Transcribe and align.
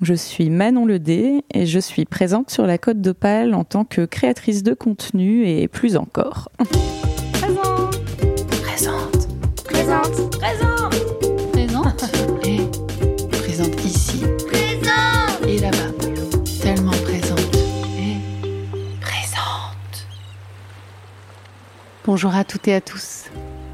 Je 0.00 0.14
suis 0.14 0.48
Manon 0.48 0.86
Ledé 0.86 1.44
et 1.52 1.66
je 1.66 1.78
suis 1.78 2.06
présente 2.06 2.50
sur 2.50 2.66
la 2.66 2.78
Côte 2.78 3.02
d'Opale 3.02 3.52
en 3.52 3.64
tant 3.64 3.84
que 3.84 4.06
créatrice 4.06 4.62
de 4.62 4.72
contenu 4.72 5.46
et 5.46 5.68
plus 5.68 5.98
encore. 5.98 6.48
Présente. 7.34 8.00
Présente. 8.62 9.28
Présente. 9.62 10.38
Présente. 10.38 10.94
Présente 11.52 12.04
Et 12.44 12.60
présente 13.30 13.84
ici. 13.84 14.22
Présente. 14.46 15.46
Et 15.46 15.58
là-bas. 15.58 15.92
Tellement 16.62 16.96
présente. 17.04 17.54
Et 17.98 18.16
présente. 19.02 20.06
Bonjour 22.06 22.34
à 22.34 22.44
toutes 22.44 22.68
et 22.68 22.74
à 22.74 22.80
tous. 22.80 23.24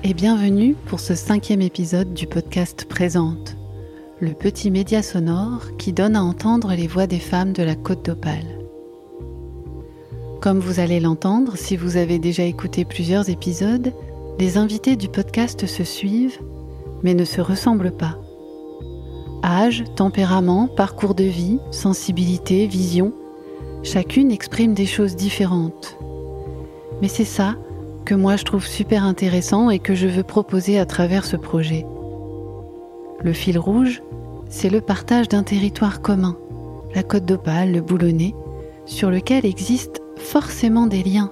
Et 0.02 0.12
bienvenue 0.12 0.74
pour 0.86 0.98
ce 0.98 1.14
cinquième 1.14 1.62
épisode 1.62 2.14
du 2.14 2.27
podcast 2.27 2.84
Présente, 2.88 3.56
le 4.19 4.33
petit 4.33 4.71
média 4.71 5.03
sonore 5.03 5.77
qui 5.77 5.93
donne 5.93 6.16
à 6.16 6.23
entendre 6.23 6.73
les 6.75 6.87
voix 6.87 7.07
des 7.07 7.19
femmes 7.19 7.53
de 7.53 7.62
la 7.62 7.75
Côte 7.75 8.07
d'Opale. 8.07 8.65
Comme 10.41 10.59
vous 10.59 10.80
allez 10.80 11.01
l'entendre 11.01 11.57
si 11.57 11.77
vous 11.77 11.98
avez 11.98 12.19
déjà 12.19 12.45
écouté 12.45 12.87
plusieurs 12.87 13.29
épisodes, 13.29 13.93
les 14.38 14.57
invités 14.57 14.97
du 14.97 15.09
podcast 15.09 15.66
se 15.66 15.84
suivent 15.84 16.38
mais 17.02 17.12
ne 17.12 17.27
se 17.27 17.43
ressemblent 17.43 17.95
pas. 17.95 18.19
Âge, 19.45 19.84
tempérament, 19.97 20.66
parcours 20.66 21.15
de 21.15 21.24
vie, 21.24 21.59
sensibilité, 21.71 22.66
vision, 22.66 23.12
chacune 23.83 24.30
exprime 24.30 24.73
des 24.73 24.87
choses 24.87 25.15
différentes. 25.15 25.98
Mais 27.02 27.09
c'est 27.09 27.24
ça 27.27 27.55
que 28.07 28.15
moi 28.15 28.37
je 28.37 28.45
trouve 28.45 28.66
super 28.66 29.05
intéressant 29.05 29.69
et 29.69 29.79
que 29.79 29.95
je 29.95 30.07
veux 30.07 30.23
proposer 30.23 30.79
à 30.79 30.87
travers 30.87 31.27
ce 31.27 31.37
projet. 31.37 31.85
Le 33.23 33.33
fil 33.33 33.59
rouge, 33.59 34.02
c'est 34.48 34.70
le 34.70 34.80
partage 34.80 35.29
d'un 35.29 35.43
territoire 35.43 36.02
commun, 36.02 36.37
la 36.95 37.02
Côte 37.02 37.24
d'Opale, 37.24 37.73
le 37.73 37.80
Boulonnais, 37.80 38.34
sur 38.84 39.11
lequel 39.11 39.45
existent 39.45 40.01
forcément 40.16 40.87
des 40.87 41.02
liens 41.02 41.30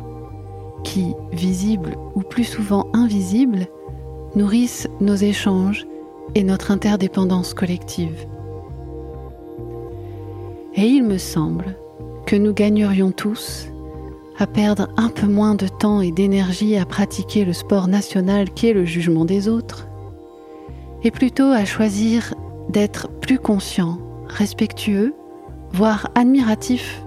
qui, 0.82 1.14
visibles 1.32 1.96
ou 2.14 2.20
plus 2.20 2.44
souvent 2.44 2.88
invisibles, 2.92 3.66
nourrissent 4.34 4.88
nos 5.00 5.14
échanges 5.14 5.86
et 6.34 6.42
notre 6.42 6.70
interdépendance 6.70 7.54
collective. 7.54 8.26
Et 10.74 10.86
il 10.86 11.04
me 11.04 11.18
semble 11.18 11.76
que 12.26 12.36
nous 12.36 12.52
gagnerions 12.52 13.12
tous 13.12 13.68
à 14.38 14.46
perdre 14.46 14.88
un 14.96 15.08
peu 15.08 15.26
moins 15.26 15.54
de 15.54 15.68
temps 15.68 16.00
et 16.00 16.10
d'énergie 16.10 16.76
à 16.76 16.84
pratiquer 16.84 17.44
le 17.44 17.52
sport 17.52 17.86
national 17.86 18.50
qu'est 18.50 18.72
le 18.72 18.84
jugement 18.84 19.24
des 19.24 19.48
autres, 19.48 19.86
et 21.04 21.10
plutôt 21.10 21.50
à 21.50 21.64
choisir 21.64 22.34
d'être 22.70 23.08
plus 23.20 23.38
conscient, 23.38 23.98
respectueux, 24.26 25.14
voire 25.72 26.10
admiratif 26.14 27.04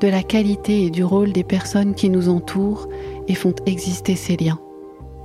de 0.00 0.08
la 0.08 0.22
qualité 0.22 0.84
et 0.84 0.90
du 0.90 1.04
rôle 1.04 1.32
des 1.32 1.44
personnes 1.44 1.94
qui 1.94 2.10
nous 2.10 2.28
entourent 2.28 2.88
et 3.28 3.34
font 3.34 3.54
exister 3.66 4.16
ces 4.16 4.36
liens. 4.36 4.58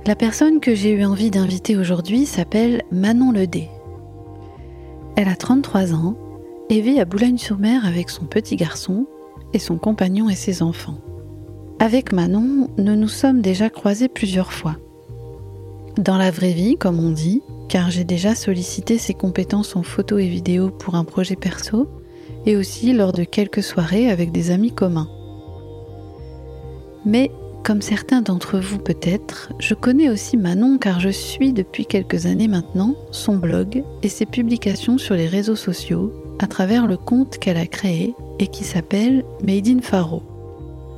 La 0.06 0.16
personne 0.16 0.60
que 0.60 0.74
j'ai 0.74 0.92
eu 0.92 1.04
envie 1.04 1.30
d'inviter 1.30 1.76
aujourd'hui 1.76 2.26
s'appelle 2.26 2.82
Manon 2.90 3.32
Ledé. 3.32 3.68
Elle 5.16 5.28
a 5.28 5.36
33 5.36 5.94
ans 5.94 6.16
et 6.70 6.80
vit 6.80 7.00
à 7.00 7.04
Boulogne-sur-Mer 7.04 7.86
avec 7.86 8.10
son 8.10 8.24
petit 8.24 8.56
garçon 8.56 9.06
et 9.52 9.58
son 9.58 9.76
compagnon 9.76 10.28
et 10.28 10.34
ses 10.34 10.62
enfants. 10.62 10.98
Avec 11.78 12.12
Manon, 12.12 12.68
nous 12.78 12.96
nous 12.96 13.08
sommes 13.08 13.42
déjà 13.42 13.70
croisés 13.70 14.08
plusieurs 14.08 14.52
fois. 14.52 14.76
Dans 15.98 16.16
la 16.16 16.30
vraie 16.30 16.52
vie, 16.52 16.76
comme 16.76 16.98
on 16.98 17.10
dit, 17.10 17.42
car 17.68 17.90
j'ai 17.90 18.04
déjà 18.04 18.34
sollicité 18.34 18.98
ses 18.98 19.14
compétences 19.14 19.76
en 19.76 19.82
photo 19.82 20.18
et 20.18 20.26
vidéo 20.26 20.70
pour 20.70 20.94
un 20.94 21.04
projet 21.04 21.36
perso, 21.36 21.88
et 22.46 22.56
aussi 22.56 22.92
lors 22.92 23.12
de 23.12 23.24
quelques 23.24 23.62
soirées 23.62 24.10
avec 24.10 24.32
des 24.32 24.50
amis 24.50 24.72
communs. 24.72 25.08
Mais 27.04 27.30
comme 27.62 27.82
certains 27.82 28.22
d'entre 28.22 28.58
vous 28.58 28.78
peut-être, 28.78 29.52
je 29.58 29.74
connais 29.74 30.08
aussi 30.08 30.36
Manon 30.36 30.78
car 30.78 30.98
je 30.98 31.10
suis 31.10 31.52
depuis 31.52 31.86
quelques 31.86 32.26
années 32.26 32.48
maintenant 32.48 32.96
son 33.12 33.36
blog 33.36 33.84
et 34.02 34.08
ses 34.08 34.26
publications 34.26 34.98
sur 34.98 35.14
les 35.14 35.28
réseaux 35.28 35.56
sociaux 35.56 36.12
à 36.40 36.48
travers 36.48 36.86
le 36.86 36.96
compte 36.96 37.38
qu'elle 37.38 37.56
a 37.56 37.66
créé 37.66 38.14
et 38.40 38.48
qui 38.48 38.64
s'appelle 38.64 39.24
Made 39.46 39.68
in 39.68 39.80
Faro. 39.80 40.22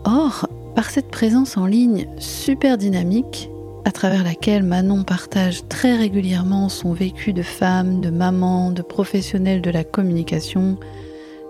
Or, 0.05 0.49
par 0.75 0.91
cette 0.91 1.11
présence 1.11 1.57
en 1.57 1.67
ligne 1.67 2.07
super 2.19 2.79
dynamique, 2.79 3.51
à 3.85 3.93
travers 3.93 4.25
laquelle 4.25 4.63
Manon 4.63 5.05
partage 5.05 5.67
très 5.69 5.97
régulièrement 5.97 6.69
son 6.69 6.93
vécu 6.93 7.33
de 7.33 7.43
femme, 7.43 8.01
de 8.01 8.11
maman, 8.11 8.71
de 8.71 8.83
professionnelle 8.83 9.61
de 9.61 9.71
la 9.71 9.85
communication, 9.85 10.79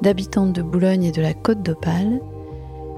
d'habitante 0.03 0.53
de 0.53 0.63
Boulogne 0.63 1.05
et 1.05 1.13
de 1.13 1.23
la 1.23 1.35
Côte 1.35 1.63
d'Opale, 1.63 2.21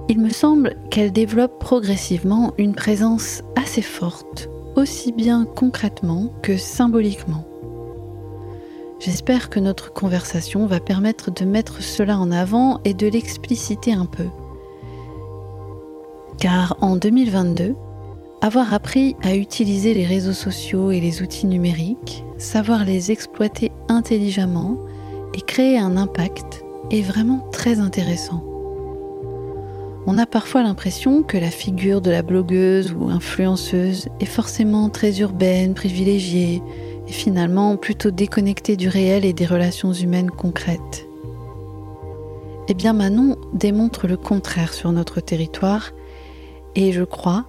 il 0.09 0.21
me 0.21 0.31
semble 0.31 0.77
qu'elle 0.91 1.13
développe 1.13 1.59
progressivement 1.59 2.55
une 2.59 2.75
présence 2.75 3.43
assez 3.57 3.83
forte, 3.83 4.49
aussi 4.77 5.13
bien 5.13 5.45
concrètement 5.45 6.33
que 6.43 6.57
symboliquement. 6.57 7.45
J'espère 9.01 9.51
que 9.51 9.61
notre 9.61 9.93
conversation 9.93 10.67
va 10.67 10.81
permettre 10.81 11.31
de 11.31 11.45
mettre 11.45 11.83
cela 11.83 12.19
en 12.19 12.31
avant 12.31 12.81
et 12.85 12.95
de 12.95 13.07
l'expliciter 13.07 13.93
un 13.93 14.07
peu. 14.07 14.27
Car 16.39 16.77
en 16.81 16.97
2022, 16.97 17.75
avoir 18.41 18.75
appris 18.75 19.17
à 19.23 19.35
utiliser 19.35 19.95
les 19.95 20.07
réseaux 20.07 20.33
sociaux 20.33 20.91
et 20.91 21.01
les 21.01 21.23
outils 21.23 21.47
numériques, 21.47 22.25
savoir 22.39 22.85
les 22.85 23.11
exploiter 23.11 23.73
intelligemment 23.89 24.77
et 25.35 25.41
créer 25.41 25.79
un 25.79 25.97
impact 25.97 26.65
est 26.91 27.03
vraiment 27.03 27.49
très 27.53 27.81
intéressant. 27.81 28.45
On 30.09 30.19
a 30.19 30.27
parfois 30.27 30.63
l'impression 30.63 31.25
que 31.25 31.37
la 31.37 31.51
figure 31.51 32.01
de 32.01 32.11
la 32.11 32.23
blogueuse 32.23 32.93
ou 32.93 33.09
influenceuse 33.09 34.09
est 34.21 34.27
forcément 34.27 34.89
très 34.89 35.19
urbaine, 35.19 35.75
privilégiée 35.75 36.63
et 37.09 37.13
finalement 37.13 37.77
plutôt 37.77 38.13
déconnectée 38.13 38.77
du 38.77 38.89
réel 38.89 39.25
et 39.25 39.33
des 39.33 39.47
relations 39.47 39.93
humaines 39.93 40.31
concrètes. 40.31 41.09
Eh 42.69 42.75
bien 42.75 42.93
Manon 42.93 43.37
démontre 43.53 44.07
le 44.07 44.17
contraire 44.17 44.75
sur 44.75 44.93
notre 44.93 45.21
territoire 45.21 45.91
et 46.77 46.93
je 46.93 47.03
crois 47.03 47.47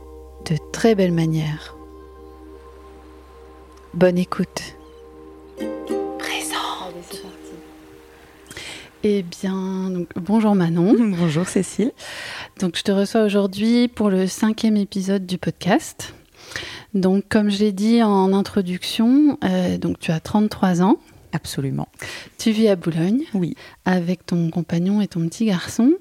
de 0.49 0.57
très 0.71 0.95
belle 0.95 1.11
manière. 1.11 1.75
Bonne 3.93 4.17
écoute. 4.17 4.75
Présente 6.19 7.21
Eh 9.03 9.23
bien, 9.23 9.89
donc, 9.89 10.07
bonjour 10.15 10.55
Manon. 10.55 10.95
Bonjour 11.17 11.47
Cécile. 11.47 11.91
Donc, 12.59 12.77
je 12.77 12.83
te 12.83 12.91
reçois 12.91 13.23
aujourd'hui 13.23 13.87
pour 13.87 14.09
le 14.09 14.27
cinquième 14.27 14.77
épisode 14.77 15.25
du 15.25 15.37
podcast. 15.37 16.13
Donc, 16.93 17.25
comme 17.27 17.49
je 17.49 17.59
l'ai 17.59 17.73
dit 17.73 18.01
en 18.01 18.31
introduction, 18.31 19.37
euh, 19.43 19.77
donc 19.77 19.99
tu 19.99 20.11
as 20.11 20.19
33 20.19 20.81
ans, 20.81 20.97
Absolument. 21.33 21.87
tu 22.37 22.51
vis 22.51 22.67
à 22.69 22.75
Boulogne 22.75 23.21
Oui. 23.33 23.55
avec 23.85 24.25
ton 24.25 24.49
compagnon 24.49 25.01
et 25.01 25.07
ton 25.07 25.27
petit 25.27 25.45
garçon. 25.45 25.91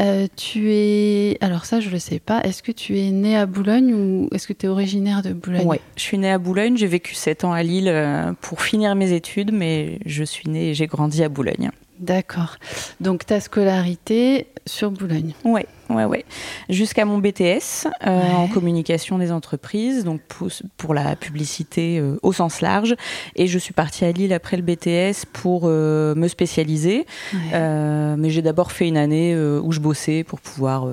Euh, 0.00 0.26
tu 0.36 0.70
es, 0.72 1.36
alors 1.40 1.64
ça 1.64 1.80
je 1.80 1.90
le 1.90 1.98
sais 1.98 2.18
pas, 2.18 2.40
est-ce 2.42 2.62
que 2.62 2.72
tu 2.72 2.98
es 2.98 3.10
né 3.10 3.36
à 3.36 3.46
Boulogne 3.46 3.94
ou 3.94 4.28
est-ce 4.32 4.46
que 4.46 4.52
tu 4.52 4.66
es 4.66 4.68
originaire 4.68 5.22
de 5.22 5.32
Boulogne 5.32 5.66
Ouais. 5.66 5.80
Je 5.96 6.02
suis 6.02 6.18
née 6.18 6.30
à 6.30 6.38
Boulogne, 6.38 6.76
j'ai 6.76 6.86
vécu 6.86 7.14
7 7.14 7.44
ans 7.44 7.52
à 7.52 7.62
Lille 7.62 7.88
euh, 7.88 8.32
pour 8.40 8.62
finir 8.62 8.94
mes 8.94 9.12
études, 9.12 9.52
mais 9.52 9.98
je 10.06 10.24
suis 10.24 10.48
née 10.50 10.70
et 10.70 10.74
j'ai 10.74 10.86
grandi 10.86 11.22
à 11.22 11.28
Boulogne. 11.28 11.70
D'accord. 12.00 12.56
Donc 13.00 13.24
ta 13.26 13.40
scolarité 13.40 14.48
sur 14.66 14.90
Boulogne. 14.90 15.32
Ouais, 15.44 15.66
ouais, 15.90 16.04
ouais. 16.04 16.24
Jusqu'à 16.68 17.04
mon 17.04 17.18
BTS 17.18 17.86
euh, 18.06 18.20
Ouais. 18.20 18.30
en 18.36 18.48
communication 18.48 19.18
des 19.18 19.32
entreprises, 19.32 20.04
donc 20.04 20.20
pour, 20.22 20.48
pour 20.76 20.94
la 20.94 21.16
publicité 21.16 21.98
euh, 21.98 22.16
au 22.22 22.32
sens 22.32 22.60
large. 22.60 22.94
Et 23.36 23.46
je 23.46 23.58
suis 23.58 23.72
partie 23.74 24.04
à 24.04 24.12
Lille 24.12 24.32
après 24.32 24.56
le 24.56 24.62
BTS 24.62 25.26
pour 25.32 25.62
euh, 25.64 26.14
me 26.14 26.28
spécialiser. 26.28 27.06
Ouais. 27.32 28.16
Mais 28.16 28.30
j'ai 28.30 28.42
d'abord 28.42 28.72
fait 28.72 28.86
une 28.88 28.96
année 28.96 29.36
où 29.36 29.72
je 29.72 29.80
bossais 29.80 30.24
pour 30.24 30.40
pouvoir 30.40 30.86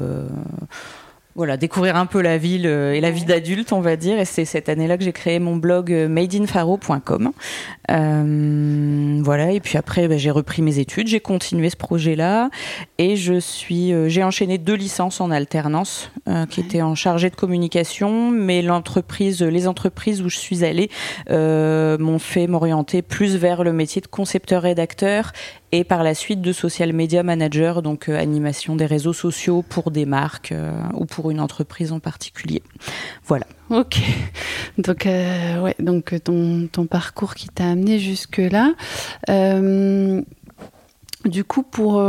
voilà, 1.36 1.58
découvrir 1.58 1.96
un 1.96 2.06
peu 2.06 2.22
la 2.22 2.38
ville 2.38 2.68
euh, 2.68 2.94
et 2.94 3.02
la 3.02 3.12
vie 3.12 3.26
d'adulte, 3.26 3.72
on 3.74 3.82
va 3.82 3.96
dire. 3.96 4.20
Et 4.20 4.26
c'est 4.26 4.46
cette 4.46 4.68
année-là 4.70 4.98
que 4.98 5.04
j'ai 5.04 5.14
créé 5.14 5.40
mon 5.40 5.56
blog 5.56 5.92
euh, 5.92 6.08
madeinfaro.com. 6.08 7.32
Euh, 7.90 9.22
voilà, 9.24 9.52
et 9.52 9.60
puis 9.60 9.78
après, 9.78 10.08
bah, 10.08 10.18
j'ai 10.18 10.32
repris 10.32 10.62
mes 10.62 10.80
études, 10.80 11.08
j'ai 11.08 11.20
continué 11.20 11.70
ce 11.70 11.76
projet-là 11.78 12.50
et 12.98 13.16
je 13.16 13.40
suis, 13.40 13.94
euh, 13.94 14.08
j'ai 14.10 14.24
enchaîné 14.24 14.58
deux 14.58 14.76
licences 14.76 15.22
en 15.22 15.32
alternance 15.32 16.12
qui 16.50 16.62
Ouais. 16.62 16.66
étaient 16.66 16.82
en 16.82 16.96
chargé 16.96 17.30
de 17.30 17.36
communication, 17.36 18.30
mais 18.32 18.62
l'entreprise, 18.62 19.42
les 19.42 19.68
entreprises 19.68 20.22
où 20.22 20.30
je 20.30 20.38
suis 20.38 20.64
allée 20.64 20.90
m'ont 21.30 22.20
fait 22.20 22.48
m'orienter 22.48 23.02
plus 23.02 23.36
vers 23.36 23.64
le 23.64 23.74
métier 23.74 24.02
de 24.02 24.08
concepteur-rédacteur 24.08 25.32
et 25.72 25.84
par 25.84 26.04
la 26.04 26.14
suite 26.14 26.42
de 26.42 26.52
social 26.52 26.92
media 26.94 27.24
manager, 27.24 27.82
donc 27.82 28.10
euh, 28.10 28.20
animation 28.20 28.76
des 28.76 28.86
réseaux 28.86 29.14
sociaux 29.14 29.64
pour 29.68 29.92
des 29.92 30.06
marques 30.06 30.52
euh, 30.52 30.72
ou 30.94 31.06
pour 31.06 31.32
une 31.32 31.40
entreprise 31.40 31.92
en 31.92 32.00
particulier. 32.00 32.62
Voilà. 33.26 33.46
Ok. 33.70 34.02
Donc, 34.78 35.06
euh, 35.06 35.62
ouais, 35.62 35.76
donc 35.80 36.14
ton, 36.24 36.68
ton 36.72 36.86
parcours 36.86 37.36
qui 37.36 37.48
t'a 37.48 37.70
amené 37.70 38.00
jusque-là. 38.00 38.74
Du 41.24 41.44
coup, 41.44 41.62
pour, 41.62 42.04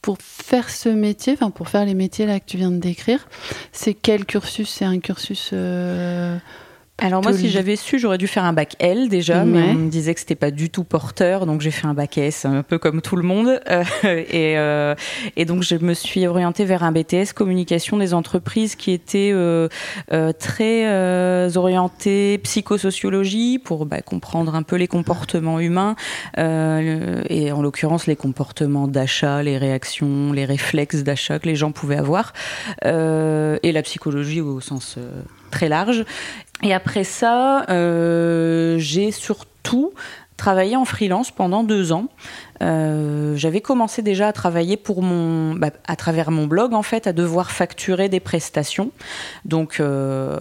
pour 0.00 0.16
faire 0.18 0.70
ce 0.70 0.88
métier, 0.88 1.34
enfin 1.34 1.50
pour 1.50 1.68
faire 1.68 1.84
les 1.84 1.94
métiers 1.94 2.24
là 2.24 2.40
que 2.40 2.46
tu 2.46 2.56
viens 2.56 2.70
de 2.70 2.78
décrire, 2.78 3.28
c'est 3.70 3.92
quel 3.92 4.24
cursus? 4.24 4.70
C'est 4.70 4.86
un 4.86 4.98
cursus 4.98 5.52
Alors 7.00 7.22
moi, 7.22 7.32
si 7.32 7.48
j'avais 7.50 7.76
su, 7.76 7.98
j'aurais 7.98 8.18
dû 8.18 8.26
faire 8.26 8.44
un 8.44 8.52
bac 8.52 8.76
L 8.78 9.08
déjà, 9.08 9.44
mais 9.44 9.58
Ouais. 9.60 9.68
on 9.70 9.74
me 9.74 9.90
disait 9.90 10.14
que 10.14 10.20
c'était 10.20 10.34
pas 10.34 10.50
du 10.50 10.70
tout 10.70 10.84
porteur, 10.84 11.46
donc 11.46 11.60
j'ai 11.60 11.70
fait 11.70 11.86
un 11.86 11.94
bac 11.94 12.18
S, 12.18 12.44
un 12.44 12.62
peu 12.62 12.78
comme 12.78 13.00
tout 13.00 13.16
le 13.16 13.22
monde. 13.22 13.60
Euh, 13.70 13.84
et, 14.04 14.58
euh, 14.58 14.94
et 15.36 15.44
donc 15.44 15.62
je 15.62 15.76
me 15.76 15.94
suis 15.94 16.26
orientée 16.26 16.64
vers 16.64 16.82
un 16.82 16.92
BTS 16.92 17.32
communication 17.34 17.96
des 17.96 18.14
entreprises 18.14 18.74
qui 18.74 18.92
était 18.92 19.30
euh, 19.32 19.68
très 20.38 21.56
orienté 21.56 22.38
psychosociologie 22.38 23.58
pour 23.58 23.86
bah, 23.86 24.02
comprendre 24.02 24.54
un 24.54 24.62
peu 24.62 24.76
les 24.76 24.88
comportements 24.88 25.60
humains 25.60 25.96
et 26.36 27.52
en 27.52 27.62
l'occurrence 27.62 28.06
les 28.06 28.16
comportements 28.16 28.88
d'achat, 28.88 29.42
les 29.42 29.58
réactions, 29.58 30.32
les 30.32 30.44
réflexes 30.44 31.02
d'achat 31.02 31.38
que 31.38 31.46
les 31.46 31.56
gens 31.56 31.72
pouvaient 31.72 31.96
avoir 31.96 32.32
et 32.84 33.72
la 33.72 33.82
psychologie 33.82 34.40
au 34.40 34.60
sens 34.60 34.98
très 35.50 35.68
large. 35.68 36.04
Et 36.62 36.74
après 36.74 37.04
ça, 37.04 37.64
euh, 37.70 38.76
j'ai 38.78 39.10
surtout 39.10 39.92
travaillé 40.36 40.76
en 40.76 40.84
freelance 40.84 41.30
pendant 41.30 41.64
deux 41.64 41.92
ans. 41.92 42.08
Euh, 42.62 43.36
J'avais 43.36 43.60
commencé 43.60 44.02
déjà 44.02 44.28
à 44.28 44.32
travailler 44.32 44.76
pour 44.76 45.02
mon, 45.02 45.54
bah, 45.54 45.70
à 45.86 45.96
travers 45.96 46.30
mon 46.30 46.46
blog 46.46 46.74
en 46.74 46.82
fait, 46.82 47.06
à 47.06 47.12
devoir 47.12 47.50
facturer 47.50 48.08
des 48.08 48.20
prestations. 48.20 48.90
Donc, 49.44 49.78
euh, 49.80 50.38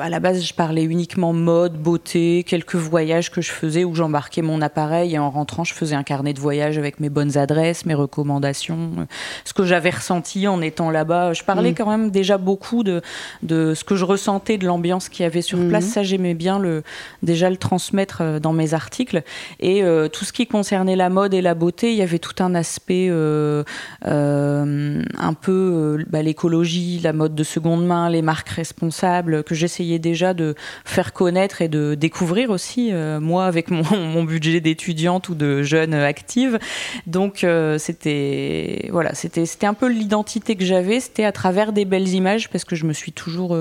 à 0.00 0.08
la 0.08 0.20
base, 0.20 0.42
je 0.42 0.54
parlais 0.54 0.82
uniquement 0.82 1.32
mode, 1.32 1.74
beauté, 1.80 2.44
quelques 2.46 2.74
voyages 2.74 3.30
que 3.30 3.40
je 3.40 3.50
faisais 3.50 3.84
où 3.84 3.94
j'embarquais 3.94 4.42
mon 4.42 4.62
appareil 4.62 5.14
et 5.14 5.18
en 5.18 5.30
rentrant, 5.30 5.64
je 5.64 5.74
faisais 5.74 5.94
un 5.94 6.02
carnet 6.02 6.32
de 6.32 6.40
voyage 6.40 6.78
avec 6.78 6.98
mes 6.98 7.08
bonnes 7.08 7.36
adresses, 7.36 7.86
mes 7.86 7.94
recommandations, 7.94 8.90
euh, 8.98 9.04
ce 9.44 9.52
que 9.54 9.64
j'avais 9.64 9.90
ressenti 9.90 10.48
en 10.48 10.60
étant 10.62 10.90
là-bas. 10.90 11.32
Je 11.34 11.44
parlais 11.44 11.70
Mhm. 11.70 11.74
quand 11.76 11.90
même 11.90 12.10
déjà 12.10 12.38
beaucoup 12.38 12.82
de, 12.82 13.02
de 13.42 13.74
ce 13.74 13.84
que 13.84 13.94
je 13.96 14.04
ressentais, 14.04 14.58
de 14.58 14.66
l'ambiance 14.66 15.08
qu'il 15.08 15.22
y 15.22 15.26
avait 15.26 15.42
sur 15.42 15.58
place. 15.68 15.84
Mhm. 15.84 15.90
Ça, 15.90 16.02
j'aimais 16.02 16.34
bien 16.34 16.58
le, 16.58 16.82
déjà 17.22 17.50
le 17.50 17.56
transmettre 17.56 18.40
dans 18.40 18.52
mes 18.52 18.74
articles. 18.74 19.22
Et 19.60 19.82
euh, 19.84 20.08
tout 20.08 20.24
ce 20.24 20.32
qui 20.32 20.46
concernait 20.46 20.96
la 20.96 21.10
mode 21.10 21.34
et 21.34 21.42
la 21.42 21.54
beauté, 21.60 21.92
il 21.92 21.98
y 21.98 22.02
avait 22.02 22.18
tout 22.18 22.42
un 22.42 22.54
aspect 22.54 23.08
euh, 23.10 23.62
euh, 24.06 25.02
un 25.18 25.34
peu 25.34 25.52
euh, 26.00 26.04
bah, 26.08 26.22
l'écologie, 26.22 26.98
la 27.00 27.12
mode 27.12 27.34
de 27.34 27.44
seconde 27.44 27.86
main, 27.86 28.08
les 28.08 28.22
marques 28.22 28.48
responsables 28.48 29.44
que 29.44 29.54
j'essayais 29.54 29.98
déjà 29.98 30.34
de 30.34 30.54
faire 30.84 31.12
connaître 31.12 31.60
et 31.60 31.68
de 31.68 31.94
découvrir 31.94 32.50
aussi, 32.50 32.92
moi, 33.20 33.44
avec 33.44 33.70
mon, 33.70 34.24
budget 34.24 34.60
d'étudiante 34.60 35.28
ou 35.28 35.34
de 35.34 35.62
jeune 35.62 35.94
active. 35.94 36.58
Donc, 37.06 37.46
c'était 37.78 38.88
voilà, 38.90 39.14
c'était 39.14 39.66
un 39.66 39.74
peu 39.74 39.88
l'identité 39.88 40.56
que 40.56 40.64
j'avais, 40.64 41.00
c'était 41.00 41.24
à 41.24 41.32
travers 41.32 41.72
des 41.72 41.84
belles 41.84 42.08
images 42.08 42.48
parce 42.48 42.64
que 42.64 42.74
je 42.74 42.86
me 42.86 42.94
suis 42.94 43.12
toujours, 43.12 43.54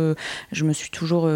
je 0.52 0.64
me 0.64 0.72
suis 0.72 0.90
toujours 0.90 1.30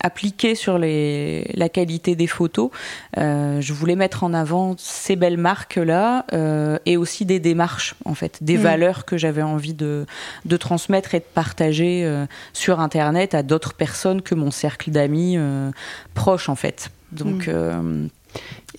appliquée 0.00 0.54
sur 0.54 0.78
les, 0.78 1.50
la 1.54 1.68
qualité 1.68 2.14
des 2.14 2.28
photos. 2.28 2.70
Je 3.16 3.72
voulais 3.72 3.96
mettre 3.96 4.22
en 4.22 4.32
avant 4.32 4.76
ces 4.78 5.16
belles 5.16 5.40
marques-là 5.80 6.24
euh, 6.32 6.78
et 6.86 6.96
aussi 6.96 7.24
des 7.24 7.40
démarches, 7.40 7.94
en 8.04 8.14
fait, 8.14 8.38
des 8.42 8.56
Mm. 8.58 8.62
valeurs 8.62 9.04
que 9.04 9.16
j'avais 9.16 9.42
envie 9.42 9.74
de, 9.74 10.06
de 10.44 10.56
transmettre 10.56 11.14
et 11.14 11.18
de 11.20 11.24
partager 11.24 12.04
euh, 12.04 12.26
sur 12.52 12.80
Internet 12.80 13.34
à 13.34 13.42
d'autres 13.42 13.74
personnes 13.74 14.22
que 14.22 14.34
mon 14.34 14.50
cercle 14.50 14.90
d'amis 14.90 15.36
euh, 15.36 15.70
proches, 16.14 16.48
en 16.48 16.56
fait. 16.56 16.90
Donc, 17.12 17.48
Mm. 17.48 18.08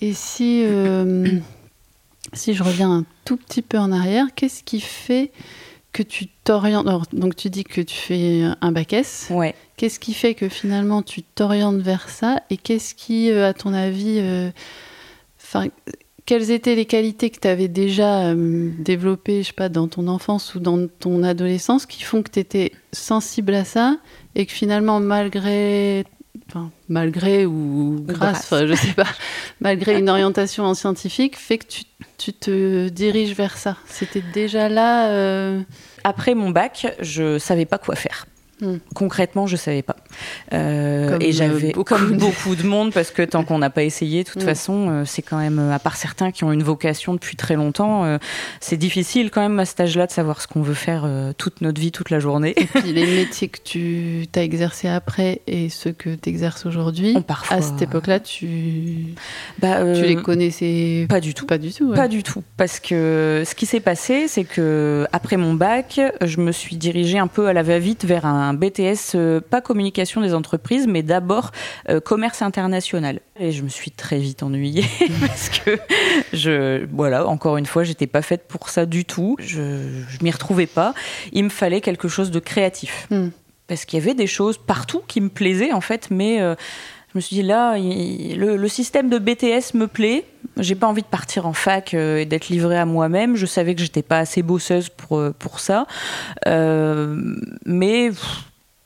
Et 0.00 0.14
si, 0.14 0.64
si 2.32 2.54
je 2.54 2.62
reviens 2.62 2.90
un 2.90 3.04
tout 3.26 3.36
petit 3.36 3.60
peu 3.62 3.78
en 3.78 3.92
arrière, 3.92 4.26
qu'est-ce 4.34 4.62
qui 4.62 4.80
fait 4.80 5.30
que 5.92 6.02
tu 6.02 6.26
t'orientes 6.44 6.86
Donc 7.12 7.36
tu 7.36 7.50
dis 7.50 7.64
que 7.64 7.82
tu 7.82 7.94
fais 7.94 8.44
un 8.62 8.72
bac 8.72 8.94
S. 8.94 9.26
ouais. 9.30 9.54
Qu'est-ce 9.76 10.00
qui 10.00 10.14
fait 10.14 10.34
que 10.34 10.48
finalement 10.48 11.02
tu 11.02 11.22
t'orientes 11.22 11.80
vers 11.82 12.08
ça 12.08 12.40
Et 12.48 12.56
qu'est-ce 12.56 12.94
qui, 12.94 13.30
à 13.30 13.52
ton 13.52 13.74
avis, 13.74 14.18
quelles 16.32 16.50
étaient 16.50 16.74
les 16.74 16.86
qualités 16.86 17.28
que 17.28 17.38
tu 17.38 17.46
avais 17.46 17.68
déjà 17.68 18.28
euh, 18.28 18.70
développées, 18.78 19.42
je 19.42 19.48
sais 19.48 19.52
pas, 19.52 19.68
dans 19.68 19.86
ton 19.86 20.08
enfance 20.08 20.54
ou 20.54 20.60
dans 20.60 20.88
ton 20.88 21.22
adolescence 21.24 21.84
qui 21.84 22.02
font 22.02 22.22
que 22.22 22.30
tu 22.30 22.38
étais 22.38 22.72
sensible 22.90 23.52
à 23.52 23.66
ça 23.66 23.98
et 24.34 24.46
que 24.46 24.52
finalement, 24.52 24.98
malgré, 24.98 26.06
enfin, 26.48 26.70
malgré 26.88 27.44
ou 27.44 28.02
grâce, 28.08 28.48
grâce. 28.48 28.64
je 28.64 28.72
sais 28.72 28.94
pas, 28.94 29.08
malgré 29.60 29.98
une 29.98 30.08
orientation 30.08 30.64
en 30.64 30.72
scientifique, 30.72 31.36
fait 31.36 31.58
que 31.58 31.66
tu, 31.66 31.82
tu 32.16 32.32
te 32.32 32.88
diriges 32.88 33.34
vers 33.34 33.58
ça 33.58 33.76
C'était 33.84 34.24
déjà 34.32 34.70
là 34.70 35.10
euh, 35.10 35.60
Après 36.02 36.34
mon 36.34 36.48
bac, 36.48 36.96
je 37.00 37.36
savais 37.36 37.66
pas 37.66 37.76
quoi 37.76 37.94
faire. 37.94 38.24
Hmm. 38.62 38.76
Concrètement, 38.94 39.46
je 39.48 39.56
savais 39.56 39.82
pas. 39.82 39.96
Euh, 40.52 41.10
Comme, 41.10 41.22
et 41.22 41.28
euh, 41.30 41.32
j'avais 41.32 41.72
beaucoup 41.72 41.94
comme 41.94 42.12
de- 42.12 42.16
beaucoup 42.18 42.54
de 42.54 42.62
monde 42.62 42.92
parce 42.92 43.10
que 43.10 43.22
tant 43.22 43.42
qu'on 43.44 43.58
n'a 43.58 43.70
pas 43.70 43.82
essayé, 43.82 44.22
de 44.22 44.28
toute 44.30 44.42
Hmm. 44.42 44.46
façon, 44.46 44.88
euh, 44.88 45.04
c'est 45.04 45.20
quand 45.22 45.38
même 45.38 45.58
à 45.58 45.78
part 45.80 45.96
certains 45.96 46.30
qui 46.30 46.44
ont 46.44 46.52
une 46.52 46.62
vocation 46.62 47.12
depuis 47.14 47.34
très 47.36 47.56
longtemps, 47.56 48.04
euh, 48.04 48.18
c'est 48.60 48.76
difficile 48.76 49.30
quand 49.32 49.40
même 49.40 49.58
à 49.58 49.64
cet 49.64 49.80
âge-là 49.80 50.06
de 50.06 50.12
savoir 50.12 50.40
ce 50.40 50.46
qu'on 50.46 50.62
veut 50.62 50.74
faire 50.74 51.06
toute 51.38 51.60
notre 51.60 51.80
vie, 51.80 51.90
toute 51.92 52.10
la 52.10 52.20
journée. 52.20 52.54
Puis 52.54 52.92
les 52.92 53.04
métiers 53.16 53.48
que 53.48 53.58
tu 53.64 54.26
as 54.36 54.42
exercés 54.42 54.88
après 54.88 55.40
et 55.48 55.68
ceux 55.68 55.92
que 55.92 56.10
tu 56.14 56.28
exerces 56.28 56.64
aujourd'hui, 56.64 57.16
parfois, 57.26 57.56
à 57.56 57.62
cette 57.62 57.82
époque-là, 57.82 58.20
tu, 58.20 59.14
bah, 59.60 59.78
tu 59.94 60.02
les 60.02 60.14
connaissais 60.16 61.06
pas 61.08 61.20
du 61.20 61.34
tout. 61.34 61.46
pas 61.46 61.58
du 61.58 61.72
tout. 61.72 61.88
ouais. 61.90 61.96
Pas 61.96 62.08
du 62.08 62.22
tout, 62.22 62.42
parce 62.56 62.78
que 62.78 63.42
ce 63.44 63.54
qui 63.56 63.66
s'est 63.66 63.80
passé, 63.80 64.28
c'est 64.28 64.44
que 64.44 65.06
après 65.12 65.36
mon 65.36 65.54
bac, 65.54 66.00
je 66.24 66.38
me 66.40 66.52
suis 66.52 66.76
dirigée 66.76 67.18
un 67.18 67.26
peu 67.26 67.48
à 67.48 67.52
la 67.52 67.62
va-vite 67.62 68.04
vers 68.04 68.24
un 68.26 68.51
BTS, 68.54 69.14
euh, 69.14 69.40
pas 69.40 69.60
communication 69.60 70.20
des 70.20 70.34
entreprises, 70.34 70.86
mais 70.86 71.02
d'abord 71.02 71.50
euh, 71.88 72.00
commerce 72.00 72.42
international. 72.42 73.20
Et 73.38 73.52
je 73.52 73.62
me 73.62 73.68
suis 73.68 73.90
très 73.90 74.18
vite 74.18 74.42
ennuyée 74.42 74.84
parce 75.20 75.48
que 75.48 75.78
je, 76.32 76.84
voilà, 76.92 77.26
encore 77.26 77.56
une 77.56 77.66
fois, 77.66 77.84
j'étais 77.84 78.06
pas 78.06 78.22
faite 78.22 78.46
pour 78.48 78.68
ça 78.68 78.86
du 78.86 79.04
tout. 79.04 79.36
Je, 79.38 79.86
je 80.08 80.18
m'y 80.22 80.30
retrouvais 80.30 80.66
pas. 80.66 80.94
Il 81.32 81.44
me 81.44 81.48
fallait 81.50 81.80
quelque 81.80 82.08
chose 82.08 82.30
de 82.30 82.38
créatif 82.40 83.06
Hmm. 83.10 83.28
parce 83.68 83.84
qu'il 83.84 83.98
y 83.98 84.02
avait 84.02 84.14
des 84.14 84.26
choses 84.26 84.58
partout 84.58 85.02
qui 85.08 85.20
me 85.20 85.28
plaisaient 85.28 85.72
en 85.72 85.80
fait, 85.80 86.08
mais 86.10 86.40
euh, 86.40 86.54
je 87.12 87.18
me 87.18 87.20
suis 87.20 87.36
dit 87.36 87.42
là, 87.42 87.76
il- 87.76 88.38
le, 88.38 88.56
le 88.56 88.68
système 88.68 89.08
de 89.10 89.18
BTS 89.18 89.74
me 89.74 89.86
plaît. 89.86 90.24
J'ai 90.58 90.74
pas 90.74 90.86
envie 90.86 91.00
de 91.02 91.06
partir 91.06 91.46
en 91.46 91.52
fac 91.54 91.94
euh, 91.94 92.18
et 92.18 92.26
d'être 92.26 92.48
livrée 92.48 92.78
à 92.78 92.84
moi-même. 92.84 93.36
Je 93.36 93.46
savais 93.46 93.74
que 93.74 93.80
j'étais 93.80 94.02
pas 94.02 94.18
assez 94.18 94.42
bosseuse 94.42 94.88
pour 94.90 95.22
pour 95.38 95.60
ça, 95.60 95.86
Euh, 96.46 97.16
mais 97.66 98.08
pff, 98.10 98.44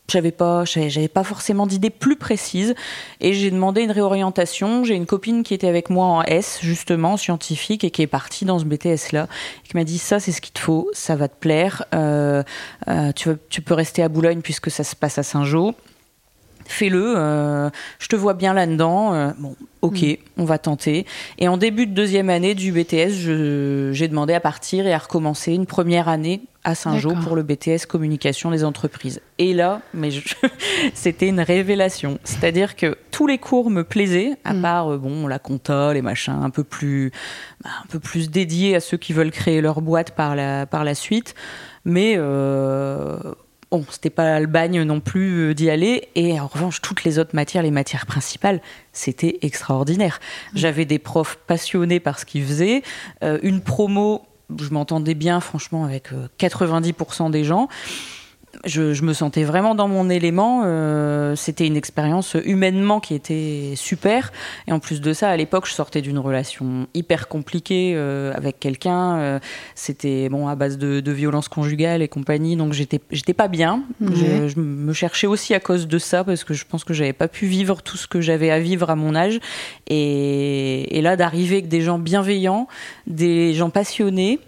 j'avais 0.08 0.30
pas 0.30 0.64
j'avais 0.64 1.08
pas 1.08 1.24
forcément 1.24 1.66
d'idée 1.66 1.90
plus 1.90 2.16
précise 2.16 2.74
et 3.20 3.32
j'ai 3.32 3.50
demandé 3.50 3.82
une 3.82 3.90
réorientation. 3.90 4.84
J'ai 4.84 4.94
une 4.94 5.06
copine 5.06 5.42
qui 5.42 5.54
était 5.54 5.68
avec 5.68 5.90
moi 5.90 6.06
en 6.06 6.22
S 6.22 6.58
justement 6.62 7.16
scientifique 7.16 7.84
et 7.84 7.90
qui 7.90 8.02
est 8.02 8.06
partie 8.06 8.44
dans 8.44 8.58
ce 8.58 8.64
BTS 8.64 9.12
là 9.12 9.28
qui 9.64 9.76
m'a 9.76 9.84
dit 9.84 9.98
ça 9.98 10.20
c'est 10.20 10.32
ce 10.32 10.40
qu'il 10.40 10.52
te 10.52 10.60
faut 10.60 10.88
ça 10.92 11.16
va 11.16 11.28
te 11.28 11.36
plaire. 11.38 11.84
Euh, 11.94 12.42
euh, 12.88 13.12
tu, 13.12 13.30
tu 13.48 13.62
peux 13.62 13.74
rester 13.74 14.02
à 14.02 14.08
Boulogne 14.08 14.40
puisque 14.40 14.70
ça 14.70 14.84
se 14.84 14.94
passe 14.96 15.18
à 15.18 15.22
Saint-Jean 15.22 15.74
fais-le, 16.68 17.14
euh, 17.16 17.70
je 17.98 18.08
te 18.08 18.16
vois 18.16 18.34
bien 18.34 18.52
là-dedans. 18.54 19.14
euh, 19.14 19.30
bon, 19.38 19.56
ok, 19.82 20.04
on 20.36 20.44
va 20.44 20.58
tenter. 20.58 21.06
Et 21.38 21.48
en 21.48 21.56
début 21.56 21.86
de 21.86 21.92
deuxième 21.94 22.30
année 22.30 22.54
du 22.54 22.72
BTS, 22.72 23.92
j'ai 23.92 24.08
demandé 24.08 24.34
à 24.34 24.40
partir 24.40 24.86
et 24.86 24.92
à 24.92 24.98
recommencer 24.98 25.52
une 25.52 25.66
première 25.66 26.08
année 26.08 26.42
à 26.64 26.74
Saint-Jean 26.74 27.14
pour 27.22 27.36
le 27.36 27.44
BTS 27.44 27.86
communication 27.88 28.50
des 28.50 28.64
entreprises. 28.64 29.20
Et 29.38 29.54
là, 29.54 29.82
mais 29.94 30.10
c'était 30.94 31.28
une 31.28 31.38
révélation. 31.40 32.18
C'est-à-dire 32.24 32.74
que 32.74 32.96
tous 33.12 33.28
les 33.28 33.38
cours 33.38 33.70
me 33.70 33.84
plaisaient, 33.84 34.32
à 34.44 34.52
Mm. 34.52 34.62
part 34.62 34.92
euh, 34.92 34.98
bon 34.98 35.28
la 35.28 35.38
compta, 35.38 35.94
les 35.94 36.02
machins 36.02 36.34
un 36.42 36.50
peu 36.50 36.64
plus, 36.64 37.12
bah, 37.62 37.70
un 37.84 37.86
peu 37.86 38.00
plus 38.00 38.30
dédiés 38.30 38.74
à 38.74 38.80
ceux 38.80 38.96
qui 38.96 39.12
veulent 39.12 39.30
créer 39.30 39.60
leur 39.60 39.80
boîte 39.80 40.10
par 40.16 40.34
la 40.34 40.66
par 40.66 40.82
la 40.82 40.96
suite. 40.96 41.36
Mais 41.84 42.16
Bon, 43.76 43.84
c'était 43.90 44.08
pas 44.08 44.40
le 44.40 44.46
bagne 44.46 44.84
non 44.84 45.00
plus 45.00 45.50
euh, 45.50 45.54
d'y 45.54 45.68
aller. 45.68 46.08
Et 46.14 46.40
en 46.40 46.46
revanche, 46.46 46.80
toutes 46.80 47.04
les 47.04 47.18
autres 47.18 47.34
matières, 47.34 47.62
les 47.62 47.70
matières 47.70 48.06
principales, 48.06 48.62
c'était 48.94 49.38
extraordinaire. 49.42 50.18
J'avais 50.54 50.86
des 50.86 50.98
profs 50.98 51.36
passionnés 51.46 52.00
par 52.00 52.18
ce 52.18 52.24
qu'ils 52.24 52.46
faisaient. 52.46 52.82
Euh, 53.22 53.38
une 53.42 53.60
promo, 53.60 54.22
je 54.58 54.70
m'entendais 54.70 55.12
bien, 55.12 55.40
franchement, 55.40 55.84
avec 55.84 56.10
euh, 56.14 56.26
90% 56.38 57.30
des 57.30 57.44
gens. 57.44 57.68
Je, 58.64 58.94
je 58.94 59.02
me 59.02 59.12
sentais 59.12 59.44
vraiment 59.44 59.74
dans 59.74 59.88
mon 59.88 60.08
élément. 60.10 60.62
euh, 60.64 61.34
C'était 61.36 61.66
une 61.66 61.76
expérience 61.76 62.36
humainement 62.44 63.00
qui 63.00 63.14
était 63.14 63.74
super. 63.76 64.32
Et 64.66 64.72
en 64.72 64.78
plus 64.78 65.00
de 65.00 65.12
ça, 65.12 65.30
à 65.30 65.36
l'époque, 65.36 65.66
je 65.66 65.72
sortais 65.72 66.00
d'une 66.02 66.18
relation 66.18 66.86
hyper 66.94 67.28
compliquée 67.28 67.92
euh, 67.94 68.32
avec 68.34 68.58
quelqu'un. 68.60 69.18
Euh, 69.18 69.38
C'était 69.74 70.28
bon 70.28 70.48
à 70.48 70.54
base 70.54 70.78
de, 70.78 71.00
de 71.00 71.12
violence 71.12 71.48
conjugale 71.48 72.02
et 72.02 72.08
compagnie. 72.08 72.56
Donc 72.56 72.72
j'étais 72.72 73.00
j'étais 73.10 73.34
pas 73.34 73.48
bien. 73.48 73.82
Je, 74.00 74.48
je 74.48 74.58
me 74.58 74.92
cherchais 74.92 75.26
aussi 75.26 75.54
à 75.54 75.60
cause 75.60 75.86
de 75.86 75.98
ça 75.98 76.24
parce 76.24 76.44
que 76.44 76.54
je 76.54 76.64
pense 76.64 76.84
que 76.84 76.94
j'avais 76.94 77.12
pas 77.12 77.28
pu 77.28 77.46
vivre 77.46 77.82
tout 77.82 77.96
ce 77.96 78.06
que 78.06 78.20
j'avais 78.20 78.50
à 78.50 78.58
vivre 78.60 78.90
à 78.90 78.96
mon 78.96 79.14
âge. 79.14 79.38
Et, 79.88 80.96
et 80.98 81.02
là, 81.02 81.16
d'arriver 81.16 81.56
avec 81.56 81.68
des 81.68 81.80
gens 81.80 81.98
bienveillants, 81.98 82.68
des 83.06 83.54
gens 83.54 83.70
passionnés 83.70 84.38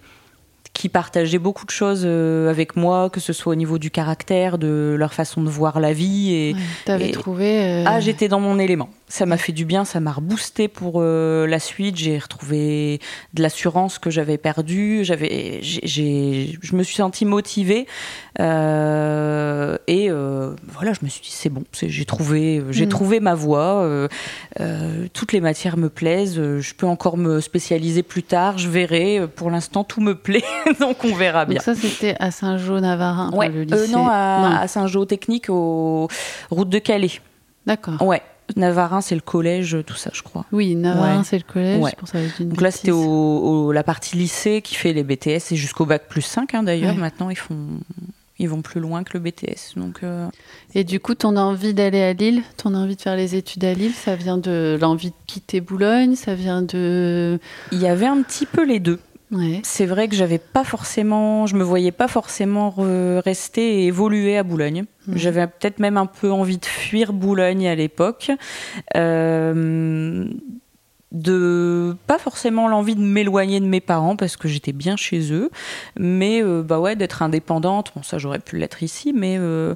qui 0.79 0.89
partageaient 0.89 1.41
beaucoup 1.41 1.67
de 1.67 1.73
choses 1.73 2.03
euh, 2.05 2.49
avec 2.49 2.77
moi, 2.77 3.11
que 3.11 3.19
ce 3.19 3.33
soit 3.33 3.53
au 3.53 3.57
niveau 3.57 3.79
du 3.79 3.91
caractère, 3.91 4.59
de 4.59 4.95
leur 4.97 5.13
façon 5.13 5.43
de 5.43 5.49
voir 5.49 5.81
la 5.81 5.93
vie. 5.93 6.33
Et 6.33 6.53
Ouais, 6.55 6.61
T'avais 6.85 7.11
trouvé. 7.11 7.61
euh, 7.65 7.85
ah, 7.85 7.99
j'étais 7.99 8.29
dans 8.29 8.39
mon 8.39 8.61
élément. 8.61 8.89
Ça 9.11 9.25
m'a 9.25 9.39
fait 9.39 9.53
du 9.53 9.65
bien, 9.65 9.87
ça 9.87 10.01
m'a 10.01 10.13
reboosté 10.13 10.69
pour 10.69 10.97
euh, 10.97 11.47
la 11.47 11.59
suite. 11.59 11.97
J'ai 11.97 12.19
retrouvé 12.19 13.01
de 13.33 13.43
l'assurance 13.43 13.99
que 13.99 14.11
j'avais 14.11 14.37
perdue. 14.37 15.01
J'avais, 15.03 15.61
j'ai- 15.63 16.59
je 16.61 16.77
me 16.77 16.83
suis 16.83 16.97
sentie 16.97 17.25
motivée 17.25 17.87
euh, 18.39 19.77
et 19.87 20.11
euh, 20.11 20.55
voilà, 20.69 20.93
je 20.93 21.01
me 21.03 21.09
suis 21.09 21.23
dit 21.23 21.31
c'est 21.33 21.49
bon, 21.49 21.65
j'ai 21.73 22.05
trouvé, 22.05 22.63
j'ai 22.71 22.87
Mm. 22.87 22.91
trouvé 22.91 23.21
ma 23.21 23.35
voie. 23.35 24.09
toutes 25.15 25.33
les 25.33 25.41
matières 25.41 25.77
me 25.77 25.89
plaisent. 25.89 26.35
Je 26.59 26.75
peux 26.75 26.87
encore 26.87 27.17
me 27.17 27.41
spécialiser 27.41 28.03
plus 28.03 28.23
tard. 28.23 28.59
Je 28.59 28.69
verrai. 28.69 29.23
Pour 29.37 29.51
l'instant, 29.51 29.85
tout 29.85 30.01
me 30.01 30.15
plaît, 30.15 30.45
donc 30.81 31.05
on 31.05 31.15
verra 31.15 31.45
bien. 31.45 31.57
Donc 31.57 31.63
ça, 31.65 31.75
c'était 31.75 32.15
à 32.21 32.31
Saint-Jean-Navarin, 32.31 33.31
Ouais, 33.33 33.49
le 33.49 33.63
lycée. 33.63 33.93
non, 33.93 34.07
à, 34.07 34.41
Non. 34.51 34.57
à 34.57 34.69
Saint-Jean 34.69 35.07
Technique, 35.07 35.47
aux 35.49 36.09
routes 36.51 36.69
de 36.69 36.79
Calais. 36.79 37.11
D'accord. 37.67 38.01
Ouais, 38.03 38.23
Navarin, 38.57 39.01
c'est 39.01 39.15
le 39.15 39.21
collège, 39.21 39.77
tout 39.87 39.95
ça, 39.97 40.11
je 40.15 40.23
crois. 40.23 40.45
Oui, 40.53 40.75
Navarin, 40.75 41.19
Ouais. 41.19 41.25
c'est 41.25 41.37
le 41.39 41.45
collège. 41.45 41.81
Ouais. 41.83 41.93
Pour 41.99 42.09
ça, 42.09 42.19
une 42.41 42.49
Donc 42.49 42.61
là, 42.61 42.71
c'était 42.71 42.91
bêtise. 42.91 43.05
au, 43.07 43.67
au- 43.67 43.73
la 43.73 43.83
partie 43.83 44.17
lycée 44.17 44.63
qui 44.63 44.75
fait 44.75 44.93
les 44.93 45.03
BTS 45.05 45.53
et 45.53 45.57
jusqu'au 45.57 45.85
bac 45.87 46.05
plus 46.09 46.23
5 46.23 46.55
hein, 46.55 46.63
d'ailleurs. 46.63 46.95
Ouais. 46.95 47.01
Maintenant, 47.01 47.31
ils 47.31 47.37
font. 47.37 47.57
Ils 48.41 48.49
vont 48.49 48.63
plus 48.63 48.79
loin 48.81 49.03
que 49.03 49.11
le 49.15 49.19
BTS. 49.21 49.75
Donc, 49.77 50.05
euh, 50.05 50.29
Et 50.73 50.85
du 50.85 51.01
coup, 51.01 51.17
ton 51.17 51.37
envie 51.37 51.75
d'aller 51.75 52.01
à 52.01 52.13
Lille, 52.13 52.43
ton 52.57 52.73
envie 52.75 52.95
de 52.95 53.01
faire 53.01 53.17
les 53.17 53.35
études 53.35 53.65
à 53.65 53.75
Lille, 53.75 53.93
ça 53.93 54.15
vient 54.15 54.39
de 54.39 54.79
l'envie 54.81 55.09
de 55.11 55.15
quitter 55.27 55.61
Boulogne, 55.61 56.15
ça 56.15 56.37
vient 56.37 56.63
de. 56.63 57.41
il 57.73 57.81
y 57.83 57.89
avait 57.89 58.07
un 58.07 58.23
petit 58.23 58.47
peu 58.47 58.65
les 58.65 58.79
deux. 58.79 59.01
Ouais. 59.33 59.61
C'est 59.65 59.87
vrai 59.87 60.07
que 60.09 60.15
j'avais 60.15 60.39
pas 60.39 60.63
forcément, 60.65 61.47
je 61.49 61.57
me 61.57 61.65
voyais 61.65 61.91
pas 61.93 62.07
forcément 62.09 62.71
re- 62.71 63.19
rester 63.19 63.83
et 63.83 63.87
évoluer 63.87 64.39
à 64.39 64.43
Boulogne. 64.45 64.85
Mhm. 65.09 65.17
J'avais 65.17 65.47
peut-être 65.47 65.79
même 65.81 65.97
un 65.97 66.07
peu 66.07 66.31
envie 66.31 66.59
de 66.59 66.65
fuir 66.67 67.13
Boulogne 67.13 67.67
à 67.67 67.75
l'époque. 67.75 68.31
Euh, 68.97 70.25
de 71.11 71.97
pas 72.07 72.19
forcément 72.19 72.69
l'envie 72.69 72.95
de 72.95 73.01
m'éloigner 73.01 73.61
de 73.61 73.65
mes 73.65 73.81
parents 73.81 74.15
parce 74.15 74.37
que 74.37 74.47
j'étais 74.47 74.73
bien 74.73 74.95
chez 74.97 75.33
eux, 75.33 75.51
mais 75.99 76.43
euh, 76.43 76.63
bah 76.63 76.79
ouais 76.79 76.97
d'être 76.97 77.23
indépendante. 77.23 77.93
Bon 77.97 78.03
ça 78.03 78.19
j'aurais 78.19 78.41
pu 78.41 78.59
l'être 78.59 78.83
ici, 78.83 79.15
mais 79.17 79.37
euh, 79.39 79.75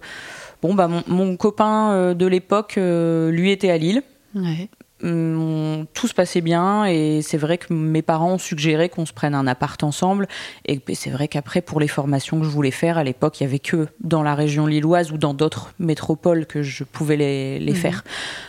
bon 0.60 0.74
bah 0.74 0.88
mon, 0.88 1.02
mon 1.06 1.36
copain 1.38 2.12
de 2.14 2.26
l'époque 2.26 2.74
lui 2.76 3.50
était 3.50 3.70
à 3.70 3.78
Lille. 3.78 4.02
Ouais. 4.34 4.68
Hum, 5.04 5.86
tout 5.94 6.06
se 6.06 6.14
passait 6.14 6.40
bien 6.40 6.84
et 6.84 7.22
c'est 7.22 7.36
vrai 7.36 7.58
que 7.58 7.72
mes 7.74 8.02
parents 8.02 8.34
ont 8.34 8.38
suggéré 8.38 8.88
qu'on 8.88 9.04
se 9.04 9.12
prenne 9.12 9.34
un 9.34 9.46
appart 9.48 9.82
ensemble. 9.82 10.28
Et 10.66 10.80
c'est 10.94 11.10
vrai 11.10 11.26
qu'après 11.26 11.60
pour 11.60 11.80
les 11.80 11.88
formations 11.88 12.38
que 12.38 12.44
je 12.44 12.50
voulais 12.50 12.70
faire 12.70 12.98
à 12.98 13.04
l'époque 13.04 13.40
il 13.40 13.44
y 13.44 13.46
avait 13.46 13.58
que 13.58 13.88
dans 14.00 14.22
la 14.22 14.34
région 14.36 14.66
lilloise 14.66 15.10
ou 15.10 15.18
dans 15.18 15.34
d'autres 15.34 15.72
métropoles 15.80 16.46
que 16.46 16.62
je 16.62 16.84
pouvais 16.84 17.16
les, 17.16 17.58
les 17.58 17.72
Mhm. 17.72 17.78
faire. 17.78 18.04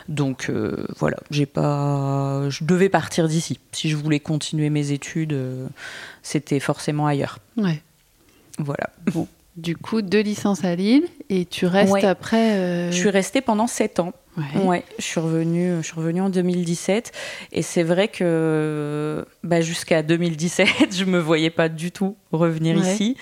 Donc 0.10 0.50
euh, 0.50 0.86
voilà. 0.98 1.18
J'ai 1.32 1.46
pas 1.48 2.48
je 2.50 2.64
devais 2.64 2.90
partir 2.90 3.28
d'ici. 3.28 3.60
Si 3.72 3.90
je 3.90 3.96
voulais 3.96 4.20
continuer 4.20 4.70
mes 4.70 4.92
études 4.92 5.34
euh, 5.34 5.68
c'était 6.22 6.60
forcément 6.60 7.08
ailleurs. 7.08 7.40
Ouais. 7.58 7.82
voilà 8.60 8.90
Du 9.56 9.78
coup, 9.78 10.02
deux 10.02 10.22
licences 10.22 10.64
à 10.64 10.76
Lille 10.76 11.06
et 11.30 11.46
tu 11.46 11.66
restes 11.68 11.92
Ouais. 11.94 12.04
après. 12.06 12.54
euh, 12.58 12.92
je 12.92 12.98
suis 12.98 13.10
restée 13.10 13.42
pendant 13.42 13.68
sept 13.68 14.00
ans 14.00 14.14
ouais. 14.38 14.62
Ouais, 14.64 14.84
je 14.98 15.04
suis 15.04 15.20
revenue, 15.20 15.76
je 15.82 15.86
suis 15.86 15.96
revenue 15.96 16.22
en 16.22 16.30
2017 16.32 17.12
et 17.52 17.62
c'est 17.62 17.84
vrai 17.84 18.08
que 18.08 19.26
bah, 19.44 19.62
jusqu'à 19.62 20.02
2017, 20.02 20.68
je 20.98 21.06
me 21.06 21.20
voyais 21.20 21.52
pas 21.52 21.70
du 21.70 21.92
tout 21.92 22.16
revenir 22.32 22.78
Ouais. 22.78 22.82
ici, 22.94 23.16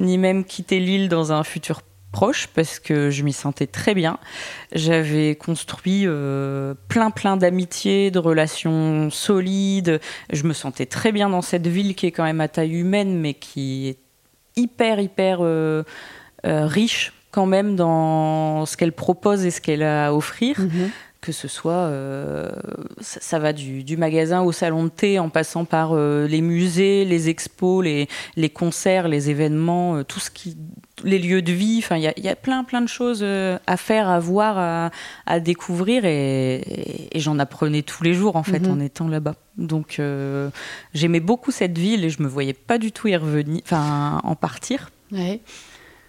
ni 0.00 0.16
même 0.16 0.44
quitter 0.44 0.80
l'île 0.80 1.10
dans 1.10 1.32
un 1.32 1.44
futur 1.44 1.82
proche 2.12 2.46
parce 2.54 2.78
que 2.78 3.10
je 3.10 3.22
m'y 3.24 3.32
sentais 3.32 3.66
très 3.66 3.92
bien. 3.94 4.18
J'avais 4.72 5.34
construit 5.34 6.04
euh, 6.06 6.72
plein 6.88 7.10
plein 7.10 7.36
d'amitiés, 7.36 8.10
de 8.12 8.20
relations 8.20 9.10
solides. 9.10 10.00
Je 10.32 10.44
me 10.44 10.52
sentais 10.54 10.86
très 10.86 11.10
bien 11.12 11.28
dans 11.28 11.42
cette 11.42 11.66
ville 11.66 11.94
qui 11.94 12.06
est 12.06 12.12
quand 12.12 12.22
même 12.24 12.40
à 12.40 12.48
taille 12.48 12.72
humaine 12.72 13.18
mais 13.20 13.34
qui 13.34 13.88
est 13.88 13.98
hyper 14.56 15.00
hyper 15.00 15.38
euh, 15.40 15.82
euh, 16.46 16.66
riche 16.66 17.12
quand 17.30 17.46
même 17.46 17.74
dans 17.76 18.64
ce 18.66 18.76
qu'elle 18.76 18.92
propose 18.92 19.44
et 19.44 19.50
ce 19.50 19.60
qu'elle 19.60 19.82
a 19.82 20.06
à 20.08 20.12
offrir 20.12 20.58
Mhm. 20.58 20.90
Que 21.24 21.32
ce 21.32 21.48
soit, 21.48 21.72
euh, 21.72 22.50
ça, 23.00 23.18
ça 23.22 23.38
va 23.38 23.54
du, 23.54 23.82
du 23.82 23.96
magasin 23.96 24.42
au 24.42 24.52
salon 24.52 24.84
de 24.84 24.90
thé 24.90 25.18
en 25.18 25.30
passant 25.30 25.64
par 25.64 25.92
euh, 25.92 26.26
les 26.26 26.42
musées, 26.42 27.06
les 27.06 27.30
expos, 27.30 27.82
les, 27.82 28.08
les 28.36 28.50
concerts, 28.50 29.08
les 29.08 29.30
événements, 29.30 29.96
euh, 29.96 30.02
tout 30.04 30.20
ce 30.20 30.30
qui, 30.30 30.56
les 31.02 31.18
lieux 31.18 31.40
de 31.40 31.52
vie. 31.52 31.80
Enfin, 31.82 31.96
il 31.96 32.02
y 32.02 32.08
a, 32.08 32.12
il 32.18 32.24
y 32.24 32.28
a 32.28 32.36
plein 32.36 32.62
plein 32.62 32.82
de 32.82 32.88
choses 32.88 33.24
à 33.24 33.76
faire, 33.78 34.08
à 34.10 34.20
voir, 34.20 34.58
à, 34.58 34.90
à 35.26 35.40
découvrir 35.40 36.04
et, 36.04 36.56
et- 36.56 37.16
et 37.16 37.20
j'en 37.20 37.38
apprenais 37.38 37.80
tous 37.82 38.02
les 38.04 38.12
jours 38.12 38.36
en 38.36 38.42
fait 38.42 38.60
Mhm. 38.60 38.70
en 38.72 38.80
étant 38.80 39.08
là-bas. 39.08 39.34
Donc 39.56 40.00
j'aimais 40.92 41.20
beaucoup 41.20 41.52
cette 41.52 41.78
ville 41.78 42.04
et 42.04 42.10
je 42.10 42.22
me 42.22 42.28
voyais 42.28 42.52
pas 42.52 42.76
du 42.76 42.92
tout 42.92 43.08
y 43.08 43.16
revenir, 43.16 43.62
enfin 43.64 44.20
en 44.24 44.34
partir. 44.36 44.90
Ouais. 45.10 45.40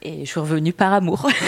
Et 0.01 0.25
je 0.25 0.29
suis 0.29 0.39
revenue 0.41 0.74
par 0.74 0.91
amour. 0.93 1.27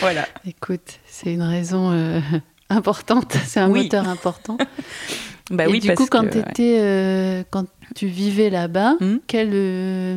voilà. 0.00 0.26
Écoute, 0.46 0.98
c'est 1.06 1.32
une 1.32 1.42
raison 1.42 1.90
euh, 1.92 2.20
importante, 2.70 3.32
c'est 3.46 3.60
un 3.60 3.70
Oui. 3.70 3.84
moteur 3.84 4.08
important. 4.08 4.56
Bah 5.50 5.64
et 5.66 5.68
oui, 5.68 5.80
du 5.80 5.88
parce 5.88 5.98
coup, 5.98 6.06
quand, 6.08 6.22
que, 6.26 6.28
t'étais, 6.28 6.78
euh, 6.80 7.42
quand 7.50 7.64
tu 7.96 8.06
vivais 8.06 8.50
là-bas, 8.50 8.94
Hmm. 9.00 9.16
quelle, 9.26 9.50
euh, 9.52 10.16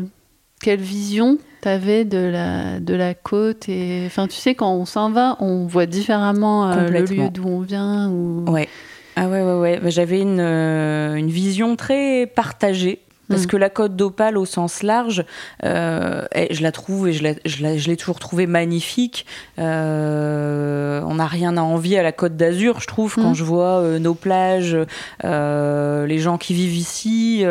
quelle 0.62 0.80
vision 0.80 1.40
t'avais 1.62 2.06
de 2.06 2.20
la, 2.20 2.80
de 2.80 2.94
la 2.94 3.16
côte 3.16 3.68
et... 3.68 4.04
Enfin, 4.06 4.28
tu 4.28 4.36
sais, 4.36 4.54
quand 4.54 4.72
on 4.72 4.86
s'en 4.86 5.10
va, 5.10 5.38
on 5.40 5.66
voit 5.66 5.88
différemment 5.88 6.70
euh, 6.70 6.88
le 6.88 7.00
lieu 7.02 7.30
d'où 7.32 7.48
on 7.48 7.62
vient. 7.62 8.12
Ou... 8.12 8.46
Ouais. 8.48 8.70
Ah 9.16 9.28
ouais, 9.28 9.42
ouais, 9.42 9.56
ouais. 9.60 9.80
Bah, 9.80 9.90
J'avais 9.90 10.20
une, 10.22 10.40
euh, 10.40 11.16
une 11.16 11.30
vision 11.32 11.76
très 11.76 12.28
partagée. 12.28 13.00
Parce 13.34 13.46
Mm. 13.46 13.48
que 13.48 13.58
la 13.58 13.70
côte 13.70 13.96
d'Opale, 13.96 14.38
au 14.38 14.46
sens 14.46 14.84
large, 14.84 15.26
euh, 15.64 16.26
je 16.52 16.62
la 16.62 16.72
trouve 16.72 17.08
et 17.08 17.14
je 17.14 17.24
la- 17.24 17.34
je 17.46 17.64
la- 17.64 17.78
je 17.78 17.88
l'ai 17.90 17.98
toujours 17.98 18.20
trouvée 18.20 18.48
magnifique. 18.48 19.26
Euh, 19.60 21.02
on 21.06 21.16
n'a 21.16 21.26
rien 21.28 21.58
à 21.58 21.62
envier 21.62 22.00
à 22.00 22.04
la 22.04 22.12
côte 22.12 22.36
d'Azur, 22.36 22.80
je 22.80 22.88
trouve, 22.88 23.16
quand 23.16 23.32
Mm. 23.32 23.36
je 23.36 23.44
vois 23.44 23.80
euh, 23.80 24.00
nos 24.00 24.14
plages, 24.14 24.78
les 25.24 26.20
gens 26.20 26.38
qui 26.38 26.54
vivent 26.54 26.76
ici, 26.76 27.44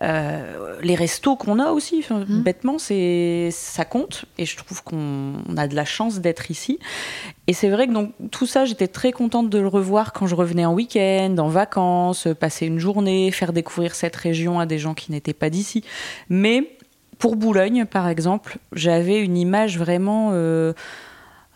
les 0.00 0.94
restos 0.94 1.36
qu'on 1.36 1.58
a 1.58 1.70
aussi. 1.70 2.00
Enfin, 2.04 2.24
Mm. 2.28 2.42
Bêtement, 2.42 2.76
ça 2.78 3.84
compte. 3.84 4.24
Et 4.38 4.44
je 4.46 4.56
trouve 4.56 4.82
qu'on 4.82 5.34
on 5.48 5.56
a 5.56 5.68
de 5.68 5.74
la 5.76 5.84
chance 5.84 6.20
d'être 6.20 6.50
ici. 6.50 6.78
Et 7.48 7.54
c'est 7.54 7.70
vrai 7.70 7.86
que 7.88 7.92
donc 7.92 8.12
tout 8.30 8.46
ça, 8.46 8.66
j'étais 8.66 8.88
très 8.88 9.10
contente 9.10 9.48
de 9.48 9.58
le 9.58 9.68
revoir 9.68 10.12
quand 10.12 10.26
je 10.26 10.34
revenais 10.34 10.66
en 10.66 10.74
week-end, 10.74 11.34
en 11.38 11.48
vacances, 11.48 12.26
euh, 12.26 12.34
passer 12.34 12.66
une 12.66 12.78
journée, 12.78 13.30
faire 13.30 13.52
découvrir 13.54 13.94
cette 13.94 14.14
région 14.14 14.60
à 14.60 14.66
des 14.66 14.78
gens 14.78 14.92
qui 14.94 15.10
n'étaient 15.12 15.32
pas 15.32 15.48
d'ici. 15.48 15.82
Mais 16.28 16.70
pour 17.18 17.36
Boulogne, 17.36 17.86
par 17.86 18.06
exemple, 18.06 18.58
j'avais 18.72 19.20
une 19.24 19.36
image 19.36 19.78
vraiment. 19.78 20.30
euh, 20.34 20.74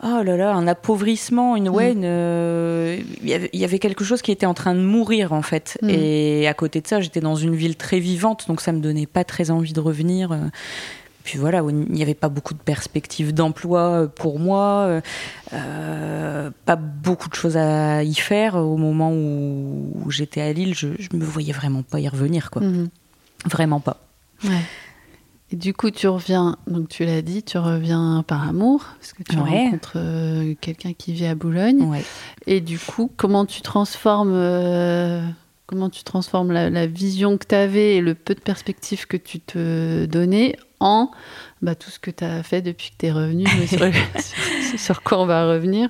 Oh 0.05 0.21
là 0.25 0.37
là, 0.37 0.53
un 0.53 0.67
appauvrissement, 0.67 1.55
une 1.55 1.69
ouais, 1.69 1.95
Mm. 1.95 2.01
euh, 2.03 2.99
il 3.23 3.29
y 3.29 3.35
avait- 3.35 3.51
il 3.53 3.61
y 3.61 3.65
avait 3.65 3.79
quelque 3.79 4.03
chose 4.03 4.21
qui 4.21 4.33
était 4.33 4.47
en 4.47 4.55
train 4.55 4.75
de 4.75 4.81
mourir 4.81 5.33
en 5.33 5.43
fait. 5.43 5.79
Mm. 5.81 5.91
Et 5.91 6.49
à 6.49 6.55
côté 6.55 6.81
de 6.81 6.89
ça, 6.89 7.01
j'étais 7.01 7.21
dans 7.21 7.37
une 7.37 7.55
ville 7.55 7.77
très 7.77 8.01
vivante, 8.01 8.47
donc 8.49 8.61
ça 8.63 8.73
me 8.73 8.81
donnait 8.81 9.07
pas 9.07 9.23
très 9.23 9.53
envie 9.53 9.73
de 9.73 9.79
revenir. 9.79 10.37
Puis 11.25 11.39
voilà, 11.39 11.63
il 11.69 11.75
n'y 11.93 12.03
avait 12.03 12.15
pas 12.15 12.29
beaucoup 12.29 12.55
de 12.55 12.59
perspectives 12.59 13.33
d'emploi 13.33 13.81
euh, 13.81 14.07
pour 14.09 14.39
moi, 14.39 14.87
euh, 14.89 15.01
euh, 15.53 16.51
pas 16.65 16.77
beaucoup 16.77 17.29
de 17.29 17.35
choses 17.35 17.57
à 17.57 18.03
y 18.03 18.15
faire. 18.15 18.57
Au 18.57 18.77
moment 18.77 19.13
où, 19.13 20.11
j'étais 20.11 20.41
à 20.41 20.53
Lille, 20.53 20.75
je, 20.75 20.89
je 20.99 21.17
me 21.17 21.25
voyais 21.25 21.53
vraiment 21.53 21.83
pas 21.83 22.01
y 22.01 22.09
revenir, 22.09 22.51
quoi. 22.51 22.63
Mhm. 22.63 22.89
Vraiment 23.51 23.81
pas. 23.81 23.99
Ouais. 24.45 24.51
Et 25.51 25.57
du 25.57 25.75
coup, 25.75 25.91
tu 25.91 26.09
reviens, 26.09 26.57
donc 26.67 26.89
tu 26.89 27.05
l'as 27.05 27.21
dit, 27.23 27.43
tu 27.43 27.59
reviens 27.59 28.25
par 28.27 28.49
amour, 28.49 28.87
parce 28.99 29.13
que 29.13 29.23
tu 29.23 29.37
Ouais. 29.37 29.65
rencontres 29.67 29.93
euh, 29.97 30.55
quelqu'un 30.61 30.95
qui 30.95 31.13
vit 31.13 31.27
à 31.27 31.35
Boulogne. 31.35 31.83
Ouais. 31.83 32.03
Et 32.47 32.61
du 32.63 32.79
coup, 32.79 33.11
comment 33.19 33.45
tu 33.45 33.61
transformes, 33.61 34.33
euh, 34.33 35.23
comment 35.67 35.91
tu 35.91 36.05
transformes 36.05 36.53
la, 36.53 36.71
la 36.71 36.87
vision 36.87 37.37
que 37.37 37.47
tu 37.47 37.55
avais 37.55 37.97
et 37.97 38.01
le 38.01 38.15
peu 38.15 38.35
de 38.35 38.41
perspectives 38.41 39.07
que 39.07 39.19
tu 39.19 39.41
te 39.41 40.07
donnais 40.07 40.57
en 40.83 41.11
bah, 41.63 41.75
tout 41.75 41.91
ce 41.91 41.99
que 41.99 42.11
tu 42.11 42.25
as 42.25 42.43
fait 42.43 42.61
depuis 42.61 42.91
que 42.91 42.97
tu 42.99 43.07
es 43.07 43.13
revenu, 43.13 43.47
sur, 43.67 43.79
sur- 44.77 45.03
quoi 45.03 45.21
on 45.21 45.27
va 45.27 45.47
revenir. 45.49 45.89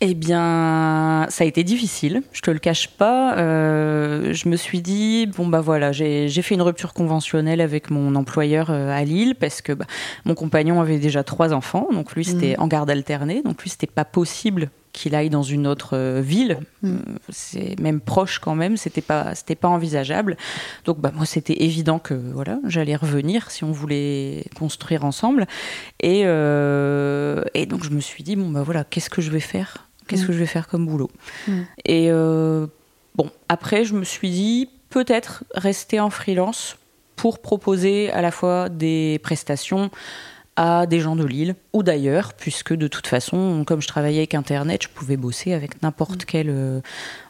Eh 0.00 0.14
bien, 0.14 1.26
ça 1.28 1.42
a 1.42 1.46
été 1.46 1.64
difficile, 1.64 2.22
je 2.32 2.40
te 2.40 2.52
le 2.52 2.60
cache 2.60 2.86
pas. 2.86 3.36
Euh, 3.36 4.32
je 4.32 4.48
me 4.48 4.54
suis 4.54 4.80
dit, 4.80 5.26
bon 5.26 5.48
bah 5.48 5.60
voilà, 5.60 5.90
j'ai 5.90 6.30
fait 6.42 6.54
une 6.54 6.62
rupture 6.62 6.92
conventionnelle 6.94 7.60
avec 7.60 7.90
mon 7.90 8.14
employeur 8.14 8.70
euh, 8.70 8.96
à 8.96 9.02
Lille 9.02 9.34
parce 9.34 9.60
que 9.60 9.72
bah, 9.72 9.86
mon 10.24 10.34
compagnon 10.36 10.80
avait 10.80 10.98
déjà 11.00 11.24
trois 11.24 11.52
enfants, 11.52 11.88
donc 11.92 12.12
lui 12.14 12.24
c'était 12.24 12.56
en 12.60 12.68
garde 12.68 12.88
alternée, 12.90 13.42
donc 13.42 13.60
lui 13.64 13.70
c'était 13.70 13.88
pas 13.88 14.04
possible 14.04 14.70
qu'il 14.98 15.14
aille 15.14 15.30
dans 15.30 15.42
une 15.42 15.66
autre 15.66 15.96
euh, 15.96 16.20
ville, 16.20 16.58
Mm. 16.82 16.88
Euh, 16.88 17.18
c'est 17.30 17.78
même 17.80 18.00
proche 18.00 18.38
quand 18.38 18.54
même, 18.54 18.76
c'était 18.76 19.00
pas 19.12 19.34
c'était 19.34 19.56
pas 19.56 19.66
envisageable. 19.68 20.36
Donc 20.84 21.00
bah 21.00 21.10
moi 21.14 21.26
c'était 21.26 21.62
évident 21.64 21.98
que 21.98 22.14
voilà, 22.14 22.58
j'allais 22.64 22.94
revenir 22.94 23.50
si 23.50 23.64
on 23.64 23.72
voulait 23.72 24.44
construire 24.56 25.04
ensemble. 25.04 25.46
Et, 26.00 26.22
euh, 26.24 27.42
et 27.54 27.66
donc 27.66 27.82
je 27.84 27.90
me 27.90 28.00
suis 28.00 28.22
dit 28.22 28.36
bon 28.36 28.48
bah 28.50 28.62
voilà, 28.62 28.84
qu'est-ce 28.84 29.10
que 29.10 29.22
je 29.22 29.30
vais 29.30 29.40
faire? 29.54 29.88
Qu'est-ce 30.06 30.22
Mm. 30.22 30.26
que 30.28 30.32
je 30.34 30.38
vais 30.38 30.46
faire 30.46 30.68
comme 30.68 30.86
boulot? 30.86 31.10
Mm. 31.48 31.52
Et 31.84 32.06
euh, 32.10 32.66
bon 33.16 33.28
après 33.48 33.84
je 33.84 33.94
me 33.94 34.04
suis 34.04 34.30
dit 34.30 34.68
peut-être 34.90 35.42
rester 35.54 35.98
en 36.00 36.10
freelance 36.10 36.76
pour 37.16 37.40
proposer 37.40 38.10
à 38.12 38.22
la 38.22 38.30
fois 38.30 38.68
des 38.68 39.18
prestations 39.24 39.90
à 40.60 40.86
des 40.86 40.98
gens 40.98 41.14
de 41.14 41.24
Lille 41.24 41.54
ou 41.72 41.84
d'ailleurs, 41.84 42.32
puisque 42.34 42.74
de 42.74 42.88
toute 42.88 43.06
façon, 43.06 43.62
comme 43.64 43.80
je 43.80 43.86
travaillais 43.86 44.18
avec 44.18 44.34
Internet, 44.34 44.82
je 44.82 44.88
pouvais 44.88 45.16
bosser 45.16 45.52
avec 45.52 45.80
n'importe 45.84 46.24
quelle 46.24 46.50
euh, 46.50 46.80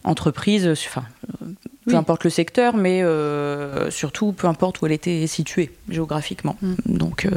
entreprise, 0.02 0.66
euh, 0.66 0.72
enfin, 0.72 1.04
euh, 1.42 1.46
peu 1.84 1.90
Oui. 1.92 1.96
importe 1.96 2.24
le 2.24 2.30
secteur, 2.30 2.74
mais 2.74 3.02
euh, 3.02 3.90
surtout 3.90 4.32
peu 4.32 4.46
importe 4.46 4.80
où 4.80 4.86
elle 4.86 4.92
était 4.92 5.26
située 5.26 5.70
géographiquement. 5.90 6.56
Mm. 6.62 6.74
Donc, 6.86 7.28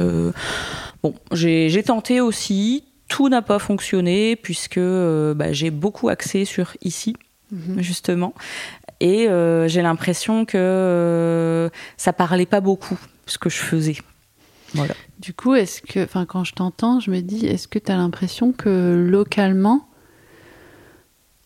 bon, 1.02 1.14
j'ai 1.32 1.82
tenté 1.82 2.20
aussi. 2.22 2.84
Tout 3.08 3.28
n'a 3.28 3.42
pas 3.42 3.58
fonctionné 3.58 4.36
puisque 4.36 4.80
bah, 4.80 5.52
j'ai 5.52 5.70
beaucoup 5.70 6.08
axé 6.08 6.46
sur 6.46 6.74
ici, 6.80 7.14
Mhm. 7.50 7.82
justement. 7.82 8.32
Et 9.00 9.28
j'ai 9.66 9.82
l'impression 9.82 10.46
que 10.46 11.68
ça 11.98 12.14
parlait 12.14 12.46
pas 12.46 12.62
beaucoup 12.62 12.98
ce 13.26 13.36
que 13.36 13.50
je 13.50 13.58
faisais. 13.58 13.98
Voilà. 14.74 14.94
Du 15.18 15.34
coup, 15.34 15.54
est-ce 15.54 15.82
que, 15.82 16.04
enfin, 16.04 16.24
quand 16.26 16.44
je 16.44 16.54
t'entends, 16.54 17.00
je 17.00 17.10
me 17.10 17.20
dis, 17.20 17.46
est-ce 17.46 17.68
que 17.68 17.78
tu 17.78 17.92
as 17.92 17.96
l'impression 17.96 18.52
que 18.52 19.06
localement, 19.08 19.86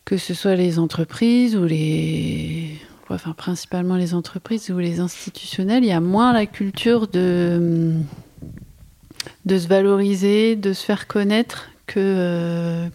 que 0.04 0.16
ce 0.16 0.35
soit 0.35 0.54
les 0.54 0.78
entreprises 0.78 1.56
ou 1.56 1.64
les, 1.64 2.78
enfin, 3.11 3.33
principalement 3.33 3.97
les 3.97 4.14
entreprises 4.14 4.71
ou 4.71 4.78
les 4.78 5.00
institutionnels, 5.00 5.83
il 5.85 5.88
y 5.88 5.92
a 5.92 6.00
moins 6.00 6.33
la 6.33 6.47
culture 6.47 7.09
de 7.09 7.92
de 9.45 9.59
se 9.59 9.66
valoriser, 9.66 10.54
de 10.56 10.73
se 10.73 10.85
faire 10.85 11.09
connaître 11.09 11.68
que 11.87 11.99
euh, 11.99 12.88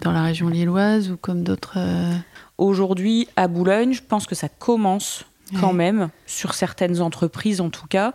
dans 0.00 0.12
la 0.12 0.22
région 0.22 0.48
lilloise 0.48 1.10
ou 1.10 1.16
comme 1.16 1.42
d'autres. 1.42 1.74
euh, 1.76 2.14
Aujourd'hui, 2.58 3.28
à 3.36 3.48
Boulogne, 3.48 3.92
je 3.92 4.02
pense 4.02 4.26
que 4.26 4.34
ça 4.34 4.48
commence 4.48 5.24
quand 5.60 5.68
Ouais. 5.68 5.74
même, 5.74 6.08
sur 6.26 6.54
certaines 6.54 7.00
entreprises 7.00 7.60
en 7.60 7.70
tout 7.70 7.86
cas, 7.86 8.12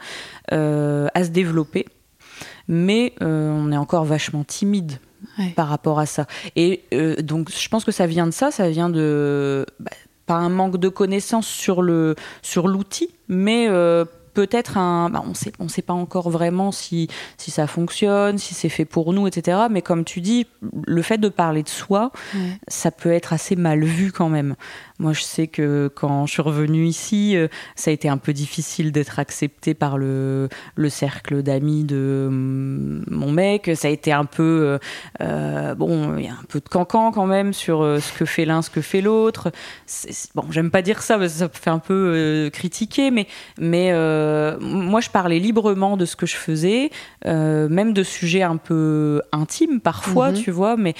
euh, 0.51 1.07
à 1.13 1.23
se 1.23 1.29
développer. 1.29 1.85
Mais 2.67 3.13
euh, 3.21 3.51
on 3.51 3.71
est 3.71 3.77
encore 3.77 4.05
vachement 4.05 4.43
timide 4.43 4.99
Ouais. 5.37 5.49
par 5.55 5.67
rapport 5.67 5.99
à 5.99 6.07
ça. 6.07 6.25
Et 6.55 6.83
euh, 6.93 7.15
donc, 7.21 7.51
je 7.51 7.69
pense 7.69 7.85
que 7.85 7.91
ça 7.91 8.07
vient 8.07 8.25
de 8.25 8.31
ça, 8.31 8.49
ça 8.49 8.69
vient 8.69 8.89
de. 8.89 9.65
bah, 9.79 9.91
pas 10.25 10.33
un 10.35 10.49
manque 10.49 10.77
de 10.77 10.89
connaissances 10.89 11.47
sur 11.47 11.81
le 11.83 12.15
sur 12.41 12.67
l'outil, 12.67 13.09
mais 13.27 13.67
peut-être 14.33 14.77
un. 14.77 15.09
bah, 15.09 15.23
on 15.27 15.33
sait, 15.35 15.51
on 15.59 15.67
sait 15.67 15.81
pas 15.83 15.93
encore 15.93 16.29
vraiment 16.31 16.71
si, 16.71 17.07
si 17.37 17.51
ça 17.51 17.67
fonctionne, 17.67 18.37
si 18.39 18.53
c'est 18.55 18.69
fait 18.69 18.85
pour 18.85 19.13
nous, 19.13 19.27
etc. 19.27 19.59
Mais 19.69 19.81
comme 19.83 20.05
tu 20.05 20.21
dis, 20.21 20.47
le 20.87 21.01
fait 21.03 21.17
de 21.19 21.29
parler 21.29 21.61
de 21.63 21.69
soi, 21.69 22.11
Ouais. 22.33 22.57
ça 22.67 22.89
peut 22.91 23.11
être 23.11 23.33
assez 23.33 23.55
mal 23.55 23.83
vu 23.83 24.11
quand 24.11 24.29
même. 24.29 24.55
Moi, 25.01 25.13
je 25.13 25.21
sais 25.23 25.47
que 25.47 25.89
quand 25.95 26.27
je 26.27 26.33
suis 26.33 26.43
revenue 26.43 26.85
ici, 26.85 27.35
euh, 27.35 27.47
ça 27.75 27.89
a 27.89 27.93
été 27.93 28.07
un 28.07 28.17
peu 28.17 28.33
difficile 28.33 28.91
d'être 28.91 29.17
acceptée 29.17 29.73
par 29.73 29.97
le, 29.97 30.47
le 30.75 30.89
cercle 30.89 31.41
d'amis 31.41 31.83
de 31.85 32.25
hum, 32.29 33.03
mon 33.09 33.31
mec. 33.31 33.71
Ça 33.73 33.87
a 33.87 33.91
été 33.91 34.11
un 34.11 34.25
peu, 34.25 34.43
euh, 34.43 34.77
euh, 35.21 35.73
bon, 35.73 36.17
il 36.17 36.25
y 36.25 36.27
a 36.27 36.33
un 36.33 36.45
peu 36.47 36.59
de 36.59 36.69
cancan 36.69 37.11
quand 37.11 37.25
même 37.25 37.51
sur 37.51 37.79
ce 37.81 38.13
que 38.13 38.25
fait 38.25 38.45
l'un, 38.45 38.61
ce 38.61 38.69
que 38.69 38.81
fait 38.81 39.01
l'autre. 39.01 39.51
Bon, 40.35 40.43
j'aime 40.51 40.69
pas 40.69 40.83
dire 40.83 41.01
ça 41.01 41.17
parce 41.17 41.33
que 41.33 41.39
ça 41.39 41.49
fait 41.51 41.71
un 41.71 41.79
peu 41.79 42.13
euh, 42.15 42.49
critiquer, 42.51 43.09
mais, 43.09 43.25
mais 43.59 43.89
euh, 43.93 44.59
moi, 44.59 45.01
je 45.01 45.09
parlais 45.09 45.39
librement 45.39 45.97
de 45.97 46.05
ce 46.05 46.15
que 46.15 46.27
je 46.27 46.35
faisais, 46.35 46.91
même 47.25 47.93
de 47.93 48.03
sujets 48.03 48.43
un 48.43 48.57
peu 48.57 49.19
intimes 49.31 49.79
parfois, 49.81 50.29
Mhm. 50.31 50.37
tu 50.37 50.51
vois, 50.51 50.77
mais 50.77 50.93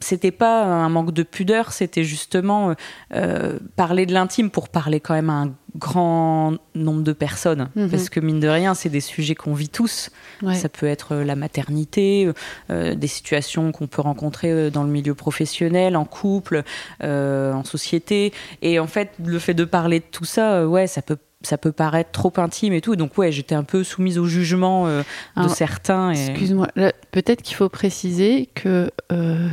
c'était 0.00 0.30
pas 0.30 0.64
un 0.64 0.88
manque 0.88 1.12
de 1.12 1.22
pudeur, 1.22 1.72
c'était 1.72 1.89
justement 1.98 2.74
euh, 3.14 3.58
parler 3.76 4.06
de 4.06 4.12
l'intime 4.12 4.50
pour 4.50 4.68
parler 4.68 5.00
quand 5.00 5.14
même 5.14 5.30
à 5.30 5.34
un 5.34 5.52
grand 5.76 6.54
nombre 6.74 7.02
de 7.02 7.12
personnes. 7.12 7.68
Mhm. 7.76 7.90
Parce 7.90 8.08
que 8.08 8.20
mine 8.20 8.40
de 8.40 8.48
rien, 8.48 8.74
c'est 8.74 8.88
des 8.88 9.00
sujets 9.00 9.34
qu'on 9.34 9.54
vit 9.54 9.68
tous. 9.68 10.10
Ouais. 10.42 10.54
Ça 10.54 10.68
peut 10.68 10.86
être 10.86 11.12
euh, 11.16 11.24
la 11.24 11.36
maternité, 11.36 12.30
euh, 12.70 12.94
des 12.94 13.06
situations 13.06 13.72
qu'on 13.72 13.86
peut 13.86 14.02
rencontrer 14.02 14.50
euh, 14.50 14.70
dans 14.70 14.82
le 14.82 14.90
milieu 14.90 15.14
professionnel, 15.14 15.96
en 15.96 16.04
couple, 16.04 16.62
euh, 17.02 17.52
en 17.52 17.64
société. 17.64 18.32
Et 18.62 18.78
en 18.78 18.86
fait, 18.86 19.10
le 19.24 19.38
fait 19.38 19.54
de 19.54 19.64
parler 19.64 20.00
de 20.00 20.04
tout 20.10 20.24
ça, 20.24 20.54
euh, 20.54 20.66
ouais, 20.66 20.86
ça 20.86 21.02
peut 21.02 21.18
ça 21.42 21.56
peut 21.56 21.72
paraître 21.72 22.10
trop 22.10 22.32
intime 22.36 22.72
et 22.72 22.80
tout. 22.80 22.96
Donc 22.96 23.16
ouais, 23.16 23.32
j'étais 23.32 23.54
un 23.54 23.64
peu 23.64 23.82
soumise 23.82 24.18
au 24.18 24.26
jugement 24.26 24.86
euh, 24.86 25.02
de 25.36 25.40
Alors, 25.42 25.56
certains. 25.56 26.12
Et... 26.12 26.26
Excuse-moi, 26.26 26.68
peut-être 27.12 27.42
qu'il 27.42 27.56
faut 27.56 27.68
préciser 27.68 28.48
que 28.54 28.90
euh, 29.10 29.48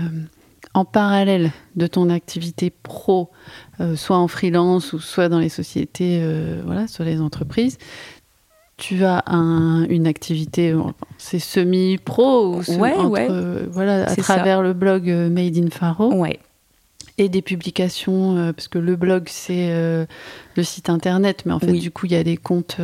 en 0.78 0.86
parallèle 0.86 1.52
de 1.76 1.88
ton 1.88 2.10
activité 2.12 2.70
pro, 2.70 3.30
euh, 3.82 3.96
soit 3.96 4.18
en 4.18 4.28
freelance 4.28 4.94
ou 4.94 5.00
soit 5.00 5.28
dans 5.28 5.40
les 5.40 5.50
sociétés, 5.50 6.20
euh, 6.22 6.62
voilà, 6.63 6.88
sur 6.88 7.04
les 7.04 7.20
entreprises, 7.20 7.78
tu 8.78 9.04
as 9.04 9.24
un- 9.26 9.86
une 9.90 10.06
activité, 10.06 10.70
euh, 10.72 10.82
c'est 11.18 11.40
semi-pro 11.40 12.56
ou 12.58 12.62
se- 12.63 12.72
Ouais, 12.74 12.94
entre, 12.94 13.10
ouais. 13.10 13.28
euh, 13.28 13.66
voilà, 13.72 14.04
à 14.04 14.10
ça. 14.16 14.22
travers 14.22 14.62
le 14.62 14.74
blog 14.74 15.08
Made 15.10 15.58
in 15.58 15.70
Faro 15.72 16.13
Ouais, 16.13 16.40
et 17.18 17.28
des 17.28 17.42
publications, 17.42 18.36
parce 18.56 18.68
que 18.68 18.78
le 18.78 18.96
blog 18.96 19.24
c'est 19.30 19.70
le 20.56 20.63
site 20.63 20.92
internet, 20.92 21.42
mais 21.48 21.54
en 21.54 21.60
fait 21.60 21.72
Oui. 21.72 21.80
du 21.80 21.90
coup 21.90 22.06
il 22.06 22.12
y 22.12 22.16
a 22.16 22.24
des 22.24 22.38
comptes 22.38 22.78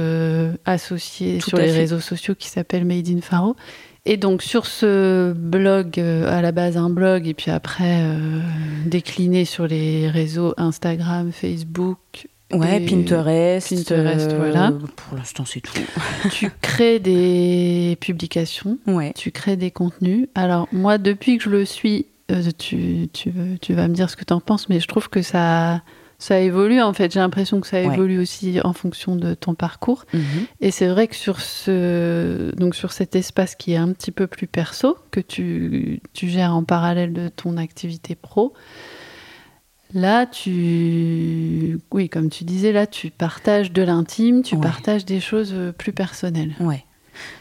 associés 0.66 1.38
Tout 1.38 1.50
sur 1.50 1.58
les 1.60 1.68
fait. 1.68 1.78
réseaux 1.78 2.00
sociaux 2.00 2.34
qui 2.34 2.48
s'appellent 2.50 2.86
Made 2.86 3.08
in 3.10 3.22
Faro. 3.22 3.56
Et 4.06 4.18
donc 4.18 4.42
sur 4.42 4.66
ce 4.66 5.32
blog, 5.32 5.98
euh, 5.98 6.28
à 6.30 6.42
la 6.42 6.52
base 6.52 6.76
un 6.76 6.90
blog, 6.90 7.26
et 7.26 7.34
puis 7.34 7.52
après 7.52 8.02
euh, 8.04 8.42
décliné 8.86 9.46
sur 9.46 9.66
les 9.66 10.10
réseaux 10.10 10.54
Instagram, 10.58 11.32
Facebook, 11.32 12.28
ouais, 12.52 12.82
Pinterest. 12.82 13.70
Pinterest, 13.70 14.32
euh, 14.32 14.38
voilà. 14.38 14.74
Pour 14.98 15.18
l'instant, 15.18 15.46
c'est 15.46 15.62
tout. 15.62 15.72
tu 16.32 16.52
crées 16.62 17.00
des 17.00 17.98
publications, 18.02 18.78
Ouais. 18.88 19.14
tu 19.16 19.32
crées 19.32 19.56
des 19.56 19.72
contenus. 19.72 20.28
Alors 20.36 20.68
moi, 20.74 20.98
depuis 20.98 21.38
que 21.38 21.46
je 21.46 21.50
le 21.50 21.64
suis, 21.64 22.08
tu, 22.58 23.08
tu 23.14 23.74
vas 23.74 23.88
me 23.88 23.94
dire 23.94 24.10
ce 24.10 24.18
que 24.18 24.26
tu 24.26 24.34
en 24.34 24.42
penses, 24.42 24.68
mais 24.68 24.82
je 24.82 24.88
trouve 24.88 25.08
que 25.10 25.22
ça, 25.22 25.82
ça 26.24 26.40
évolue 26.40 26.82
en 26.82 26.94
fait. 26.94 27.12
J'ai 27.12 27.20
l'impression 27.20 27.60
que 27.62 27.68
ça 27.68 27.78
Ouais. 27.78 27.94
évolue 27.94 28.18
aussi 28.20 28.60
en 28.64 28.74
fonction 28.74 29.16
de 29.16 29.34
ton 29.34 29.56
parcours. 29.56 30.06
Mhm. 30.14 30.22
Et 30.62 30.72
c'est 30.72 30.88
vrai 30.88 31.08
que 31.08 31.16
sur, 31.16 31.42
ce, 31.42 32.54
donc 32.56 32.76
sur 32.76 32.92
cet 32.94 33.16
espace 33.16 33.56
qui 33.56 33.74
est 33.74 33.78
un 33.78 33.92
petit 33.92 34.12
peu 34.12 34.28
plus 34.28 34.48
perso, 34.48 34.98
que 35.12 35.20
tu, 35.20 36.02
tu 36.14 36.30
gères 36.30 36.54
en 36.56 36.64
parallèle 36.64 37.12
de 37.14 37.28
ton 37.30 37.58
activité 37.58 38.16
pro, 38.16 38.54
là, 39.94 40.26
tu. 40.26 41.80
Oui, 41.92 42.10
comme 42.10 42.30
tu 42.30 42.44
disais, 42.44 42.72
là, 42.72 42.88
tu 42.88 43.10
partages 43.12 43.72
de 43.72 43.82
l'intime, 43.82 44.42
tu 44.44 44.56
Ouais. 44.56 44.62
partages 44.62 45.06
des 45.06 45.20
choses 45.20 45.52
euh, 45.54 45.72
plus 45.72 45.92
personnelles. 45.92 46.54
Ouais. 46.60 46.84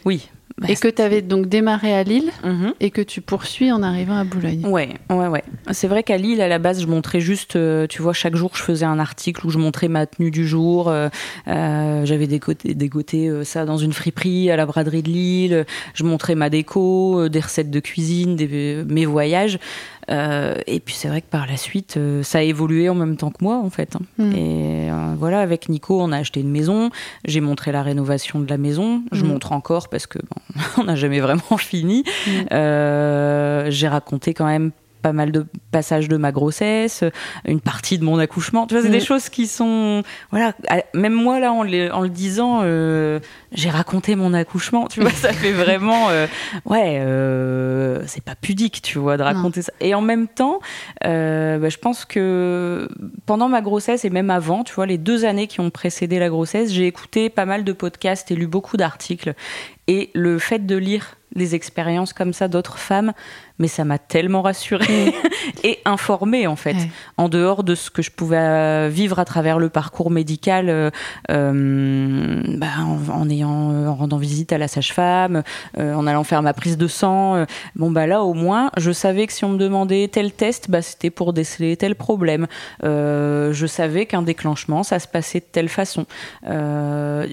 Oui. 0.05 0.29
Bah, 0.59 0.67
et 0.69 0.75
que 0.75 0.87
tu 0.87 1.01
avais 1.01 1.21
donc 1.23 1.47
démarré 1.47 1.93
à 1.95 2.03
Lille 2.03 2.31
Mhm. 2.43 2.73
et 2.79 2.91
que 2.91 3.01
tu 3.01 3.21
poursuis 3.21 3.71
en 3.71 3.81
arrivant 3.81 4.17
à 4.17 4.23
Boulogne. 4.23 4.65
Ouais, 4.67 4.89
ouais, 5.09 5.27
ouais. 5.27 5.43
C'est 5.71 5.87
vrai 5.87 6.03
qu'à 6.03 6.17
Lille, 6.17 6.41
à 6.41 6.47
la 6.47 6.59
base, 6.59 6.81
je 6.81 6.87
montrais 6.87 7.19
juste, 7.21 7.55
euh, 7.55 7.87
tu 7.87 8.01
vois, 8.03 8.13
chaque 8.13 8.35
jour, 8.35 8.51
je 8.53 8.61
faisais 8.61 8.85
un 8.85 8.99
article 8.99 9.47
où 9.47 9.49
je 9.49 9.57
montrais 9.57 9.87
ma 9.87 10.05
tenue 10.05 10.29
du 10.29 10.47
jour. 10.47 10.89
euh, 10.89 11.09
euh, 11.47 12.05
J'avais 12.05 12.27
dégoté, 12.27 12.75
dégoté 12.75 13.31
ça 13.43 13.65
dans 13.65 13.77
une 13.77 13.93
friperie 13.93 14.51
à 14.51 14.55
la 14.55 14.65
braderie 14.67 15.01
de 15.01 15.07
Lille. 15.09 15.65
Je 15.95 16.03
montrais 16.03 16.35
ma 16.35 16.49
déco, 16.51 17.27
des 17.29 17.39
recettes 17.39 17.71
de 17.71 17.79
cuisine, 17.79 18.35
des, 18.35 18.83
mes 18.87 19.05
voyages. 19.07 19.57
Euh, 20.09 20.55
et 20.67 20.79
puis 20.79 20.93
c'est 20.95 21.07
vrai 21.07 21.21
que 21.21 21.27
par 21.29 21.47
la 21.47 21.57
suite, 21.57 21.95
euh, 21.97 22.23
ça 22.23 22.39
a 22.39 22.41
évolué 22.41 22.89
en 22.89 22.95
même 22.95 23.15
temps 23.17 23.29
que 23.31 23.43
moi, 23.43 23.57
en 23.57 23.69
fait. 23.69 23.95
hein. 23.95 24.01
Mm. 24.17 24.31
Et 24.33 24.91
euh, 24.91 25.13
voilà, 25.17 25.39
avec 25.41 25.69
Nico, 25.69 25.99
on 26.01 26.11
a 26.11 26.17
acheté 26.17 26.41
une 26.41 26.51
maison. 26.51 26.89
J'ai 27.25 27.41
montré 27.41 27.71
la 27.71 27.83
rénovation 27.83 28.39
de 28.39 28.49
la 28.49 28.57
maison. 28.57 29.03
Je 29.11 29.23
Mm. 29.23 29.27
montre 29.27 29.51
encore 29.51 29.89
parce 29.89 30.07
que 30.07 30.19
bon, 30.19 30.61
on 30.77 30.83
n'a 30.85 30.95
jamais 30.95 31.19
vraiment 31.19 31.57
fini. 31.57 32.03
Mm. 32.27 32.31
Euh, 32.53 33.71
j'ai 33.71 33.87
raconté 33.87 34.33
quand 34.33 34.45
même 34.45 34.71
pas 35.03 35.13
mal 35.13 35.31
de 35.31 35.45
passages 35.71 36.07
de 36.07 36.17
ma 36.17 36.31
grossesse, 36.31 37.03
une 37.45 37.61
partie 37.61 37.99
de 37.99 38.03
mon 38.03 38.17
accouchement. 38.17 38.65
Tu 38.65 38.73
vois, 38.73 38.81
c'est 38.83 38.89
des 38.89 38.97
Mm. 38.97 39.05
choses 39.05 39.29
qui 39.29 39.45
sont, 39.47 40.01
voilà, 40.31 40.53
même 40.95 41.13
moi 41.13 41.39
là, 41.39 41.51
en 41.51 41.61
le, 41.61 41.93
en 41.93 42.01
le 42.01 42.09
disant, 42.09 42.61
euh, 42.63 43.19
j'ai 43.51 43.69
raconté 43.69 44.15
mon 44.15 44.33
accouchement. 44.33 44.87
Tu 44.87 45.01
vois, 45.01 45.11
ça 45.25 45.33
fait 45.33 45.51
vraiment, 45.51 46.09
euh, 46.09 46.25
ouais, 46.65 46.99
euh, 47.01 48.01
c'est 48.07 48.23
pas 48.23 48.35
pudique, 48.35 48.81
tu 48.81 48.97
vois, 48.97 49.17
de 49.17 49.23
raconter 49.23 49.61
ça. 49.61 49.73
Et 49.81 49.93
en 49.93 50.01
même 50.01 50.27
temps, 50.27 50.59
bah, 51.03 51.69
je 51.69 51.77
pense 51.77 52.05
que 52.05 52.87
pendant 53.25 53.49
ma 53.49 53.61
grossesse 53.61 54.05
et 54.05 54.09
même 54.09 54.29
avant, 54.29 54.63
tu 54.63 54.73
vois, 54.73 54.85
les 54.85 54.97
deux 54.97 55.25
années 55.25 55.47
qui 55.47 55.59
ont 55.59 55.69
précédé 55.69 56.17
la 56.17 56.29
grossesse, 56.29 56.71
j'ai 56.71 56.87
écouté 56.87 57.29
pas 57.29 57.45
mal 57.45 57.63
de 57.65 57.73
podcasts 57.73 58.31
et 58.31 58.35
lu 58.35 58.47
beaucoup 58.47 58.77
d'articles. 58.77 59.33
Et 59.87 60.09
le 60.13 60.39
fait 60.39 60.65
de 60.65 60.77
lire 60.77 61.17
des 61.35 61.55
expériences 61.55 62.13
comme 62.13 62.31
ça 62.31 62.47
d'autres 62.47 62.77
femmes, 62.77 63.11
mais 63.59 63.67
ça 63.67 63.83
m'a 63.85 63.97
tellement 63.99 64.41
rassurée 64.41 65.13
et 65.63 65.79
informée 65.85 66.47
en 66.47 66.55
fait, 66.55 66.73
Ouais. 66.73 66.89
en 67.17 67.29
dehors 67.29 67.63
de 67.63 67.75
ce 67.75 67.89
que 67.91 68.01
je 68.01 68.09
pouvais 68.11 68.37
euh, 68.37 68.89
vivre 68.91 69.19
à 69.19 69.25
travers 69.25 69.59
le 69.59 69.69
parcours 69.69 70.09
médical, 70.11 70.69
euh, 70.69 70.89
euh, 71.31 72.41
bah, 72.57 72.67
en, 72.79 72.97
en 73.21 73.29
ayant, 73.29 73.87
en 73.87 73.95
rendant 73.95 74.17
visite 74.17 74.51
à 74.53 74.57
la 74.57 74.67
sage-femme, 74.67 75.43
euh, 75.77 75.93
en 75.93 76.07
allant 76.07 76.23
faire 76.23 76.41
ma 76.41 76.53
prise 76.53 76.77
de 76.77 76.87
sang. 76.87 77.35
euh, 77.35 77.45
bon 77.75 77.91
bah 77.91 78.07
là 78.07 78.23
au 78.23 78.33
moins, 78.33 78.71
je 78.77 78.91
savais 78.91 79.27
que 79.27 79.33
si 79.33 79.45
on 79.45 79.49
me 79.49 79.57
demandait 79.57 80.07
tel 80.11 80.31
test, 80.31 80.69
bah 80.71 80.81
c'était 80.81 81.09
pour 81.11 81.33
déceler 81.33 81.77
tel 81.77 81.95
problème. 81.95 82.47
Je 82.83 83.65
savais 83.67 84.05
qu'un 84.05 84.21
déclenchement, 84.23 84.83
ça 84.83 84.99
se 84.99 85.07
passait 85.07 85.39
de 85.39 85.45
telle 85.51 85.69
façon. 85.69 86.05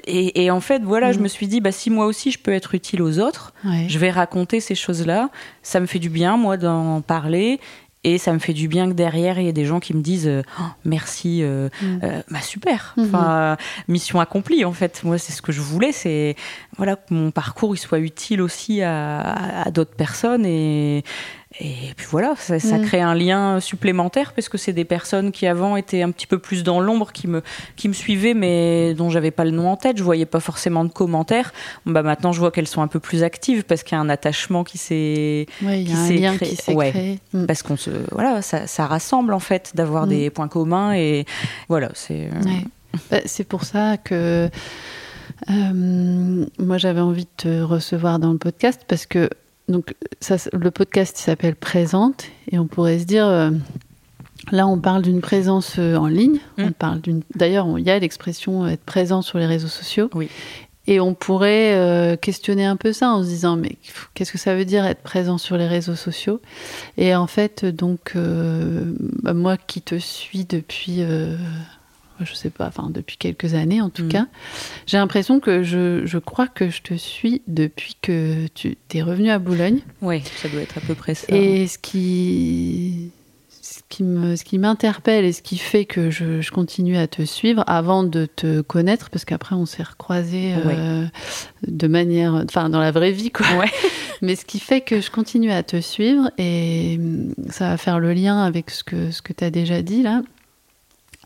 Et, 0.07 0.45
et 0.45 0.51
en 0.51 0.61
fait, 0.61 0.83
voilà, 0.83 1.13
je 1.13 1.19
Mhm. 1.19 1.25
me 1.25 1.29
suis 1.29 1.47
dit, 1.49 1.61
bah 1.61 1.73
si 1.73 1.91
moi 1.91 2.07
aussi 2.07 2.31
je 2.31 2.39
peux 2.39 2.53
être 2.53 2.75
utile 2.75 3.03
aux 3.03 3.19
autres, 3.19 3.53
Ouais. 3.65 3.87
je 3.89 3.99
vais 3.99 4.11
raconter 4.11 4.61
ces 4.61 4.75
choses-là. 4.75 5.29
Ça 5.63 5.81
me 5.81 5.87
fait 5.87 5.99
du 5.99 6.09
bien, 6.11 6.37
moi, 6.37 6.57
d'en 6.57 7.01
parler. 7.01 7.61
Et 8.03 8.17
ça 8.17 8.33
me 8.33 8.39
fait 8.39 8.55
du 8.55 8.67
bien 8.67 8.89
que 8.89 8.95
derrière, 8.95 9.39
il 9.39 9.45
y 9.45 9.49
ait 9.49 9.53
des 9.53 9.67
gens 9.67 9.79
qui 9.79 9.93
me 9.95 10.01
disent 10.01 10.27
euh, 10.27 10.43
Oh, 10.59 10.63
merci, 10.87 11.43
euh, 11.43 11.69
Mm. 11.83 11.99
euh, 12.03 12.23
bah 12.31 12.41
super. 12.41 12.95
Mhm. 12.97 13.05
Enfin, 13.05 13.31
euh, 13.31 13.57
mission 13.89 14.21
accomplie, 14.21 14.65
en 14.65 14.73
fait. 14.73 15.03
Moi, 15.05 15.19
c'est 15.19 15.33
ce 15.33 15.43
que 15.43 15.53
je 15.53 15.61
voulais. 15.61 15.93
C'est 15.93 16.35
voilà, 16.79 16.97
que 16.97 17.13
mon 17.13 17.31
parcours 17.31 17.75
il 17.75 17.79
soit 17.79 17.99
utile 17.99 18.41
aussi 18.41 18.81
à, 18.81 19.21
à- 19.21 19.67
à 19.67 19.71
d'autres 19.71 19.95
personnes. 19.95 20.47
Et, 20.47 21.05
et 21.61 21.93
puis 21.97 22.07
voilà, 22.11 22.35
ça, 22.37 22.59
ça 22.59 22.79
Mm. 22.79 22.83
crée 22.87 23.01
un 23.03 23.15
lien 23.15 23.61
supplémentaire 23.61 24.33
parce 24.33 24.49
que 24.49 24.57
c'est 24.59 24.73
des 24.73 24.85
personnes 24.87 25.31
qui 25.31 25.47
avant 25.47 25.77
étaient 25.77 26.03
un 26.03 26.11
petit 26.11 26.27
peu 26.27 26.39
plus 26.39 26.63
dans 26.63 26.81
l'ombre, 26.81 27.13
qui 27.13 27.27
me, 27.29 27.43
qui 27.77 27.89
me 27.89 27.93
suivaient, 27.93 28.35
mais 28.35 28.95
dont 28.95 29.11
j'avais 29.11 29.31
pas 29.31 29.45
le 29.45 29.51
nom 29.51 29.69
en 29.69 29.77
tête. 29.77 29.99
Je 29.99 30.03
voyais 30.03 30.25
pas 30.27 30.41
forcément 30.41 30.85
de 30.85 30.91
commentaires. 30.91 31.53
Bah, 31.87 32.03
maintenant, 32.03 32.33
je 32.33 32.41
vois 32.41 32.51
qu'elles 32.51 32.67
sont 32.67 32.83
un 32.83 32.87
peu 32.89 33.01
plus 33.01 33.23
actives 33.23 33.65
parce 33.65 33.83
qu'il 33.83 33.95
y 33.97 33.99
a 33.99 34.01
un 34.01 34.09
attachement 34.09 34.65
qui 34.65 34.79
s'est 34.79 35.47
y 35.63 35.85
qui 35.85 35.93
a 35.93 35.97
un 35.99 36.07
s'est 36.07 36.15
lien 36.15 36.35
créé- 36.37 36.49
qui 36.49 36.57
s'est 36.57 36.75
ouais. 36.75 36.91
créé. 36.91 37.19
Mm. 37.35 37.47
parce 37.47 37.63
qu'on 37.63 37.77
se 37.77 37.91
voilà 38.13 38.41
ça, 38.43 38.67
ça 38.67 38.87
rassemble 38.87 39.33
en 39.35 39.39
fait 39.41 39.73
d'avoir 39.75 40.07
Mm. 40.07 40.09
des 40.09 40.31
points 40.31 40.49
communs 40.49 40.95
et 40.95 41.27
voilà 41.69 41.91
c'est 41.95 42.27
euh, 42.33 42.43
Ouais. 42.45 42.65
Bah, 43.11 43.19
c'est 43.27 43.45
pour 43.45 43.65
ça 43.65 43.97
que 43.99 44.49
euh, 45.51 46.47
moi 46.59 46.79
j'avais 46.79 47.01
envie 47.01 47.25
de 47.25 47.31
te 47.37 47.61
recevoir 47.63 48.19
dans 48.19 48.33
le 48.33 48.39
podcast 48.39 48.83
parce 48.89 49.07
que 49.07 49.31
donc 49.71 49.95
ça, 50.21 50.37
le 50.53 50.71
podcast 50.71 51.17
s'appelle 51.17 51.55
Présente 51.57 52.25
et 52.53 52.59
on 52.59 52.67
pourrait 52.67 52.99
se 52.99 53.05
dire 53.05 53.27
euh, 53.27 53.51
là 54.53 54.67
on 54.67 54.79
parle 54.79 55.03
d'une 55.03 55.21
présence 55.21 55.77
euh, 55.79 55.97
en 55.97 56.07
ligne, 56.09 56.39
Mm. 56.59 56.63
on 56.65 56.73
parle 56.73 57.01
d'une 57.01 57.23
d'ailleurs 57.35 57.67
il 57.79 57.87
y 57.87 57.91
a 57.91 57.99
l'expression 57.99 58.67
être 58.67 58.85
présent 58.85 59.23
sur 59.23 59.39
les 59.39 59.47
réseaux 59.47 59.69
sociaux 59.69 60.11
Oui. 60.15 60.29
et 60.87 60.99
on 61.01 61.15
pourrait 61.15 61.75
euh, 61.75 62.17
questionner 62.17 62.65
un 62.67 62.77
peu 62.77 62.93
ça 62.93 63.11
en 63.11 63.23
se 63.23 63.29
disant 63.29 63.57
mais 63.57 63.77
qu'est-ce 64.15 64.33
que 64.33 64.39
ça 64.39 64.55
veut 64.55 64.65
dire 64.65 64.85
être 64.85 65.03
présent 65.03 65.39
sur 65.39 65.57
les 65.57 65.67
réseaux 65.69 65.95
sociaux? 65.97 66.41
Et 66.99 67.15
en 67.15 67.27
fait 67.27 67.65
donc 67.65 68.13
euh, 68.17 68.85
bah, 69.23 69.35
moi 69.35 69.57
qui 69.57 69.81
te 69.83 69.97
suis 69.97 70.45
depuis 70.45 70.97
euh, 71.03 71.37
je 72.25 72.35
sais 72.35 72.51
pas, 72.51 72.67
enfin 72.69 72.91
depuis 72.91 73.17
quelques 73.17 73.55
années 73.55 73.81
en 73.81 73.91
tout 73.91 74.05
Mm. 74.05 74.09
cas, 74.09 74.27
j'ai 74.87 74.97
l'impression 74.99 75.41
que 75.41 75.63
je, 75.63 76.03
je 76.07 76.19
crois 76.19 76.47
que 76.49 76.71
je 76.71 76.83
te 76.83 76.95
suis 76.95 77.43
depuis 77.49 77.97
que 78.01 78.47
tu 78.55 78.77
es 78.95 79.03
revenu 79.03 79.31
à 79.31 79.39
Boulogne. 79.39 79.81
ouais 80.03 80.23
ça 80.43 80.49
doit 80.49 80.61
être 80.63 80.79
à 80.79 80.81
peu 80.81 80.95
près 80.95 81.15
ça 81.15 81.27
Et 81.35 81.67
ce 81.67 81.79
qui, 81.79 83.11
ce 83.63 83.81
qui 83.89 84.03
me, 84.03 84.37
ce 84.37 84.45
qui 84.45 84.59
m'interpelle 84.59 85.25
et 85.25 85.33
ce 85.33 85.43
qui 85.43 85.59
fait 85.59 85.85
que 85.85 86.11
je, 86.11 86.41
je 86.41 86.51
continue 86.51 86.97
à 86.97 87.07
te 87.07 87.23
suivre 87.25 87.63
avant 87.67 88.03
de 88.05 88.27
te 88.27 88.61
connaître, 88.63 89.11
parce 89.11 89.25
qu'après 89.25 89.55
on 89.55 89.67
s'est 89.67 89.83
recroisés 89.83 90.55
euh, 90.67 91.05
de 91.67 91.87
manière, 91.87 92.35
enfin 92.35 92.69
dans 92.69 92.81
la 92.81 92.91
vraie 92.91 93.13
vie 93.13 93.31
quoi. 93.31 93.47
Ouais. 93.59 93.71
Mais 94.23 94.37
ce 94.37 94.45
qui 94.45 94.59
fait 94.61 94.81
que 94.83 95.01
je 95.01 95.11
continue 95.11 95.51
à 95.51 95.63
te 95.63 95.81
suivre 95.81 96.31
et 96.37 97.01
ça 97.49 97.71
va 97.71 97.77
faire 97.79 97.99
le 98.01 98.13
lien 98.13 98.43
avec 98.43 98.71
ce 98.71 98.85
que 98.85 99.11
ce 99.11 99.23
que 99.23 99.33
tu 99.33 99.43
as 99.45 99.51
déjà 99.51 99.81
dit 99.83 100.03
là, 100.03 100.23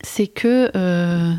c'est 0.03 0.27
que 0.27 0.69
euh, 0.75 1.33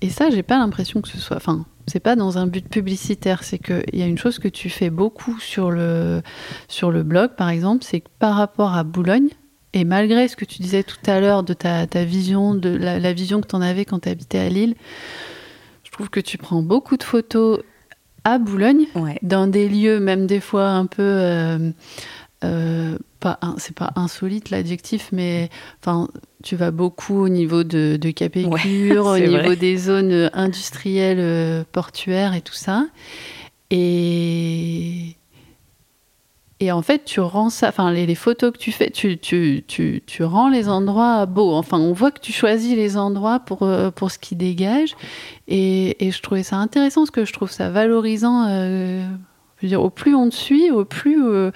et 0.00 0.10
ça 0.10 0.30
j'ai 0.30 0.42
pas 0.42 0.58
l'impression 0.58 1.00
que 1.00 1.08
ce 1.08 1.18
soit, 1.18 1.36
enfin 1.36 1.64
c'est 1.88 2.00
pas 2.00 2.14
dans 2.14 2.38
un 2.38 2.46
but 2.46 2.68
publicitaire, 2.68 3.42
c'est 3.42 3.58
qu'il 3.58 3.82
y 3.98 4.02
a 4.02 4.06
une 4.06 4.18
chose 4.18 4.38
que 4.38 4.48
tu 4.48 4.70
fais 4.70 4.88
beaucoup 4.90 5.38
sur 5.40 5.70
le, 5.70 6.22
sur 6.68 6.92
le 6.92 7.02
blog, 7.02 7.30
par 7.36 7.48
exemple, 7.48 7.82
c'est 7.82 8.00
que 8.00 8.08
par 8.20 8.36
rapport 8.36 8.74
à 8.74 8.84
Boulogne, 8.84 9.28
et 9.72 9.84
malgré 9.84 10.28
ce 10.28 10.36
que 10.36 10.44
tu 10.44 10.62
disais 10.62 10.84
tout 10.84 10.98
à 11.06 11.18
l'heure 11.18 11.42
de 11.42 11.54
ta, 11.54 11.86
ta 11.88 12.04
vision, 12.04 12.54
de 12.54 12.68
la, 12.68 13.00
la 13.00 13.12
vision 13.12 13.40
que 13.40 13.48
tu 13.48 13.56
en 13.56 13.62
avais 13.62 13.84
quand 13.84 14.00
tu 14.00 14.08
habitais 14.08 14.38
à 14.38 14.48
Lille, 14.48 14.76
je 15.82 15.90
trouve 15.90 16.08
que 16.08 16.20
tu 16.20 16.38
prends 16.38 16.62
beaucoup 16.62 16.96
de 16.96 17.02
photos 17.02 17.60
à 18.24 18.38
Boulogne, 18.38 18.86
ouais 18.94 19.18
dans 19.22 19.48
des 19.48 19.68
lieux, 19.68 19.98
même 19.98 20.26
des 20.26 20.40
fois 20.40 20.68
un 20.68 20.86
peu. 20.86 21.02
euh, 21.02 21.70
euh, 22.44 22.98
pas 23.20 23.38
c'est 23.58 23.74
pas 23.74 23.92
insolite 23.96 24.50
l'adjectif, 24.50 25.08
mais 25.12 25.48
enfin, 25.80 26.08
tu 26.42 26.56
vas 26.56 26.70
beaucoup 26.70 27.20
au 27.20 27.28
niveau 27.28 27.64
de, 27.64 27.96
de 28.00 28.10
Capécure, 28.10 29.06
au 29.06 29.18
niveau 29.18 29.36
vrai. 29.38 29.56
des 29.56 29.76
zones 29.76 30.30
industrielles, 30.32 31.18
euh, 31.20 31.64
portuaires 31.72 32.34
et 32.34 32.40
tout 32.40 32.54
ça. 32.54 32.86
Et, 33.70 35.16
et 36.60 36.70
en 36.72 36.82
fait, 36.82 37.04
tu 37.04 37.20
rends 37.20 37.50
ça, 37.50 37.68
enfin, 37.68 37.90
les, 37.92 38.06
les 38.06 38.14
photos 38.14 38.52
que 38.52 38.58
tu 38.58 38.70
fais, 38.70 38.90
tu, 38.90 39.18
tu, 39.18 39.64
tu, 39.66 40.02
tu 40.06 40.24
rends 40.24 40.48
les 40.48 40.68
endroits 40.68 41.26
beaux. 41.26 41.52
Enfin, 41.54 41.78
on 41.78 41.92
voit 41.92 42.10
que 42.10 42.20
tu 42.20 42.32
choisis 42.32 42.76
les 42.76 42.96
endroits 42.96 43.40
pour, 43.40 43.62
euh, 43.62 43.90
pour 43.90 44.10
ce 44.10 44.18
qui 44.18 44.36
dégage. 44.36 44.94
Et, 45.48 46.06
et 46.06 46.10
je 46.10 46.20
trouvais 46.22 46.42
ça 46.42 46.56
intéressant 46.56 47.00
parce 47.02 47.10
que 47.10 47.24
je 47.24 47.32
trouve 47.32 47.50
ça 47.50 47.70
valorisant. 47.70 48.46
euh, 48.48 49.04
je 49.62 49.66
veux 49.66 49.68
dire, 49.68 49.80
au 49.82 49.90
plus 49.90 50.16
on 50.16 50.28
te 50.28 50.34
suit, 50.34 50.72
au 50.72 50.84
plus 50.84 51.24
euh, 51.24 51.52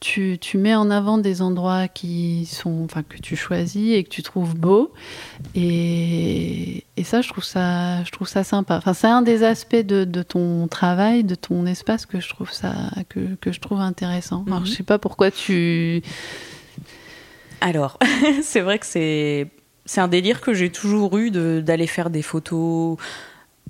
tu, 0.00 0.38
tu 0.40 0.56
mets 0.56 0.74
en 0.74 0.90
avant 0.90 1.18
des 1.18 1.42
endroits 1.42 1.88
qui 1.88 2.46
sont, 2.46 2.84
enfin, 2.86 3.02
que 3.02 3.18
tu 3.18 3.36
choisis 3.36 3.92
et 3.94 4.02
que 4.02 4.08
tu 4.08 4.22
trouves 4.22 4.54
beaux. 4.56 4.92
Et, 5.54 6.84
et 6.96 7.04
ça, 7.04 7.20
je 7.20 7.28
trouve 7.28 7.44
ça, 7.44 8.02
je 8.04 8.10
trouve 8.10 8.26
ça 8.28 8.44
sympa. 8.44 8.78
Enfin, 8.78 8.94
c'est 8.94 9.08
un 9.08 9.20
des 9.22 9.42
aspects 9.42 9.76
de, 9.76 10.04
de 10.04 10.22
ton 10.22 10.68
travail, 10.68 11.22
de 11.22 11.34
ton 11.34 11.66
espace 11.66 12.06
que 12.06 12.18
je 12.18 12.28
trouve 12.30 12.50
ça, 12.50 12.72
que, 13.10 13.20
que 13.40 13.52
je 13.52 13.60
trouve 13.60 13.80
intéressant. 13.80 14.44
Alors, 14.46 14.60
Mhm. 14.60 14.66
je 14.66 14.72
sais 14.72 14.82
pas 14.82 14.98
pourquoi 14.98 15.30
tu. 15.30 16.02
alors 17.60 17.98
c'est 18.42 18.60
vrai 18.60 18.78
que 18.78 18.86
c'est 18.86 19.48
c'est 19.86 20.00
un 20.00 20.08
délire 20.08 20.40
que 20.40 20.54
j'ai 20.54 20.70
toujours 20.70 21.18
eu 21.18 21.30
de- 21.30 21.60
d'aller 21.64 21.86
faire 21.86 22.10
des 22.10 22.22
photos 22.22 22.96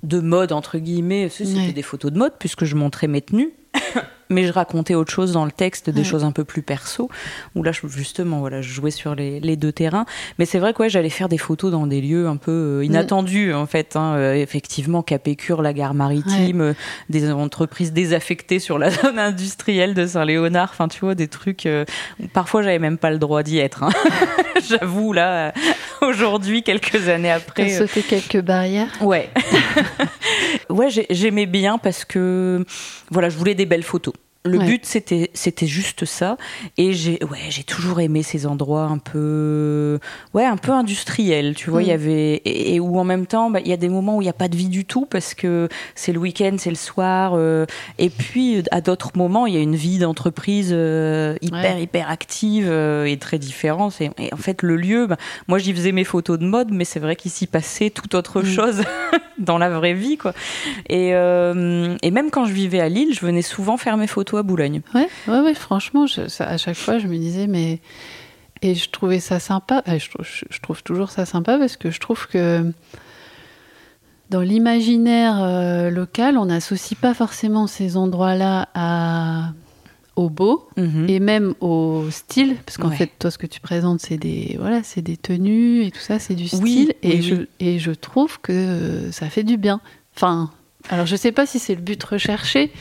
de 0.03 0.19
mode 0.19 0.51
entre 0.51 0.77
guillemets 0.77 1.29
c'était 1.29 1.53
Ouais. 1.59 1.73
des 1.73 1.81
photos 1.81 2.11
de 2.11 2.17
mode 2.17 2.33
puisque 2.39 2.65
je 2.65 2.75
montrais 2.75 3.07
mes 3.07 3.21
tenues 3.21 3.51
mais 4.29 4.45
je 4.45 4.51
racontais 4.53 4.95
autre 4.95 5.11
chose 5.11 5.33
dans 5.33 5.43
le 5.45 5.51
texte, 5.51 5.89
des 5.89 5.99
Ouais. 6.01 6.05
choses 6.05 6.23
un 6.23 6.31
peu 6.31 6.45
plus 6.45 6.61
perso, 6.61 7.09
où 7.55 7.63
là, 7.63 7.71
justement, 7.87 8.39
voilà, 8.39 8.61
je 8.61 8.69
jouais 8.71 8.91
sur 8.91 9.13
les, 9.13 9.39
les 9.41 9.57
deux 9.57 9.71
terrains. 9.73 10.05
Mais 10.39 10.45
c'est 10.45 10.57
vrai 10.59 10.73
que 10.73 10.83
ouais, 10.83 10.89
j'allais 10.89 11.09
faire 11.09 11.27
des 11.27 11.37
photos 11.37 11.69
dans 11.71 11.85
des 11.85 11.99
lieux 11.99 12.27
un 12.27 12.37
peu 12.37 12.79
euh, 12.79 12.85
inattendus, 12.85 13.53
en 13.53 13.65
fait. 13.65 13.95
hein. 13.97 14.13
Euh, 14.15 14.33
effectivement, 14.35 15.01
Capécure, 15.03 15.61
la 15.61 15.73
gare 15.73 15.93
maritime, 15.93 16.61
euh, 16.61 16.73
des 17.09 17.29
entreprises 17.29 17.91
désaffectées 17.91 18.59
sur 18.59 18.79
la 18.79 18.89
zone 18.91 19.19
industrielle 19.19 19.93
de 19.93 20.05
Saint-Léonard, 20.07 20.69
enfin, 20.71 20.87
tu 20.87 21.01
vois, 21.01 21.13
des 21.15 21.27
trucs... 21.27 21.65
euh, 21.65 21.83
parfois, 22.33 22.61
j'avais 22.63 22.79
même 22.79 22.97
pas 22.97 23.11
le 23.11 23.17
droit 23.17 23.43
d'y 23.43 23.57
être. 23.59 23.83
hein. 23.83 23.89
J'avoue, 24.69 25.11
là, 25.11 25.53
aujourd'hui, 26.01 26.63
quelques 26.63 27.09
années 27.09 27.31
après... 27.31 27.67
sauté 27.69 28.01
quelques 28.01 28.39
barrières. 28.41 28.91
Ouais. 29.01 29.29
Ouais, 30.71 30.89
j'ai- 30.89 31.07
j'aimais 31.09 31.45
bien 31.45 31.77
parce 31.77 32.05
que 32.05 32.65
voilà, 33.09 33.29
je 33.29 33.37
voulais 33.37 33.55
des 33.55 33.65
belles 33.65 33.83
photos. 33.83 34.13
Le 34.43 34.57
Ouais. 34.57 34.65
but 34.65 34.85
c'était 34.87 35.29
c'était 35.35 35.67
juste 35.67 36.05
ça 36.05 36.35
et 36.75 36.93
j'ai 36.93 37.19
ouais 37.29 37.37
j'ai 37.49 37.61
toujours 37.63 37.99
aimé 38.01 38.23
ces 38.23 38.47
endroits 38.47 38.85
un 38.85 38.97
peu 38.97 39.99
ouais 40.33 40.45
un 40.45 40.57
peu 40.57 40.71
industriels 40.71 41.53
tu 41.55 41.69
vois 41.69 41.83
il 41.83 41.89
y 41.89 41.91
Mm. 41.91 41.93
avait 41.93 42.33
et, 42.43 42.73
et 42.73 42.79
où 42.79 42.97
en 42.97 43.03
même 43.03 43.27
temps 43.27 43.51
bah, 43.51 43.59
il 43.63 43.67
y 43.67 43.73
a 43.73 43.77
des 43.77 43.87
moments 43.89 44.17
où 44.17 44.21
il 44.23 44.25
y 44.25 44.29
a 44.29 44.33
pas 44.33 44.47
de 44.47 44.55
vie 44.57 44.67
du 44.69 44.83
tout 44.83 45.05
parce 45.05 45.35
que 45.35 45.69
c'est 45.93 46.11
le 46.11 46.17
week-end 46.17 46.55
c'est 46.57 46.71
le 46.71 46.75
soir 46.75 47.33
euh, 47.35 47.67
et 47.99 48.09
puis 48.09 48.63
à 48.71 48.81
d'autres 48.81 49.11
moments 49.15 49.45
il 49.45 49.53
y 49.53 49.57
a 49.57 49.61
une 49.61 49.75
vie 49.75 49.99
d'entreprise 49.99 50.69
euh, 50.73 51.35
hyper 51.41 51.75
Ouais. 51.75 51.83
hyper 51.83 52.09
active 52.09 52.65
euh, 52.67 53.05
et 53.05 53.17
très 53.17 53.37
différente 53.37 54.01
et, 54.01 54.09
et 54.17 54.33
en 54.33 54.37
fait 54.37 54.63
le 54.63 54.75
lieu 54.75 55.05
bah, 55.05 55.17
moi 55.47 55.59
j'y 55.59 55.71
faisais 55.71 55.91
mes 55.91 56.03
photos 56.03 56.39
de 56.39 56.45
mode 56.45 56.71
mais 56.71 56.85
c'est 56.85 56.99
vrai 56.99 57.15
qu'il 57.15 57.29
s'y 57.29 57.45
passait 57.45 57.91
tout 57.91 58.15
autre 58.15 58.41
Mm. 58.41 58.45
chose 58.45 58.81
dans 59.37 59.57
la 59.59 59.69
vraie 59.69 59.93
vie 59.93 60.17
quoi 60.17 60.33
et, 60.89 61.09
et 61.09 62.11
même 62.11 62.29
quand 62.31 62.45
je 62.45 62.53
vivais 62.53 62.79
à 62.79 62.89
Lille 62.89 63.13
je 63.13 63.23
venais 63.25 63.41
souvent 63.43 63.77
faire 63.77 63.97
mes 63.97 64.07
photos 64.07 64.30
à 64.37 64.43
Boulogne 64.43 64.81
Ouais, 64.95 65.07
ouais, 65.27 65.39
ouais, 65.39 65.53
franchement, 65.53 66.05
je- 66.07 66.27
ça- 66.27 66.47
à 66.47 66.57
chaque 66.57 66.75
fois, 66.77 66.99
je 66.99 67.07
me 67.07 67.17
disais, 67.17 67.47
mais 67.47 67.79
Et 68.63 68.75
je 68.75 68.91
trouvais 68.91 69.19
ça 69.19 69.39
sympa. 69.39 69.81
Je 69.87 70.07
trouve, 70.07 70.27
je 70.49 70.59
trouve 70.59 70.83
toujours 70.83 71.09
ça 71.09 71.25
sympa 71.25 71.57
parce 71.57 71.77
que 71.77 71.89
je 71.89 71.99
trouve 71.99 72.27
que 72.27 72.71
dans 74.29 74.41
l'imaginaire 74.41 75.41
euh, 75.41 75.89
local, 75.89 76.37
on 76.37 76.45
n'associe 76.45 76.97
pas 76.99 77.13
forcément 77.13 77.65
ces 77.67 77.97
endroits-là 77.97 78.69
à 78.73 79.53
au 80.17 80.29
beau 80.29 80.67
Mhm. 80.77 81.05
et 81.09 81.19
même 81.19 81.53
au 81.61 82.03
style, 82.11 82.55
parce 82.65 82.77
qu'en 82.77 82.89
Ouais. 82.89 82.95
fait, 82.97 83.09
toi, 83.17 83.31
ce 83.31 83.37
que 83.37 83.47
tu 83.47 83.61
présentes, 83.61 83.99
c'est 84.01 84.17
des 84.17 84.57
voilà, 84.59 84.83
c'est 84.83 85.01
des 85.01 85.17
tenues 85.17 85.83
et 85.83 85.89
tout 85.91 85.99
ça, 86.01 86.19
c'est 86.19 86.35
du 86.35 86.47
style. 86.47 86.61
Oui, 86.61 86.89
et 87.01 87.15
oui, 87.15 87.21
je 87.23 87.35
oui. 87.35 87.47
et 87.61 87.79
je 87.79 87.91
trouve 87.91 88.39
que 88.41 88.51
euh, 88.51 89.11
ça 89.11 89.29
fait 89.29 89.43
du 89.43 89.57
bien. 89.57 89.79
Enfin, 90.15 90.51
alors 90.89 91.05
je 91.07 91.15
sais 91.15 91.31
pas 91.31 91.45
si 91.45 91.59
c'est 91.59 91.75
le 91.75 91.81
but 91.81 92.03
recherché. 92.03 92.71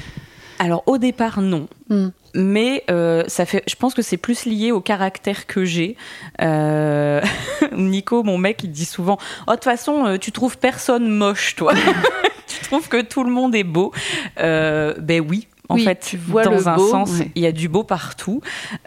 Alors 0.61 0.83
au 0.87 0.99
départ 0.99 1.40
non, 1.40 1.68
Hmm. 1.88 2.11
mais 2.35 2.85
euh, 2.90 3.25
ça 3.29 3.46
fait, 3.46 3.64
je 3.66 3.75
pense 3.75 3.94
que 3.94 4.03
c'est 4.03 4.18
plus 4.18 4.44
lié 4.44 4.70
au 4.73 4.81
caractère 4.81 5.46
que 5.46 5.64
j'ai. 5.64 5.96
Euh, 6.42 7.20
Nico, 7.73 8.23
mon 8.23 8.37
mec, 8.38 8.62
il 8.62 8.70
dit 8.70 8.85
souvent, 8.85 9.16
oh 9.46 9.51
de 9.51 9.57
toute 9.57 9.64
façon, 9.64 10.05
euh, 10.07 10.18
tu 10.18 10.31
trouves 10.33 10.59
personne 10.59 11.09
moche, 11.09 11.57
toi. 11.57 11.73
tu 12.46 12.61
trouves 12.66 12.88
que 12.88 13.01
tout 13.01 13.25
le 13.25 13.31
monde 13.31 13.55
est 13.55 13.64
beau. 13.64 13.92
Euh, 14.38 14.94
ben 14.99 15.25
oui. 15.27 15.49
En 15.70 15.76
Oui, 15.76 15.85
fait, 15.85 16.00
tu 16.00 16.16
vois 16.16 16.42
dans 16.42 16.68
un 16.68 16.74
beau, 16.74 16.88
sens, 16.90 17.11
ouais. 17.20 17.30
il 17.37 17.42
y 17.42 17.46
a 17.46 17.52
du 17.52 17.68
beau 17.68 17.85
partout. 17.85 18.40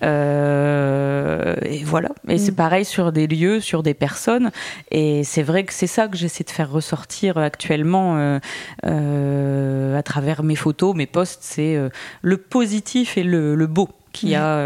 Euh, 0.03 1.55
et 1.63 1.83
voilà. 1.83 2.09
Et 2.27 2.37
c'est 2.37 2.51
Mm. 2.51 2.55
pareil 2.55 2.85
sur 2.85 3.11
des 3.11 3.25
lieux, 3.27 3.59
sur 3.59 3.83
des 3.83 3.93
personnes. 3.93 4.51
Et 4.91 5.23
c'est 5.23 5.43
vrai 5.43 5.63
que 5.63 5.73
c'est 5.73 5.87
ça 5.87 6.07
que 6.07 6.17
j'essaie 6.17 6.43
de 6.43 6.49
faire 6.49 6.69
ressortir 6.71 7.37
actuellement 7.37 8.17
euh, 8.17 8.39
euh, 8.85 9.97
à 9.97 10.03
travers 10.03 10.43
mes 10.43 10.55
photos, 10.55 10.95
mes 10.95 11.05
posts. 11.05 11.39
C'est 11.41 11.77
le 12.21 12.37
positif 12.37 13.17
et 13.17 13.23
le, 13.23 13.55
le 13.55 13.67
beau 13.67 13.89
qu'il 14.11 14.29
y 14.29 14.35
a, 14.35 14.59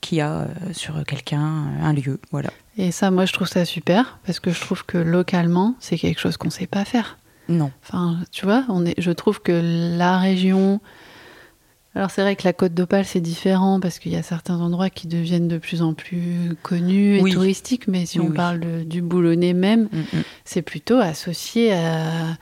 qu'il 0.00 0.18
y 0.18 0.20
a 0.20 0.46
sur 0.72 1.02
quelqu'un, 1.04 1.64
un 1.82 1.92
lieu. 1.92 2.18
Voilà. 2.30 2.50
Et 2.76 2.90
ça, 2.90 3.10
moi, 3.10 3.24
je 3.24 3.32
trouve 3.32 3.46
ça 3.48 3.64
super 3.64 4.18
parce 4.26 4.40
que 4.40 4.50
je 4.50 4.60
trouve 4.60 4.84
que 4.84 4.98
localement, 4.98 5.74
c'est 5.80 5.96
quelque 5.96 6.20
chose 6.20 6.36
qu'on 6.36 6.50
sait 6.50 6.66
pas 6.66 6.84
faire. 6.84 7.18
Non. 7.48 7.70
Enfin, 7.84 8.16
tu 8.32 8.46
vois, 8.46 8.64
on 8.68 8.84
est, 8.86 8.94
je 8.98 9.10
trouve 9.12 9.40
que 9.42 9.52
la 9.96 10.18
région. 10.18 10.80
Alors, 11.96 12.10
c'est 12.10 12.22
vrai 12.22 12.34
que 12.34 12.42
la 12.44 12.52
Côte 12.52 12.74
d'Opale, 12.74 13.04
c'est 13.04 13.20
différent 13.20 13.78
parce 13.78 13.98
qu'il 14.00 14.12
y 14.12 14.16
a 14.16 14.22
certains 14.24 14.60
endroits 14.60 14.90
qui 14.90 15.06
deviennent 15.06 15.46
de 15.46 15.58
plus 15.58 15.80
en 15.80 15.94
plus 15.94 16.56
connus 16.62 17.18
et 17.18 17.22
Oui. 17.22 17.32
touristiques, 17.32 17.86
mais 17.86 18.04
si 18.04 18.18
Oui, 18.18 18.26
on 18.26 18.30
oui. 18.30 18.36
parle 18.36 18.60
de- 18.60 18.82
du 18.82 19.00
Boulonnais 19.00 19.52
même, 19.52 19.88
Mm, 19.92 19.98
mm. 20.18 20.22
c'est 20.44 20.62
plutôt 20.62 20.98
associé 20.98 21.72
à. 21.72 22.36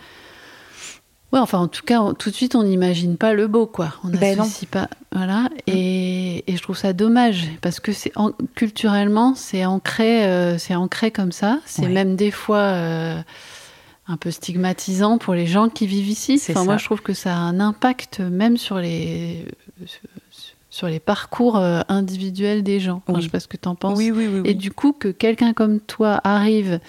Ouais, 1.32 1.40
enfin, 1.40 1.58
en 1.58 1.68
tout 1.68 1.82
cas, 1.82 2.00
on- 2.00 2.12
tout 2.12 2.28
de 2.30 2.34
suite, 2.34 2.54
on 2.54 2.62
n'imagine 2.62 3.16
pas 3.16 3.32
le 3.32 3.46
beau, 3.46 3.66
quoi. 3.66 3.94
On 4.04 4.08
Ben 4.08 4.36
n'associe 4.38 4.68
pas. 4.70 4.88
Voilà. 5.12 5.48
Et, 5.66 6.44
et 6.50 6.56
je 6.56 6.62
trouve 6.62 6.76
ça 6.76 6.92
dommage 6.92 7.48
parce 7.62 7.80
que 7.80 7.92
c'est 7.92 8.12
en- 8.16 8.32
culturellement, 8.54 9.34
c'est 9.34 9.64
ancré, 9.64 10.26
euh, 10.26 10.58
c'est 10.58 10.74
ancré 10.74 11.10
comme 11.10 11.32
ça. 11.32 11.58
C'est 11.64 11.82
Ouais. 11.82 11.88
même 11.88 12.16
des 12.16 12.30
fois 12.30 12.58
euh, 12.58 13.22
un 14.12 14.16
peu 14.18 14.30
stigmatisant 14.30 15.18
pour 15.18 15.34
les 15.34 15.46
gens 15.46 15.68
qui 15.68 15.86
vivent 15.86 16.08
ici. 16.08 16.40
Enfin, 16.50 16.64
moi, 16.64 16.76
je 16.76 16.84
trouve 16.84 17.00
que 17.00 17.14
ça 17.14 17.34
a 17.34 17.38
un 17.38 17.60
impact 17.60 18.20
même 18.20 18.56
sur 18.56 18.78
les 18.78 19.46
sur 20.68 20.86
les 20.86 21.00
parcours 21.00 21.58
euh, 21.58 21.82
individuels 21.88 22.62
des 22.62 22.80
gens. 22.80 23.02
Enfin, 23.06 23.14
Oui. 23.14 23.20
Je 23.20 23.26
sais 23.26 23.30
pas 23.30 23.40
ce 23.40 23.48
que 23.48 23.58
tu 23.58 23.68
en 23.68 23.74
penses. 23.74 23.98
Oui, 23.98 24.10
oui, 24.10 24.26
oui. 24.26 24.40
Et 24.44 24.54
du 24.54 24.70
coup, 24.70 24.92
que 24.92 25.08
quelqu'un 25.08 25.52
comme 25.52 25.80
toi 25.80 26.20
arrive 26.24 26.80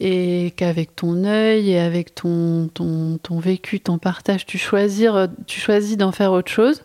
et 0.00 0.52
qu'avec 0.56 0.96
ton 0.96 1.24
œil 1.24 1.70
et 1.70 1.78
avec 1.78 2.14
ton, 2.14 2.68
ton, 2.72 3.18
ton 3.18 3.38
vécu, 3.38 3.80
ton 3.80 3.98
partage, 3.98 4.46
tu 4.46 4.58
tu 4.58 5.60
choisis 5.60 5.96
d'en 5.96 6.12
faire 6.12 6.32
autre 6.32 6.50
chose, 6.50 6.82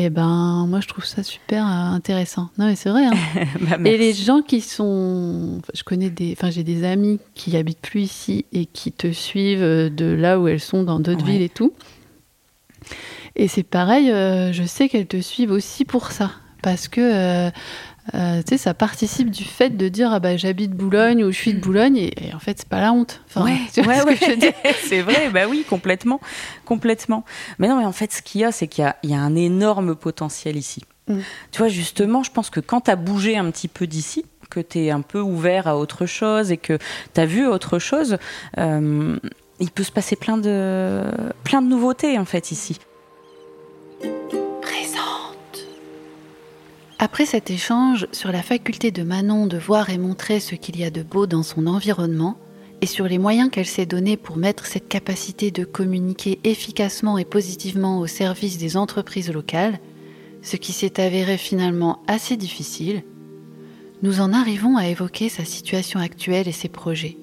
eh 0.00 0.10
ben, 0.10 0.66
moi, 0.68 0.80
je 0.80 0.86
trouve 0.88 1.04
ça 1.04 1.22
super 1.22 1.66
euh, 1.66 1.70
intéressant. 1.94 2.50
Non, 2.56 2.66
mais 2.66 2.76
c'est 2.76 2.88
vrai. 2.90 3.06
hein. 3.06 3.12
Bah, 3.60 3.76
et 3.84 3.98
les 3.98 4.12
gens 4.14 4.42
qui 4.42 4.60
sont. 4.60 5.56
enfin, 5.58 5.72
Je 5.74 5.82
connais 5.82 6.08
des. 6.10 6.32
Enfin, 6.38 6.50
j'ai 6.50 6.62
des 6.62 6.84
amis 6.84 7.18
qui 7.34 7.56
habitent 7.56 7.80
plus 7.80 8.02
ici 8.02 8.44
et 8.52 8.66
qui 8.66 8.92
te 8.92 9.10
suivent 9.10 9.62
euh, 9.62 9.90
de 9.90 10.04
là 10.06 10.38
où 10.38 10.46
elles 10.48 10.60
sont, 10.60 10.84
dans 10.84 11.00
d'autres 11.00 11.24
Ouais. 11.24 11.32
villes 11.32 11.42
et 11.42 11.48
tout. 11.48 11.72
Et 13.36 13.48
c'est 13.48 13.62
pareil, 13.62 14.10
euh, 14.10 14.52
je 14.52 14.64
sais 14.64 14.88
qu'elles 14.88 15.06
te 15.06 15.20
suivent 15.20 15.52
aussi 15.52 15.84
pour 15.84 16.10
ça. 16.12 16.30
Parce 16.62 16.88
que, 16.88 17.00
euh, 17.00 17.50
euh, 18.14 18.42
tu 18.42 18.50
sais, 18.50 18.58
ça 18.58 18.74
participe 18.74 19.30
du 19.30 19.44
fait 19.44 19.76
de 19.76 19.88
dire 19.88 20.12
ah 20.12 20.20
bah, 20.20 20.36
j'habite 20.36 20.72
Boulogne 20.72 21.24
ou 21.24 21.30
je 21.30 21.36
suis 21.36 21.54
de 21.54 21.60
Boulogne, 21.60 21.96
et, 21.96 22.28
et 22.28 22.34
en 22.34 22.38
fait, 22.38 22.58
c'est 22.58 22.68
pas 22.68 22.80
la 22.80 22.92
honte. 22.92 23.20
Enfin, 23.28 23.44
ouais, 23.44 23.58
tu 23.72 23.82
vois 23.82 23.94
ouais, 23.94 24.00
ce 24.00 24.04
que 24.04 24.08
ouais. 24.10 24.18
je 24.20 24.30
veux 24.30 24.36
dire 24.36 24.52
c'est 24.88 25.00
vrai, 25.00 25.30
bah 25.30 25.42
oui, 25.48 25.64
complètement, 25.68 26.20
complètement. 26.64 27.24
Mais 27.58 27.68
non, 27.68 27.78
mais 27.78 27.84
en 27.84 27.92
fait, 27.92 28.12
ce 28.12 28.22
qu'il 28.22 28.40
y 28.40 28.44
a, 28.44 28.52
c'est 28.52 28.68
qu'il 28.68 28.92
y 29.02 29.08
y 29.08 29.14
a 29.14 29.20
un 29.20 29.36
énorme 29.36 29.94
potentiel 29.94 30.56
ici. 30.56 30.82
Mm. 31.08 31.18
Tu 31.52 31.58
vois, 31.58 31.68
justement, 31.68 32.22
je 32.22 32.30
pense 32.30 32.50
que 32.50 32.60
quand 32.60 32.82
tu 32.82 32.90
as 32.90 32.96
bougé 32.96 33.36
un 33.36 33.50
petit 33.50 33.68
peu 33.68 33.86
d'ici, 33.86 34.24
que 34.50 34.60
tu 34.60 34.78
es 34.78 34.90
un 34.90 35.02
peu 35.02 35.20
ouvert 35.20 35.66
à 35.66 35.76
autre 35.76 36.06
chose 36.06 36.50
et 36.50 36.56
que 36.56 36.78
tu 37.14 37.20
as 37.20 37.26
vu 37.26 37.46
autre 37.46 37.78
chose, 37.78 38.18
euh, 38.58 39.16
il 39.60 39.70
peut 39.70 39.82
se 39.82 39.92
passer 39.92 40.16
plein 40.16 40.38
de, 40.38 41.04
plein 41.44 41.62
de 41.62 41.68
nouveautés, 41.68 42.18
en 42.18 42.24
fait, 42.24 42.50
ici. 42.50 42.78
Après 47.00 47.26
cet 47.26 47.48
échange 47.48 48.08
sur 48.10 48.32
la 48.32 48.42
faculté 48.42 48.90
de 48.90 49.04
Manon 49.04 49.46
de 49.46 49.56
voir 49.56 49.88
et 49.88 49.98
montrer 49.98 50.40
ce 50.40 50.56
qu'il 50.56 50.76
y 50.76 50.82
a 50.82 50.90
de 50.90 51.04
beau 51.04 51.28
dans 51.28 51.44
son 51.44 51.68
environnement, 51.68 52.36
et 52.80 52.86
sur 52.86 53.06
les 53.06 53.18
moyens 53.18 53.50
qu'elle 53.50 53.66
s'est 53.66 53.86
donnés 53.86 54.16
pour 54.16 54.36
mettre 54.36 54.66
cette 54.66 54.88
capacité 54.88 55.52
de 55.52 55.64
communiquer 55.64 56.40
efficacement 56.42 57.16
et 57.16 57.24
positivement 57.24 58.00
au 58.00 58.08
service 58.08 58.58
des 58.58 58.76
entreprises 58.76 59.32
locales, 59.32 59.78
ce 60.42 60.56
qui 60.56 60.72
s'est 60.72 61.00
avéré 61.00 61.38
finalement 61.38 62.02
assez 62.08 62.36
difficile, 62.36 63.04
nous 64.02 64.20
en 64.20 64.32
arrivons 64.32 64.76
à 64.76 64.88
évoquer 64.88 65.28
sa 65.28 65.44
situation 65.44 66.00
actuelle 66.00 66.48
et 66.48 66.52
ses 66.52 66.68
projets. 66.68 67.16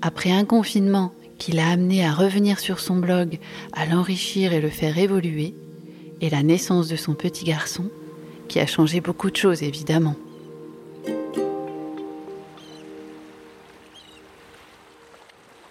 Après 0.00 0.30
un 0.30 0.44
confinement 0.44 1.12
qui 1.38 1.50
l'a 1.50 1.70
amené 1.70 2.04
à 2.04 2.12
revenir 2.12 2.60
sur 2.60 2.78
son 2.78 2.96
blog, 2.96 3.40
à 3.72 3.84
l'enrichir 3.84 4.52
et 4.52 4.60
le 4.60 4.70
faire 4.70 4.96
évoluer, 4.96 5.54
et 6.20 6.30
la 6.30 6.44
naissance 6.44 6.86
de 6.86 6.96
son 6.96 7.14
petit 7.14 7.44
garçon, 7.44 7.90
qui 8.54 8.60
a 8.60 8.66
changé 8.66 9.00
beaucoup 9.00 9.32
de 9.32 9.36
choses 9.36 9.64
évidemment. 9.64 10.14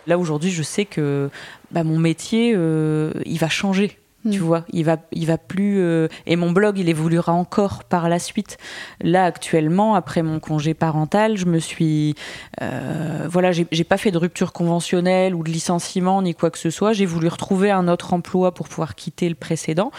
Là, 0.05 0.17
aujourd'hui, 0.17 0.51
je 0.51 0.63
sais 0.63 0.83
que 0.83 1.29
bah, 1.71 1.85
mon 1.85 1.97
métier, 1.97 2.51
euh, 2.53 3.13
il 3.25 3.39
va 3.39 3.47
changer. 3.47 3.97
Tu 4.31 4.39
Mm. 4.39 4.43
vois, 4.43 4.65
il 4.71 4.85
va, 4.85 4.97
il 5.11 5.25
va 5.27 5.37
plus. 5.37 5.79
euh, 5.79 6.07
et 6.25 6.35
mon 6.37 6.51
blog, 6.51 6.77
il 6.77 6.87
évoluera 6.87 7.33
encore 7.33 7.83
par 7.83 8.07
la 8.07 8.19
suite. 8.19 8.57
Là, 9.01 9.25
actuellement, 9.25 9.95
après 9.95 10.23
mon 10.23 10.39
congé 10.39 10.73
parental, 10.73 11.35
je 11.37 11.45
me 11.45 11.59
suis. 11.59 12.15
euh, 12.61 13.27
voilà, 13.29 13.51
j'ai 13.51 13.67
j'ai 13.71 13.83
pas 13.83 13.97
fait 13.97 14.11
de 14.11 14.17
rupture 14.17 14.53
conventionnelle 14.53 15.35
ou 15.35 15.43
de 15.43 15.49
licenciement 15.51 16.21
ni 16.21 16.33
quoi 16.35 16.51
que 16.51 16.57
ce 16.57 16.69
soit. 16.69 16.93
J'ai 16.93 17.05
voulu 17.05 17.27
retrouver 17.27 17.71
un 17.71 17.87
autre 17.87 18.13
emploi 18.13 18.53
pour 18.53 18.69
pouvoir 18.69 18.95
quitter 18.95 19.27
le 19.29 19.35
précédent. 19.35 19.91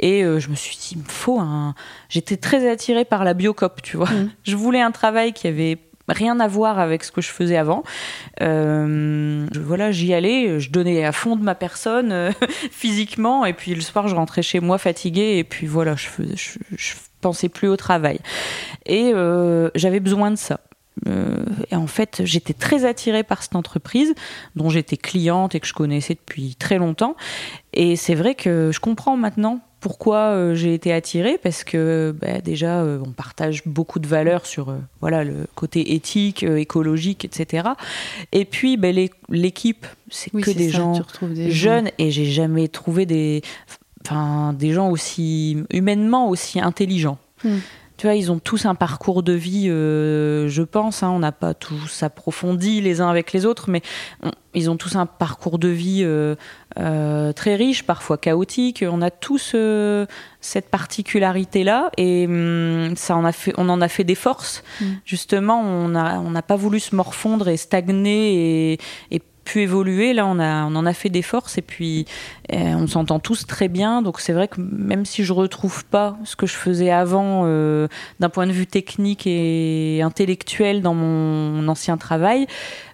Et 0.00 0.22
euh, 0.24 0.38
je 0.38 0.48
me 0.48 0.54
suis 0.54 0.76
dit, 0.76 0.90
il 0.92 0.98
me 0.98 1.04
faut 1.08 1.40
un. 1.40 1.74
J'étais 2.08 2.36
très 2.36 2.70
attirée 2.70 3.04
par 3.04 3.24
la 3.24 3.34
biocop, 3.34 3.82
tu 3.82 3.96
vois. 3.96 4.10
Mm. 4.10 4.30
Je 4.44 4.56
voulais 4.56 4.80
un 4.80 4.90
travail 4.92 5.32
qui 5.32 5.46
avait 5.48 5.78
rien 6.12 6.40
à 6.40 6.48
voir 6.48 6.78
avec 6.78 7.04
ce 7.04 7.12
que 7.12 7.20
je 7.20 7.30
faisais 7.30 7.56
avant. 7.56 7.82
Euh, 8.40 9.46
voilà, 9.60 9.90
j'y 9.92 10.14
allais, 10.14 10.60
je 10.60 10.70
donnais 10.70 11.04
à 11.04 11.12
fond 11.12 11.36
de 11.36 11.42
ma 11.42 11.54
personne 11.54 12.12
euh, 12.12 12.30
physiquement, 12.70 13.44
et 13.44 13.52
puis 13.52 13.74
le 13.74 13.80
soir, 13.80 14.08
je 14.08 14.14
rentrais 14.14 14.42
chez 14.42 14.60
moi 14.60 14.78
fatiguée, 14.78 15.38
et 15.38 15.44
puis 15.44 15.66
voilà, 15.66 15.96
je, 15.96 16.06
faisais, 16.06 16.36
je, 16.36 16.94
pensais 17.20 17.48
plus 17.48 17.68
au 17.68 17.76
travail. 17.76 18.18
Et 18.86 19.12
euh, 19.14 19.70
j'avais 19.74 20.00
besoin 20.00 20.30
de 20.30 20.36
ça. 20.36 20.60
Et 21.70 21.74
en 21.74 21.86
fait, 21.86 22.20
j'étais 22.24 22.52
très 22.52 22.84
attirée 22.84 23.24
par 23.24 23.42
cette 23.42 23.56
entreprise 23.56 24.14
dont 24.56 24.68
j'étais 24.68 24.98
cliente 24.98 25.54
et 25.54 25.60
que 25.60 25.66
je 25.66 25.72
connaissais 25.72 26.14
depuis 26.14 26.54
très 26.54 26.78
longtemps. 26.78 27.16
Et 27.72 27.96
c'est 27.96 28.14
vrai 28.14 28.34
que 28.34 28.70
je 28.72 28.78
comprends 28.78 29.16
maintenant 29.16 29.60
pourquoi 29.82 30.30
euh, 30.30 30.54
j'ai 30.54 30.74
été 30.74 30.92
attirée 30.92 31.38
parce 31.42 31.64
que 31.64 32.14
bah, 32.18 32.40
déjà 32.40 32.80
euh, 32.80 33.00
on 33.04 33.10
partage 33.10 33.62
beaucoup 33.66 33.98
de 33.98 34.06
valeurs 34.06 34.46
sur 34.46 34.70
euh, 34.70 34.78
voilà 35.00 35.24
le 35.24 35.46
côté 35.56 35.94
éthique, 35.94 36.44
écologique, 36.44 37.24
etc. 37.24 37.70
Et 38.30 38.44
puis 38.44 38.76
bah, 38.76 38.88
l'équipe, 39.28 39.84
c'est 40.08 40.32
Oui, 40.32 40.42
que 40.42 40.52
des 40.52 40.70
ça, 40.70 40.78
gens 40.78 41.02
des 41.22 41.50
jeunes 41.50 41.90
et 41.98 42.12
j'ai 42.12 42.26
jamais 42.26 42.68
trouvé 42.68 43.06
des 43.06 43.42
enfin 44.06 44.52
des 44.52 44.72
gens 44.72 44.88
aussi 44.88 45.58
humainement 45.70 46.28
aussi 46.28 46.60
intelligents. 46.60 47.18
Hmm. 47.42 47.58
Tu 48.02 48.08
vois, 48.08 48.16
ils 48.16 48.32
ont 48.32 48.40
tous 48.40 48.66
un 48.66 48.74
parcours 48.74 49.22
de 49.22 49.32
vie, 49.32 49.68
euh, 49.68 50.48
je 50.48 50.64
pense. 50.64 51.04
hein, 51.04 51.10
on 51.10 51.20
n'a 51.20 51.30
pas 51.30 51.54
tous 51.54 52.02
approfondi 52.02 52.80
les 52.80 53.00
uns 53.00 53.08
avec 53.08 53.32
les 53.32 53.46
autres, 53.46 53.70
mais 53.70 53.80
on- 54.24 54.32
ils 54.54 54.68
ont 54.70 54.76
tous 54.76 54.96
un 54.96 55.06
parcours 55.06 55.56
de 55.60 55.68
vie 55.68 56.00
euh, 56.02 56.34
euh, 56.80 57.32
très 57.32 57.54
riche, 57.54 57.84
parfois 57.84 58.18
chaotique. 58.18 58.84
On 58.90 59.02
a 59.02 59.12
tous 59.12 59.54
cette 60.40 60.68
particularité-là, 60.68 61.92
et 61.96 62.26
hum, 62.26 62.94
ça 62.96 63.14
en 63.14 63.24
a 63.24 63.30
fait, 63.30 63.54
on 63.56 63.68
en 63.68 63.80
a 63.80 63.86
fait 63.86 64.02
des 64.02 64.16
forces. 64.16 64.64
Mm. 64.80 64.84
Justement, 65.04 65.60
on 65.62 65.90
n'a 65.90 66.18
on 66.18 66.32
n'a 66.32 66.42
pas 66.42 66.56
voulu 66.56 66.80
se 66.80 66.96
morfondre 66.96 67.46
et 67.46 67.56
stagner 67.56 68.72
et, 68.72 68.78
et 69.12 69.22
pu 69.44 69.60
évoluer. 69.62 70.12
Là, 70.12 70.26
on, 70.26 70.38
a, 70.38 70.64
on 70.66 70.74
en 70.76 70.86
a 70.86 70.92
fait 70.92 71.08
des 71.08 71.22
forces 71.22 71.58
et 71.58 71.62
puis 71.62 72.06
euh, 72.52 72.56
on 72.74 72.86
s'entend 72.86 73.18
tous 73.18 73.46
très 73.46 73.68
bien. 73.68 74.02
Donc 74.02 74.20
c'est 74.20 74.32
vrai 74.32 74.48
que 74.48 74.60
même 74.60 75.04
si 75.04 75.24
je 75.24 75.32
retrouve 75.32 75.84
pas 75.84 76.16
ce 76.24 76.36
que 76.36 76.46
je 76.46 76.54
faisais 76.54 76.90
avant 76.90 77.42
euh, 77.44 77.88
d'un 78.20 78.28
point 78.28 78.46
de 78.46 78.52
vue 78.52 78.66
technique 78.66 79.26
et 79.26 80.00
intellectuel 80.02 80.82
dans 80.82 80.94
mon 80.94 81.66
ancien 81.68 81.96
travail, 81.96 82.46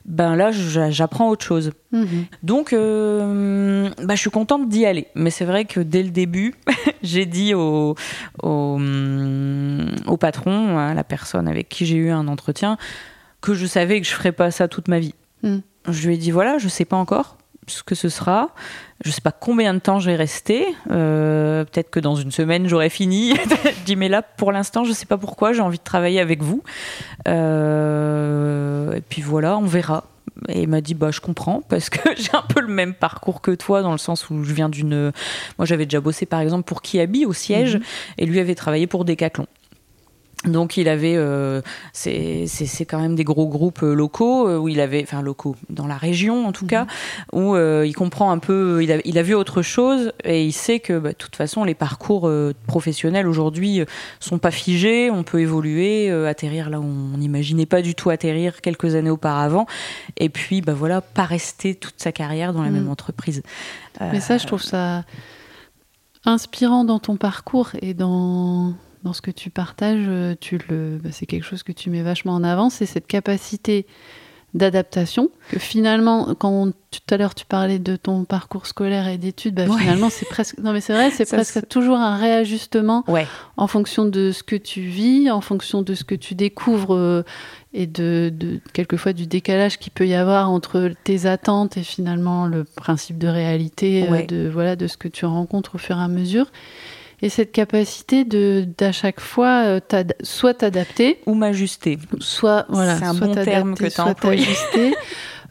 ben 0.05 0.37
là 0.37 0.51
j'a- 0.53 0.91
j'apprends 0.91 1.29
autre 1.29 1.45
chose. 1.45 1.73
Mhm. 1.93 2.25
Donc, 2.43 2.73
euh, 2.73 3.91
bah, 4.03 4.15
je 4.15 4.21
suis 4.21 4.31
contente 4.31 4.69
d'y 4.69 4.87
aller. 4.87 5.07
Mais 5.15 5.31
c'est 5.31 5.45
vrai 5.45 5.65
que 5.65 5.81
dès 5.81 6.03
le 6.03 6.11
début, 6.11 6.55
j'ai 7.03 7.27
dit 7.27 7.55
au, 7.55 7.95
au, 8.43 8.75
hum, 8.77 9.87
au 10.07 10.17
patron, 10.17 10.79
à 10.79 10.95
la 10.95 11.05
personne 11.05 11.49
avec 11.49 11.69
qui 11.69 11.87
j'ai 11.87 11.97
eu 11.97 12.11
un 12.11 12.29
entretien, 12.29 12.77
que 13.41 13.55
je 13.55 13.67
savais 13.67 14.01
que 14.01 14.07
je 14.07 14.13
ferais 14.13 14.33
pas 14.33 14.51
ça 14.51 14.69
toute 14.69 14.89
ma 14.89 14.99
vie. 14.99 15.15
Mm. 15.43 15.59
Je 15.89 16.07
lui 16.09 16.15
ai 16.15 16.19
dit 16.19 16.31
voilà, 16.31 16.59
je 16.59 16.69
sais 16.69 16.85
pas 16.85 16.97
encore 16.97 17.37
ce 17.69 17.83
que 17.83 17.95
ce 17.95 18.09
sera. 18.09 18.51
Je 19.05 19.11
sais 19.11 19.21
pas 19.21 19.33
combien 19.33 19.75
de 19.75 19.79
temps 19.79 20.01
je 20.01 20.11
vais 20.11 20.17
rester. 20.17 20.67
Euh, 20.91 21.65
Peut-être 21.65 21.91
que 21.91 22.01
dans 22.01 22.17
une 22.17 22.33
semaine 22.33 22.69
j'aurai 22.69 22.89
fini. 22.89 23.35
je 23.65 23.85
dis 23.85 23.97
mais 23.97 24.09
là 24.09 24.23
pour 24.23 24.53
l'instant 24.53 24.85
je 24.85 24.93
sais 24.93 25.07
pas 25.07 25.19
pourquoi 25.19 25.53
j'ai 25.53 25.61
envie 25.61 25.79
de 25.79 25.85
travailler 25.85 26.21
avec 26.21 26.43
vous. 26.43 26.63
Euh, 27.27 28.93
et 28.93 29.01
puis 29.01 29.23
voilà, 29.23 29.57
on 29.59 29.67
verra. 29.67 30.05
Et 30.49 30.63
il 30.63 30.69
m'a 30.69 30.81
dit 30.81 30.95
bah 30.95 31.11
je 31.11 31.21
comprends 31.21 31.63
parce 31.69 31.91
que 31.91 31.99
j'ai 32.17 32.35
un 32.35 32.43
peu 32.43 32.61
le 32.61 32.69
même 32.69 32.95
parcours 32.95 33.41
que 33.41 33.51
toi 33.51 33.83
dans 33.83 33.93
le 33.93 33.99
sens 33.99 34.31
où 34.31 34.45
je 34.45 34.53
viens 34.53 34.69
d'une 34.69 35.13
moi 35.59 35.67
j'avais 35.67 35.85
déjà 35.85 36.01
bossé 36.01 36.27
par 36.27 36.41
exemple 36.41 36.65
pour 36.65 36.83
Kiabi 36.83 37.27
au 37.27 37.33
siège 37.33 37.81
et 38.19 38.27
lui 38.27 38.39
avait 38.39 38.55
travaillé 38.55 38.87
pour 38.87 39.05
Decathlon. 39.05 39.47
Donc 40.45 40.77
il 40.77 40.89
avait, 40.89 41.17
euh, 41.17 41.63
c'est 41.93 42.87
quand 42.89 43.01
même 43.01 43.17
des 43.17 43.25
gros 43.25 43.49
groupes 43.49 43.83
euh, 43.83 43.93
locaux 43.93 44.49
euh, 44.49 44.57
où 44.57 44.69
il 44.69 44.81
avait, 44.81 45.03
enfin 45.03 45.21
locaux 45.21 45.57
dans 45.69 45.89
la 45.89 45.97
région 45.97 46.47
en 46.47 46.53
tout 46.53 46.65
cas, 46.65 46.87
où 47.33 47.57
euh, 47.57 47.85
il 47.85 47.93
comprend 47.93 48.31
un 48.31 48.39
peu, 48.39 48.81
il 48.81 48.93
a, 48.93 48.99
il 49.05 49.19
a 49.19 49.23
vu 49.23 49.35
autre 49.35 49.63
chose 49.63 50.13
et 50.23 50.45
il 50.45 50.53
sait 50.53 50.79
que 50.79 50.97
bah, 50.97 51.09
de 51.09 51.17
toute 51.17 51.35
façon 51.35 51.65
les 51.65 51.75
parcours 51.75 52.29
euh, 52.29 52.55
professionnels 52.69 53.27
aujourd'hui 53.27 53.83
sont 54.21 54.39
pas 54.39 54.53
figés, 54.53 55.11
on 55.11 55.25
peut 55.25 55.41
évoluer, 55.41 56.09
atterrir 56.09 56.71
là 56.71 56.79
où 56.79 56.85
on 56.85 57.19
n'imaginait 57.19 57.67
pas 57.67 57.83
du 57.83 57.97
tout 57.97 58.11
atterrir 58.11 58.61
quelques 58.61 58.95
années 58.95 59.11
auparavant, 59.11 59.67
et 60.19 60.29
puis 60.29 60.61
bah 60.61 60.73
voilà, 60.73 61.01
pas 61.01 61.25
rester 61.25 61.75
toute 61.75 61.95
sa 61.99 62.13
carrière 62.13 62.53
dans 62.53 62.63
la 62.63 62.71
Mm. 62.71 62.75
même 62.75 62.89
entreprise. 62.89 63.43
Euh, 64.01 64.09
Mais 64.13 64.21
ça, 64.21 64.39
je 64.39 64.47
trouve 64.47 64.63
ça 64.63 65.03
inspirant 66.25 66.85
dans 66.85 67.01
ton 67.01 67.17
parcours 67.17 67.71
et 67.83 67.95
dans, 67.95 68.75
dans 69.05 69.13
ce 69.13 69.23
que 69.23 69.31
tu 69.31 69.51
partages. 69.51 70.05
euh, 70.09 70.35
Tu 70.41 70.59
le, 70.69 70.99
bah, 71.03 71.11
c'est 71.13 71.27
quelque 71.27 71.45
chose 71.45 71.63
que 71.63 71.73
tu 71.73 71.91
mets 71.91 72.03
vachement 72.03 72.35
en 72.35 72.45
avant, 72.45 72.71
c'est 72.71 72.87
cette 72.87 73.07
capacité 73.07 73.87
d'adaptation 74.55 75.29
que 75.51 75.59
finalement 75.59 76.35
quand 76.35 76.71
tout 76.91 77.01
à 77.15 77.19
l'heure 77.19 77.35
tu 77.35 77.45
parlais 77.45 77.79
de 77.79 77.97
ton 77.97 78.25
parcours 78.25 78.67
scolaire 78.67 79.07
et 79.07 79.19
d'études 79.19 79.55
bah, 79.57 79.67
Ouais. 79.67 79.79
finalement 79.79 80.09
c'est 80.09 80.27
presque 80.27 80.57
non 80.59 80.73
mais 80.73 80.81
c'est 80.81 80.95
vrai 80.95 81.11
c'est 81.11 81.27
presque 81.29 81.69
toujours 81.69 81.99
un 81.99 82.17
réajustement 82.17 83.05
Ouais, 83.09 83.27
en 83.59 83.67
fonction 83.67 84.07
de 84.07 84.33
ce 84.33 84.43
que 84.43 84.57
tu 84.57 84.81
vis, 84.81 85.31
en 85.31 85.43
fonction 85.43 85.83
de 85.83 85.95
ce 85.95 86.03
que 86.03 86.15
tu 86.15 86.35
découvres 86.35 86.95
euh, 86.95 87.25
et 87.75 87.87
de, 87.87 88.33
de 88.35 88.59
quelquefois 88.73 89.13
du 89.13 89.27
décalage 89.27 89.79
qu'il 89.79 89.93
peut 89.93 90.07
y 90.07 90.15
avoir 90.15 90.51
entre 90.51 90.93
tes 91.05 91.27
attentes 91.27 91.77
et 91.77 91.83
finalement 91.83 92.47
le 92.47 92.65
principe 92.65 93.19
de 93.19 93.29
réalité 93.29 94.09
euh, 94.11 94.25
de 94.25 94.49
voilà 94.51 94.77
de 94.77 94.87
ce 94.87 94.97
que 94.97 95.09
tu 95.09 95.27
rencontres 95.27 95.75
au 95.75 95.79
fur 95.79 95.99
et 95.99 96.03
à 96.03 96.09
mesure. 96.09 96.47
Et 97.21 97.29
cette 97.31 97.51
capacité 97.53 98.25
de 98.25 98.65
d'à 98.79 98.93
chaque 98.93 99.19
fois 99.21 99.65
euh, 99.67 99.81
soit 100.23 100.55
t'adapter, 100.55 101.19
ou 101.27 101.35
m'ajuster. 101.35 101.99
soit 102.21 102.67
voilà, 102.69 102.97
C'est 102.99 103.05
un 103.07 103.15
soit 103.15 103.27
bon 103.27 103.35
terme 103.35 103.75
que 103.75 103.91
soit 103.91 104.15
t'ajuster, 104.15 104.95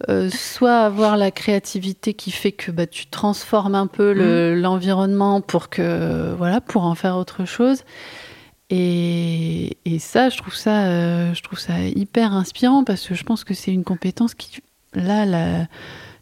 euh, 0.10 0.30
soit 0.30 0.80
avoir 0.80 1.18
la 1.18 1.30
créativité 1.32 2.14
qui 2.14 2.32
fait 2.32 2.54
que 2.54 2.72
bah, 2.72 2.88
tu 2.88 3.08
transformes 3.08 3.76
un 3.76 3.88
peu 3.88 4.14
le- 4.14 4.56
Mm. 4.56 4.62
l'environnement 4.62 5.42
pour 5.42 5.68
que 5.70 6.34
voilà 6.38 6.62
pour 6.62 6.84
en 6.84 6.96
faire 6.96 7.18
autre 7.18 7.44
chose. 7.46 7.84
Et, 8.70 9.78
et 9.86 10.00
ça, 10.00 10.30
je 10.30 10.38
trouve 10.38 10.56
ça, 10.56 10.88
euh, 10.88 11.34
je 11.34 11.42
trouve 11.42 11.60
ça 11.60 11.80
hyper 11.82 12.34
inspirant 12.34 12.84
parce 12.84 13.08
que 13.08 13.16
je 13.16 13.24
pense 13.24 13.44
que 13.44 13.54
c'est 13.54 13.72
une 13.72 13.84
compétence 13.86 14.34
qui, 14.36 14.60
là, 14.94 15.26
la- 15.26 15.68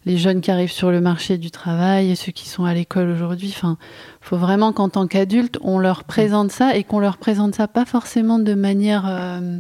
les 0.06 0.18
jeunes 0.18 0.42
qui 0.42 0.52
arrivent 0.52 0.72
sur 0.72 0.92
le 0.92 1.02
marché 1.02 1.38
du 1.38 1.52
travail 1.52 2.12
et 2.12 2.16
ceux 2.16 2.32
qui 2.32 2.48
sont 2.48 2.66
à 2.66 2.74
l'école 2.74 3.10
aujourd'hui, 3.10 3.52
enfin, 3.56 3.78
faut 4.22 4.38
vraiment 4.38 4.72
qu'en 4.72 4.90
tant 4.90 5.08
qu'adulte, 5.08 5.58
on 5.62 5.80
leur 5.80 6.04
présente 6.04 6.52
ça 6.52 6.76
et 6.76 6.84
qu'on 6.84 7.00
leur 7.00 7.18
présente 7.18 7.56
ça 7.56 7.68
pas 7.68 7.86
forcément 7.86 8.38
de 8.38 8.54
manière 8.54 9.06
euh, 9.08 9.58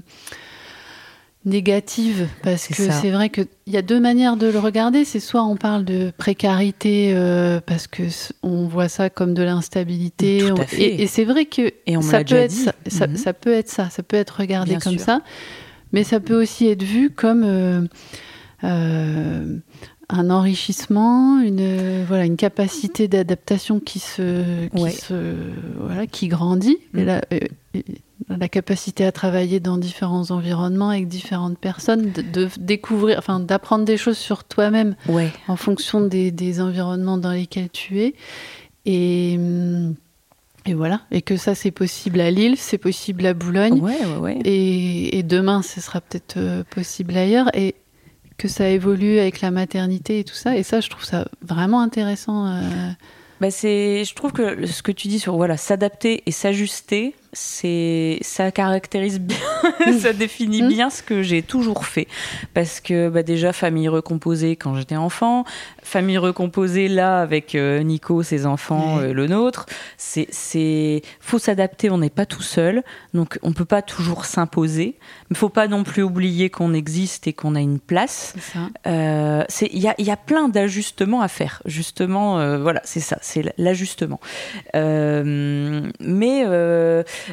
négative 1.46 2.28
parce 2.44 2.68
que 2.68 2.74
c'est 2.74 3.12
vrai 3.12 3.30
qu'il 3.30 3.48
y 3.68 3.78
a 3.78 3.82
deux 3.82 4.00
manières 4.00 4.36
de 4.36 4.48
le 4.48 4.60
regarder. 4.60 5.06
C'est 5.06 5.20
soit 5.20 5.44
on 5.44 5.56
parle 5.56 5.86
de 5.86 6.12
précarité 6.18 7.14
euh, 7.16 7.60
parce 7.66 7.88
que 7.88 8.04
on 8.44 8.68
voit 8.68 8.90
ça 8.90 9.10
comme 9.10 9.34
de 9.34 9.44
l'instabilité. 9.44 10.52
On-. 10.52 10.56
Et, 10.78 11.04
et 11.04 11.08
c'est 11.08 11.26
vrai 11.26 11.46
que 11.46 11.72
Et 11.86 11.98
on 11.98 12.02
me 12.02 12.06
ça 12.06 12.24
peut 12.24 12.36
être 12.36 12.52
ça, 12.52 12.74
ça, 12.88 13.08
ça 13.16 13.34
peut 13.34 13.54
être 13.54 13.70
ça, 13.70 13.90
ça 13.90 14.04
peut 14.04 14.18
être 14.18 14.40
regardé 14.40 14.72
Bien 14.72 14.80
comme 14.80 14.94
sûr. 14.94 15.02
ça, 15.02 15.22
mais 15.92 16.04
ça 16.04 16.20
peut 16.20 16.40
aussi 16.40 16.68
être 16.68 16.84
vu 16.84 17.12
comme 17.12 17.44
euh, 17.46 17.82
euh, 18.64 19.58
un 20.10 20.30
enrichissement, 20.30 21.40
une 21.42 22.04
voilà 22.06 22.26
une 22.26 22.38
capacité 22.38 23.08
d'adaptation 23.08 23.80
qui 23.80 24.00
se 24.00 24.68
qui 24.68 24.82
Ouais. 24.84 24.92
se 24.92 25.34
voilà 25.80 26.06
qui 26.08 26.28
grandit. 26.28 26.78
Et 26.94 27.02
Mm. 27.02 27.06
la, 27.06 27.22
euh, 27.34 27.40
la 28.30 28.48
capacité 28.48 29.04
à 29.06 29.12
travailler 29.12 29.60
dans 29.60 29.78
différents 29.78 30.32
environnements 30.32 30.90
avec 30.90 31.08
différentes 31.08 31.58
personnes, 31.58 32.12
de, 32.12 32.22
de 32.22 32.50
découvrir, 32.60 33.18
enfin 33.20 33.40
d'apprendre 33.40 33.84
des 33.86 33.98
choses 33.98 34.18
sur 34.18 34.44
toi-même 34.46 34.96
Ouais. 35.10 35.32
en 35.48 35.56
fonction 35.58 36.02
des, 36.02 36.32
des 36.32 36.62
environnements 36.62 37.18
dans 37.18 37.32
lesquels 37.32 37.70
tu 37.70 38.00
es. 38.02 38.14
Et, 38.86 39.36
hum, 39.38 39.96
et 40.66 40.74
voilà. 40.74 41.02
Et 41.12 41.22
que 41.22 41.36
ça, 41.38 41.54
c'est 41.56 41.72
possible 41.72 42.20
à 42.22 42.32
Lille, 42.32 42.56
c'est 42.58 42.78
possible 42.78 43.26
à 43.26 43.34
Boulogne. 43.34 43.80
Ouais. 43.82 44.40
Et, 44.46 45.18
et 45.18 45.24
demain, 45.24 45.62
ce 45.62 45.82
sera 45.82 46.02
peut-être 46.02 46.38
euh, 46.38 46.64
possible 46.70 47.16
ailleurs. 47.18 47.50
Et 47.56 47.76
que 48.38 48.48
ça 48.48 48.68
évolue 48.70 49.20
avec 49.20 49.42
la 49.42 49.52
maternité 49.52 50.20
et 50.20 50.24
tout 50.24 50.36
ça. 50.36 50.58
Et 50.58 50.64
ça, 50.64 50.82
je 50.82 50.90
trouve 50.90 51.06
ça 51.06 51.28
vraiment 51.42 51.82
intéressant. 51.82 52.48
euh. 52.48 52.62
Bah 53.42 53.52
c'est, 53.52 54.06
je 54.06 54.16
trouve 54.16 54.32
que 54.32 54.66
ce 54.66 54.82
que 54.82 54.94
tu 54.94 55.10
dis 55.10 55.20
sur 55.20 55.36
voilà 55.36 55.58
s'adapter 55.58 56.24
et 56.26 56.32
s'ajuster, 56.32 57.16
c'est 57.38 58.18
ça 58.22 58.50
caractérise 58.52 59.20
bien, 59.20 59.38
ça 60.00 60.14
définit 60.14 60.64
Mm. 60.64 60.68
bien 60.70 60.90
ce 60.90 61.04
que 61.04 61.22
j'ai 61.22 61.42
toujours 61.42 61.86
fait. 61.86 62.08
Parce 62.54 62.80
que 62.80 63.10
bah 63.10 63.24
déjà 63.24 63.52
famille 63.52 63.90
recomposée 63.90 64.56
quand 64.56 64.74
j'étais 64.76 64.96
enfant, 64.96 65.44
famille 65.84 66.18
recomposée 66.18 66.88
là 66.88 67.20
avec 67.20 67.54
euh, 67.56 67.82
Nico, 67.84 68.24
ses 68.24 68.46
enfants, 68.46 69.00
euh, 69.00 69.14
le 69.14 69.28
nôtre. 69.28 69.66
C'est 69.98 71.02
faut 71.20 71.38
s'adapter, 71.40 71.90
on 71.90 71.98
n'est 71.98 72.10
pas 72.10 72.26
tout 72.26 72.42
seul, 72.42 72.84
donc 73.14 73.38
on 73.44 73.52
peut 73.52 73.66
pas 73.66 73.82
toujours 73.82 74.24
s'imposer. 74.26 74.96
Mais 75.30 75.36
faut 75.36 75.50
pas 75.50 75.68
non 75.68 75.84
plus 75.84 76.04
oublier 76.04 76.50
qu'on 76.50 76.74
existe 76.74 77.28
et 77.28 77.34
qu'on 77.34 77.56
a 77.56 77.60
une 77.60 77.80
place. 77.80 78.34
Euh, 78.88 79.44
Il 79.62 79.80
y 79.80 79.88
a, 79.90 79.96
il 79.98 80.06
y 80.06 80.12
a 80.12 80.18
plein 80.18 80.48
d'ajustements 80.48 81.22
à 81.22 81.28
faire. 81.28 81.62
Justement, 81.66 82.58
voilà, 82.60 82.82
c'est 82.86 83.02
ça, 83.02 83.18
c'est 83.22 83.54
l'ajustement. 83.58 84.20
Mais 84.74 86.46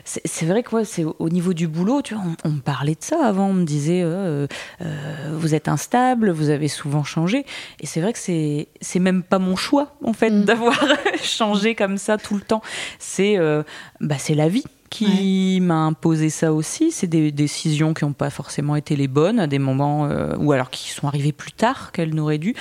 c'est 0.04 0.46
vrai 0.46 0.62
que 0.62 0.74
ouais, 0.76 0.84
c'est 0.84 1.04
au 1.04 1.16
au 1.18 1.28
niveau 1.28 1.52
du 1.54 1.68
boulot, 1.68 2.02
tu 2.02 2.14
vois, 2.14 2.24
on, 2.44 2.48
on 2.48 2.52
me 2.52 2.60
parlait 2.60 2.94
de 2.94 3.02
ça 3.02 3.24
avant, 3.24 3.48
on 3.48 3.52
me 3.54 3.64
disait, 3.64 4.02
euh, 4.02 4.46
euh, 4.80 5.30
vous 5.34 5.54
êtes 5.54 5.68
instable, 5.68 6.30
vous 6.30 6.50
avez 6.50 6.68
souvent 6.68 7.04
changé. 7.04 7.44
Et 7.80 7.86
c'est 7.86 8.00
vrai 8.00 8.12
que 8.12 8.18
c'est 8.18 8.68
c'est 8.80 8.98
même 8.98 9.22
pas 9.22 9.38
mon 9.38 9.56
choix, 9.56 9.94
en 10.04 10.12
fait, 10.12 10.30
Mm. 10.30 10.44
d'avoir 10.44 10.84
changé 11.22 11.74
comme 11.74 11.98
ça 11.98 12.18
tout 12.18 12.34
le 12.34 12.40
temps. 12.40 12.62
C'est 12.98 13.38
euh, 13.38 13.62
bah, 14.00 14.16
c'est 14.18 14.34
la 14.34 14.48
vie 14.48 14.64
qui 14.90 15.58
m'a 15.62 15.86
imposé 15.86 16.28
ça 16.28 16.52
aussi. 16.52 16.90
C'est 16.90 17.06
des 17.06 17.32
décisions 17.32 17.94
qui 17.94 18.04
n'ont 18.04 18.12
pas 18.12 18.28
forcément 18.28 18.76
été 18.76 18.94
les 18.94 19.08
bonnes 19.08 19.40
à 19.40 19.46
des 19.46 19.58
moments, 19.58 20.04
euh, 20.06 20.36
ou 20.38 20.52
alors 20.52 20.68
qui 20.68 20.90
sont 20.90 21.06
arrivées 21.08 21.32
plus 21.32 21.52
tard 21.52 21.92
qu'elles 21.92 22.14
n'auraient 22.14 22.36
dû. 22.38 22.54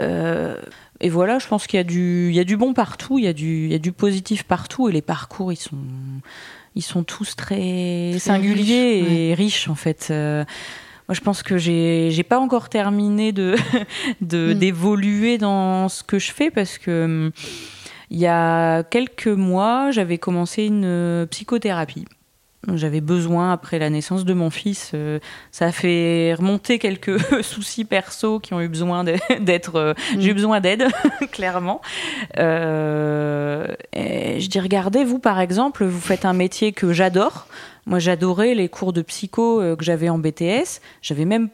Euh, 0.00 0.56
et 1.00 1.08
voilà, 1.08 1.38
je 1.38 1.46
pense 1.46 1.68
qu'il 1.68 1.76
y 1.76 1.80
a 1.80 1.84
du, 1.84 2.30
il 2.30 2.34
y 2.34 2.40
a 2.40 2.44
du 2.44 2.56
bon 2.56 2.74
partout, 2.74 3.18
il 3.18 3.24
y 3.24 3.28
a 3.28 3.32
du, 3.32 3.66
il 3.66 3.70
y 3.70 3.74
a 3.76 3.78
du 3.78 3.92
positif 3.92 4.42
partout, 4.42 4.88
et 4.88 4.92
les 4.92 5.02
parcours, 5.02 5.52
ils 5.52 5.56
sont, 5.56 5.76
ils 6.78 6.82
sont 6.82 7.02
tous 7.02 7.34
très 7.36 8.10
Très 8.12 8.18
singuliers 8.20 9.04
et 9.30 9.34
riches 9.34 9.68
en 9.68 9.74
fait. 9.74 10.08
Euh, 10.10 10.44
moi, 11.08 11.14
je 11.14 11.20
pense 11.20 11.42
que 11.42 11.58
j'ai, 11.58 12.10
j'ai 12.12 12.22
pas 12.22 12.38
encore 12.38 12.68
terminé 12.68 13.32
de, 13.32 13.56
de 14.20 14.52
Mm. 14.54 14.58
d'évoluer 14.58 15.38
dans 15.38 15.88
ce 15.88 16.02
que 16.04 16.18
je 16.18 16.30
fais 16.32 16.50
parce 16.50 16.78
que 16.78 17.04
hum, 17.04 17.30
il 18.10 18.18
y 18.18 18.26
a 18.26 18.84
quelques 18.84 19.26
mois, 19.26 19.90
j'avais 19.90 20.18
commencé 20.18 20.64
une 20.64 20.84
euh, 20.84 21.26
psychothérapie. 21.26 22.04
J'avais 22.74 23.00
besoin, 23.00 23.52
après 23.52 23.78
la 23.78 23.88
naissance 23.88 24.24
de 24.24 24.34
mon 24.34 24.50
fils, 24.50 24.90
euh, 24.92 25.20
ça 25.52 25.66
a 25.66 25.72
fait 25.72 26.34
remonter 26.36 26.80
quelques 26.80 27.18
soucis 27.44 27.84
perso 27.84 28.40
qui 28.40 28.52
ont 28.52 28.60
eu 28.60 28.68
besoin 28.68 29.04
d'être. 29.04 29.76
euh, 29.76 29.94
J'ai 30.18 30.30
eu 30.30 30.34
besoin 30.34 30.60
d'aide, 30.60 30.86
clairement. 31.32 31.80
Euh, 32.36 33.66
et 33.92 34.40
je 34.40 34.48
dis, 34.48 34.60
regardez, 34.60 35.04
vous, 35.04 35.18
par 35.20 35.40
exemple, 35.40 35.84
vous 35.84 36.00
faites 36.00 36.24
un 36.24 36.32
métier 36.32 36.72
que 36.72 36.92
j'adore. 36.92 37.46
Moi, 37.86 38.00
j'adorais 38.00 38.54
les 38.54 38.68
cours 38.68 38.92
de 38.92 39.02
psycho 39.02 39.60
euh, 39.60 39.76
que 39.76 39.84
j'avais 39.84 40.08
en 40.08 40.18
BTS. 40.18 40.80
J'avais 41.00 41.24
même 41.24 41.48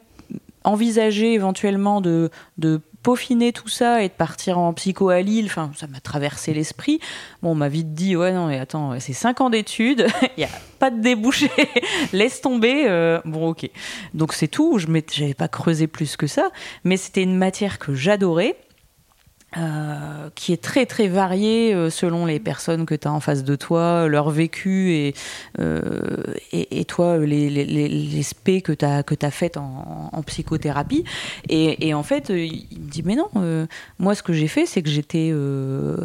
envisagé 0.63 1.33
éventuellement 1.33 2.01
de, 2.01 2.31
de 2.57 2.81
peaufiner 3.05 3.53
tout 3.53 3.67
ça 3.67 4.01
et 4.01 4.07
de 4.07 4.13
partir 4.13 4.57
en 4.57 4.73
psycho 4.73 5.09
à 5.09 5.21
Lille, 5.21 5.45
enfin, 5.45 5.69
ça 5.77 5.85
m'a 5.85 5.99
traversé 5.99 6.55
l'esprit. 6.55 6.99
Bon, 7.43 7.51
on 7.51 7.55
m'a 7.55 7.69
vite 7.69 7.93
dit, 7.93 8.15
ouais, 8.15 8.31
non, 8.31 8.47
mais 8.47 8.57
attends, 8.57 8.99
c'est 8.99 9.13
5 9.13 9.41
ans 9.41 9.51
d'études, 9.51 10.07
il 10.37 10.39
n'y 10.39 10.43
a 10.43 10.49
pas 10.79 10.89
de 10.89 10.99
débouché, 10.99 11.51
laisse 12.13 12.41
tomber. 12.41 12.85
euh, 12.87 13.21
bon, 13.23 13.49
ok. 13.49 13.69
Donc 14.15 14.33
c'est 14.33 14.47
tout, 14.47 14.79
je 14.79 14.87
n'avais 14.87 15.35
pas 15.35 15.47
creusé 15.47 15.85
plus 15.85 16.17
que 16.17 16.25
ça, 16.25 16.49
mais 16.83 16.97
c'était 16.97 17.21
une 17.21 17.37
matière 17.37 17.77
que 17.77 17.93
j'adorais. 17.93 18.57
Euh, 19.57 20.29
qui 20.35 20.51
est 20.51 20.61
très 20.61 20.85
très 20.85 21.07
variée 21.07 21.73
euh, 21.73 21.89
selon 21.89 22.25
les 22.25 22.39
personnes 22.39 22.85
que 22.85 22.93
tu 22.93 23.07
as 23.07 23.11
en 23.13 23.21
face 23.21 23.45
de 23.45 23.55
toi, 23.55 24.07
leur 24.09 24.29
vécu 24.29 24.91
et, 24.91 25.13
euh, 25.59 25.79
et, 26.51 26.81
et 26.81 26.85
toi, 26.85 27.17
les, 27.17 27.49
les, 27.49 27.65
les, 27.65 28.23
spé 28.23 28.61
que 28.61 28.73
tu 28.73 28.83
as, 28.83 29.03
que 29.03 29.15
as 29.25 29.31
faites 29.31 29.55
en, 29.55 30.09
en 30.11 30.23
psychothérapie. 30.23 31.05
Et, 31.47 31.87
et 31.87 31.93
en 31.93 32.03
fait, 32.03 32.29
il 32.29 32.81
me 32.81 32.89
dit 32.89 33.01
Mais 33.05 33.15
non, 33.15 33.29
moi, 33.97 34.13
ce 34.13 34.23
que 34.23 34.33
j'ai 34.33 34.49
fait, 34.49 34.65
c'est 34.65 34.81
que 34.81 34.89
j'étais. 34.89 35.33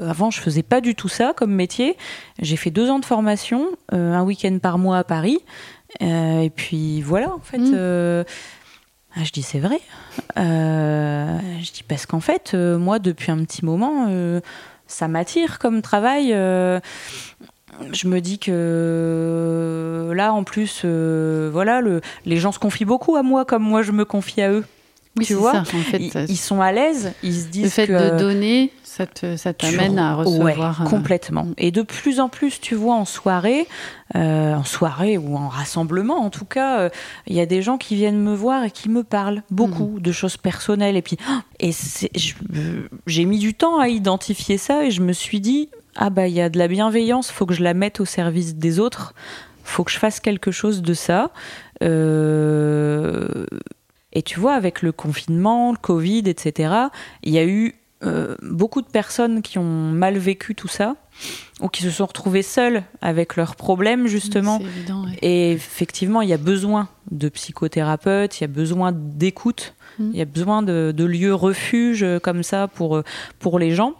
avant, 0.06 0.30
je 0.30 0.40
faisais 0.40 0.62
pas 0.62 0.80
du 0.80 0.94
tout 0.94 1.08
ça 1.08 1.32
comme 1.36 1.52
métier. 1.52 1.96
J'ai 2.38 2.56
fait 2.56 2.70
deux 2.70 2.88
ans 2.88 3.00
de 3.00 3.04
formation, 3.04 3.66
un 3.90 4.22
week-end 4.22 4.58
par 4.62 4.78
mois 4.78 4.98
à 4.98 5.04
Paris. 5.04 5.38
Et 6.00 6.52
puis 6.54 7.02
voilà, 7.02 7.34
en 7.34 7.40
fait. 7.40 7.58
Mm. 7.58 8.24
Ah, 9.16 9.24
je 9.24 9.32
dis 9.32 9.42
c'est 9.42 9.58
vrai. 9.58 9.80
Euh, 10.38 11.38
je 11.60 11.72
dis 11.72 11.82
parce 11.86 12.06
qu'en 12.06 12.20
fait, 12.20 12.52
euh, 12.54 12.78
moi, 12.78 12.98
depuis 12.98 13.32
un 13.32 13.44
petit 13.44 13.64
moment, 13.64 14.06
euh, 14.08 14.40
ça 14.86 15.08
m'attire 15.08 15.58
comme 15.58 15.82
travail. 15.82 16.28
je 16.30 16.82
me 18.08 18.20
dis 18.20 18.38
que 18.38 20.12
là, 20.14 20.32
en 20.32 20.44
plus, 20.44 20.84
voilà, 20.84 21.80
le, 21.80 22.00
les 22.24 22.36
gens 22.36 22.52
se 22.52 22.58
confient 22.58 22.84
beaucoup 22.84 23.16
à 23.16 23.22
moi, 23.22 23.44
comme 23.44 23.62
moi, 23.62 23.82
je 23.82 23.92
me 23.92 24.04
confie 24.04 24.42
à 24.42 24.50
eux. 24.52 24.64
Oui, 25.18 25.24
Tu 25.26 25.34
vois, 25.34 25.52
ça. 25.52 25.60
En 25.76 25.80
fait, 25.82 25.98
Ils, 26.28 26.36
sont 26.36 26.60
à 26.60 26.70
l'aise, 26.70 27.12
ils 27.24 27.34
se 27.34 27.46
disent 27.48 27.64
le 27.64 27.68
fait 27.70 27.86
que 27.88 28.12
de 28.14 28.18
donner, 28.18 28.72
ça 28.84 29.06
t'amène 29.06 29.98
à 29.98 30.14
re- 30.14 30.18
recevoir. 30.24 30.80
ouais, 30.80 30.86
euh, 30.86 30.88
complètement. 30.88 31.48
Et 31.58 31.72
de 31.72 31.82
plus 31.82 32.20
en 32.20 32.28
plus, 32.28 32.60
tu 32.60 32.76
vois, 32.76 32.94
en 32.94 33.04
soirée, 33.04 33.66
euh, 34.14 34.54
en 34.54 34.62
soirée 34.62 35.18
ou 35.18 35.36
en 35.36 35.48
rassemblement, 35.48 36.18
en 36.20 36.30
tout 36.30 36.44
cas, 36.44 36.78
euh, 36.78 36.88
il 37.26 37.34
y 37.34 37.40
a 37.40 37.46
des 37.46 37.60
gens 37.60 37.76
qui 37.76 37.96
viennent 37.96 38.20
me 38.22 38.34
voir 38.34 38.62
et 38.62 38.70
qui 38.70 38.88
me 38.88 39.02
parlent 39.02 39.42
beaucoup 39.50 39.94
Mhm. 39.96 40.00
de 40.00 40.12
choses 40.12 40.36
personnelles. 40.36 40.96
Et 40.96 41.02
puis, 41.02 41.16
et 41.60 41.72
j'ai 43.06 43.24
mis 43.24 43.38
du 43.40 43.52
temps 43.54 43.80
à 43.80 43.88
identifier 43.88 44.58
ça 44.58 44.84
et 44.84 44.92
je 44.92 45.00
me 45.02 45.12
suis 45.12 45.40
dit, 45.40 45.70
ah 45.96 46.10
bah, 46.10 46.28
il 46.28 46.34
y 46.34 46.40
a 46.40 46.48
de 46.48 46.56
la 46.58 46.68
bienveillance, 46.68 47.32
faut 47.32 47.46
que 47.46 47.54
je 47.54 47.64
la 47.64 47.74
mette 47.74 47.98
au 47.98 48.04
service 48.04 48.54
des 48.54 48.78
autres, 48.78 49.12
faut 49.64 49.82
que 49.82 49.90
je 49.90 49.98
fasse 49.98 50.20
quelque 50.20 50.52
chose 50.52 50.82
de 50.82 50.94
ça. 50.94 51.32
Euh, 51.82 53.44
Et 54.12 54.22
tu 54.22 54.40
vois, 54.40 54.54
avec 54.54 54.82
le 54.82 54.92
confinement, 54.92 55.72
le 55.72 55.78
Covid, 55.78 56.24
etc., 56.26 56.74
il 57.22 57.32
y 57.32 57.38
a 57.38 57.44
eu 57.44 57.76
euh, 58.02 58.34
beaucoup 58.42 58.82
de 58.82 58.88
personnes 58.88 59.42
qui 59.42 59.58
ont 59.58 59.90
mal 59.92 60.16
vécu 60.18 60.54
tout 60.54 60.68
ça, 60.68 60.96
ou 61.60 61.68
qui 61.68 61.82
se 61.82 61.90
sont 61.90 62.06
retrouvées 62.06 62.42
seules 62.42 62.82
avec 63.02 63.36
leurs 63.36 63.56
problèmes, 63.56 64.06
justement. 64.06 64.58
C'est 64.58 64.64
évident, 64.64 65.04
ouais. 65.04 65.18
Et 65.22 65.52
effectivement, 65.52 66.22
il 66.22 66.28
y 66.28 66.32
a 66.32 66.38
besoin 66.38 66.88
de 67.10 67.28
psychothérapeutes, 67.28 68.40
il 68.40 68.42
y 68.42 68.44
a 68.44 68.48
besoin 68.48 68.92
d'écoute, 68.92 69.74
Mm. 70.00 70.10
il 70.12 70.18
y 70.18 70.22
a 70.22 70.26
besoin 70.26 70.62
de, 70.62 70.92
de 70.96 71.04
lieux 71.04 71.34
refuges 71.34 72.02
euh, 72.02 72.18
comme 72.18 72.42
ça 72.42 72.68
pour, 72.68 72.96
euh, 72.96 73.04
pour 73.38 73.58
les 73.58 73.72
gens. 73.72 73.94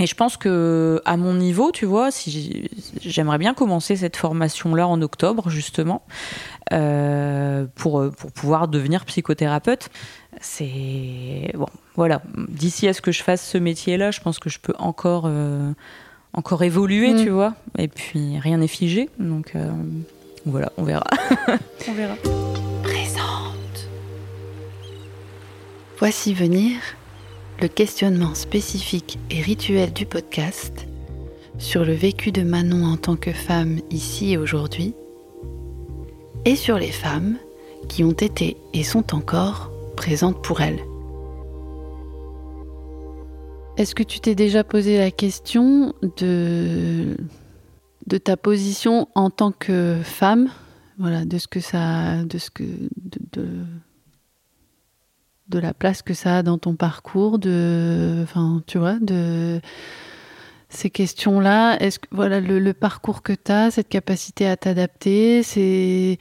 Et 0.00 0.06
je 0.06 0.14
pense 0.14 0.36
que 0.38 1.00
à 1.04 1.16
mon 1.16 1.34
niveau, 1.34 1.70
tu 1.70 1.84
vois, 1.84 2.10
si 2.10 2.68
j'aimerais 3.02 3.38
bien 3.38 3.52
commencer 3.54 3.94
cette 3.96 4.16
formation-là 4.16 4.88
en 4.88 5.00
octobre, 5.02 5.50
justement, 5.50 6.02
euh, 6.72 7.66
pour, 7.74 8.10
pour 8.16 8.32
pouvoir 8.32 8.68
devenir 8.68 9.04
psychothérapeute. 9.04 9.90
C'est 10.40 11.50
bon, 11.54 11.66
voilà. 11.94 12.22
D'ici 12.48 12.88
à 12.88 12.94
ce 12.94 13.02
que 13.02 13.12
je 13.12 13.22
fasse 13.22 13.46
ce 13.46 13.58
métier-là, 13.58 14.10
je 14.10 14.20
pense 14.20 14.38
que 14.38 14.48
je 14.48 14.58
peux 14.58 14.72
encore, 14.78 15.24
euh, 15.26 15.72
encore 16.32 16.62
évoluer, 16.62 17.12
Mm. 17.12 17.22
tu 17.22 17.28
vois. 17.28 17.54
Et 17.78 17.88
puis 17.88 18.38
rien 18.38 18.56
n'est 18.56 18.68
figé, 18.68 19.10
donc 19.18 19.52
euh, 19.54 19.70
voilà, 20.46 20.72
on 20.78 20.84
verra. 20.84 21.04
on 21.88 21.92
verra. 21.92 22.14
Présente. 22.82 23.88
Voici 25.98 26.32
venir 26.32 26.78
le 27.60 27.68
questionnement 27.68 28.34
spécifique 28.34 29.18
et 29.30 29.40
rituel 29.40 29.92
du 29.92 30.06
podcast 30.06 30.86
sur 31.58 31.84
le 31.84 31.92
vécu 31.92 32.32
de 32.32 32.42
Manon 32.42 32.84
en 32.84 32.96
tant 32.96 33.16
que 33.16 33.32
femme 33.32 33.78
ici 33.90 34.32
et 34.32 34.38
aujourd'hui, 34.38 34.94
et 36.44 36.56
sur 36.56 36.78
les 36.78 36.90
femmes 36.90 37.36
qui 37.88 38.02
ont 38.04 38.12
été 38.12 38.56
et 38.72 38.82
sont 38.82 39.14
encore 39.14 39.70
présentes 39.96 40.42
pour 40.42 40.60
elle. 40.60 40.80
Est-ce 43.76 43.94
que 43.94 44.02
tu 44.02 44.20
t'es 44.20 44.34
déjà 44.34 44.64
posé 44.64 44.98
la 44.98 45.10
question 45.10 45.94
de, 46.18 47.16
de 48.06 48.18
ta 48.18 48.36
position 48.36 49.08
en 49.14 49.30
tant 49.30 49.52
que 49.52 49.98
femme? 50.02 50.48
Voilà, 50.98 51.24
de 51.24 51.38
ce 51.38 51.48
que 51.48 51.60
ça, 51.60 52.22
de 52.24 52.38
ce 52.38 52.50
que, 52.50 52.64
de 55.52 55.58
la 55.58 55.74
place 55.74 56.02
que 56.02 56.14
ça 56.14 56.38
a 56.38 56.42
dans 56.42 56.58
ton 56.58 56.74
parcours, 56.74 57.38
de, 57.38 58.20
enfin, 58.22 58.62
tu 58.66 58.78
vois, 58.78 58.98
de 59.00 59.60
ces 60.68 60.90
questions-là. 60.90 61.76
Est-ce 61.80 61.98
que, 61.98 62.08
voilà, 62.10 62.40
le, 62.40 62.72
parcours 62.72 63.22
que 63.22 63.32
tu 63.32 63.52
as, 63.52 63.70
cette 63.70 63.88
capacité 63.88 64.48
à 64.48 64.56
t'adapter, 64.56 65.42
c'est, 65.42 66.18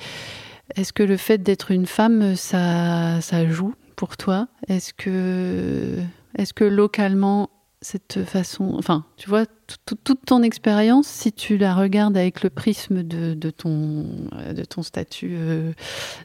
est-ce 0.75 0.93
que 0.93 1.03
le 1.03 1.17
fait 1.17 1.39
d'être 1.39 1.71
une 1.71 1.85
femme, 1.85 2.35
ça, 2.35 3.21
ça 3.21 3.47
joue 3.47 3.73
pour 3.95 4.17
toi? 4.17 4.47
Est-ce 4.67 4.93
que, 4.93 5.97
est-ce 6.37 6.53
que 6.53 6.65
localement, 6.65 7.49
cette 7.81 8.23
façon, 8.25 8.75
enfin, 8.77 9.05
tu 9.17 9.27
vois, 9.29 9.45
tout- 9.45 9.75
tout- 9.85 9.97
toute 10.03 10.25
ton 10.25 10.43
expérience, 10.43 11.07
si 11.07 11.31
tu 11.33 11.57
la 11.57 11.73
regardes 11.73 12.15
avec 12.15 12.43
le 12.43 12.49
prisme 12.51 13.01
de, 13.03 13.49
ton, 13.49 14.05
euh, 14.33 14.53
de 14.53 14.63
ton 14.63 14.83
statut 14.83 15.31
euh, 15.33 15.71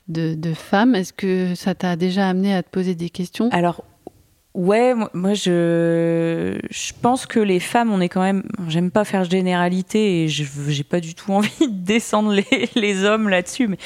de, 0.08 0.34
de 0.34 0.52
femme, 0.54 0.94
est-ce 0.94 1.12
que 1.14 1.54
ça 1.54 1.74
t'a 1.74 1.96
déjà 1.96 2.28
amené 2.28 2.54
à 2.54 2.62
te 2.62 2.68
poser 2.68 2.94
des 2.94 3.08
questions? 3.08 3.48
Alors, 3.52 3.84
ouais, 4.54 4.94
moi- 5.14 5.32
je, 5.34 6.58
je 6.70 6.92
pense 7.00 7.24
que 7.26 7.40
les 7.40 7.60
femmes, 7.60 7.90
on 7.90 8.00
est 8.00 8.08
quand 8.10 8.22
même. 8.22 8.42
J'aime 8.68 8.90
pas 8.90 9.04
faire 9.04 9.24
généralité 9.24 10.24
et 10.24 10.28
j'ai 10.28 10.84
pas 10.84 11.00
du 11.00 11.14
tout 11.14 11.32
envie 11.32 11.68
de 11.68 11.84
descendre 11.84 12.32
les, 12.32 12.68
les 12.74 13.04
hommes 13.04 13.28
là-dessus, 13.30 13.66
mais 13.68 13.78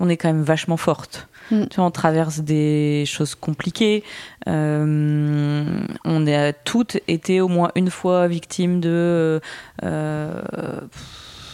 on 0.00 0.08
est 0.08 0.16
quand 0.16 0.28
même 0.28 0.42
vachement 0.44 0.76
fortes. 0.78 1.28
Mm. 1.50 1.64
Tu 1.70 1.76
vois, 1.76 1.86
on 1.86 1.90
traverse 1.90 2.40
des 2.40 3.04
choses 3.06 3.34
compliquées. 3.34 4.04
Euh, 4.48 5.64
on 6.04 6.26
a 6.26 6.52
toutes 6.52 6.98
été 7.08 7.40
au 7.40 7.48
moins 7.48 7.70
une 7.74 7.90
fois 7.90 8.28
victimes 8.28 8.80
de. 8.80 9.40
euh, 9.84 10.40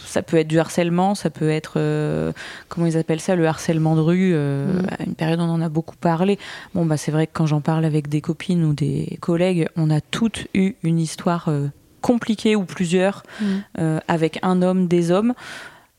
ça 0.05 0.21
peut 0.21 0.37
être 0.37 0.47
du 0.47 0.59
harcèlement, 0.59 1.13
ça 1.13 1.29
peut 1.29 1.49
être 1.49 1.73
euh, 1.75 2.31
comment 2.69 2.87
ils 2.87 2.95
appellent 2.97 3.19
ça, 3.19 3.35
le 3.35 3.45
harcèlement 3.47 3.95
de 3.97 4.01
rue. 4.01 4.31
euh, 4.33 4.65
Mm. 4.81 4.87
À 4.97 5.03
une 5.03 5.15
période, 5.15 5.39
on 5.41 5.49
en 5.49 5.61
a 5.61 5.67
beaucoup 5.67 5.97
parlé. 5.97 6.39
Bon, 6.73 6.85
bah, 6.85 6.95
c'est 6.95 7.11
vrai 7.11 7.27
que 7.27 7.31
quand 7.33 7.45
j'en 7.45 7.59
parle 7.61 7.83
avec 7.83 8.07
des 8.07 8.21
copines 8.21 8.63
ou 8.63 8.73
des 8.73 9.17
collègues, 9.19 9.67
on 9.75 9.89
a 9.89 9.99
toutes 9.99 10.47
eu 10.53 10.75
une 10.83 10.99
histoire 10.99 11.49
euh, 11.49 11.67
compliquée 12.01 12.55
ou 12.55 12.63
plusieurs 12.63 13.23
Mm. 13.41 13.45
euh, 13.79 13.99
avec 14.07 14.39
un 14.41 14.61
homme, 14.61 14.87
des 14.87 15.11
hommes. 15.11 15.33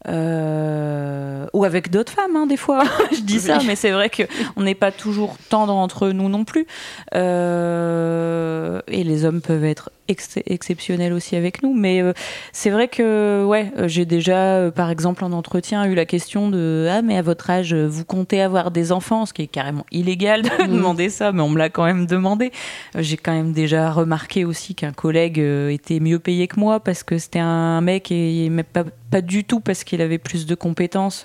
Euh, 0.09 1.47
ou 1.53 1.65
avec 1.65 1.91
d'autres 1.91 2.13
femmes, 2.13 2.37
hein, 2.37 2.47
des 2.47 2.57
fois. 2.57 2.85
Je 3.13 3.21
dis 3.21 3.41
ça, 3.41 3.59
mais 3.67 3.77
c'est 3.77 3.91
vrai 3.91 4.11
qu'on 4.11 4.63
n'est 4.63 4.75
pas 4.75 4.93
toujours 4.93 5.37
tendre 5.49 5.75
entre 5.75 6.09
nous 6.11 6.29
non 6.29 6.45
plus. 6.45 6.67
Euh, 7.15 8.81
et 8.89 9.05
les 9.05 9.25
hommes 9.25 9.41
peuvent 9.41 9.65
être 9.65 9.91
ex- 10.09 10.39
exceptionnels 10.47 11.13
aussi 11.13 11.37
avec 11.37 11.63
nous. 11.63 11.75
Mais 11.75 12.03
euh, 12.03 12.13
c'est 12.53 12.71
vrai 12.71 12.89
que, 12.89 13.45
ouais, 13.45 13.73
euh, 13.79 13.89
j'ai 13.89 14.05
déjà, 14.05 14.57
euh, 14.57 14.71
par 14.71 14.91
exemple, 14.91 15.25
en 15.25 15.33
entretien, 15.33 15.85
eu 15.87 15.95
la 15.95 16.07
question 16.07 16.49
de 16.51 16.89
Ah, 16.91 17.03
mais 17.03 17.17
à 17.17 17.23
votre 17.23 17.49
âge, 17.51 17.75
vous 17.75 18.05
comptez 18.05 18.41
avoir 18.41 18.71
des 18.71 18.93
enfants? 18.93 19.27
Ce 19.27 19.33
qui 19.33 19.43
est 19.43 19.47
carrément 19.47 19.85
illégal 19.91 20.43
de 20.43 20.49
Mhm. 20.65 20.73
demander 20.77 21.11
ça, 21.11 21.33
mais 21.33 21.43
on 21.43 21.49
me 21.49 21.59
l'a 21.59 21.69
quand 21.71 21.85
même 21.85 22.07
demandé. 22.07 22.53
J'ai 22.97 23.17
quand 23.17 23.33
même 23.33 23.53
déjà 23.53 23.91
remarqué 23.93 24.45
aussi 24.45 24.75
qu'un 24.75 24.93
collègue 24.93 25.39
était 25.39 26.01
mieux 26.01 26.19
payé 26.19 26.49
que 26.49 26.59
moi 26.59 26.81
parce 26.81 27.03
que 27.03 27.19
c'était 27.19 27.39
un 27.39 27.81
mec 27.81 28.11
et 28.11 28.49
mais 28.51 28.63
pas, 28.63 28.85
pas 29.11 29.21
du 29.21 29.45
tout 29.45 29.61
parce 29.61 29.85
qu'il 29.85 30.01
avait 30.03 30.19
plus 30.19 30.47
de 30.47 30.55
compétences. 30.55 31.25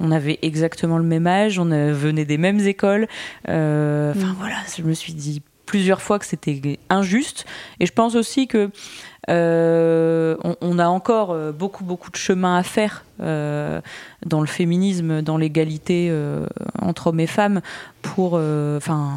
On 0.00 0.10
avait 0.10 0.38
exactement 0.42 0.98
le 0.98 1.04
même 1.04 1.26
âge, 1.26 1.58
on 1.58 1.64
venait 1.66 2.24
des 2.24 2.38
mêmes 2.38 2.60
écoles. 2.60 3.06
Enfin 3.44 3.52
Mhm. 4.14 4.34
voilà, 4.38 4.56
je 4.76 4.82
me 4.82 4.92
suis 4.94 5.12
dit 5.14 5.42
plusieurs 5.66 6.02
fois 6.02 6.18
que 6.18 6.26
c'était 6.26 6.78
injuste. 6.90 7.44
Et 7.80 7.86
je 7.86 7.92
pense 7.92 8.14
aussi 8.14 8.46
que 8.46 8.70
euh, 9.30 10.36
on, 10.44 10.56
on 10.60 10.78
a 10.78 10.86
encore 10.86 11.30
euh, 11.30 11.50
beaucoup 11.52 11.84
beaucoup 11.84 12.10
de 12.10 12.16
chemin 12.16 12.56
à 12.58 12.62
faire 12.62 13.04
euh, 13.20 13.80
dans 14.26 14.40
le 14.40 14.46
féminisme, 14.46 15.22
dans 15.22 15.38
l'égalité 15.38 16.08
euh, 16.10 16.46
entre 16.80 17.06
hommes 17.08 17.20
et 17.20 17.26
femmes 17.26 17.60
pour, 18.02 18.34
enfin. 18.34 19.12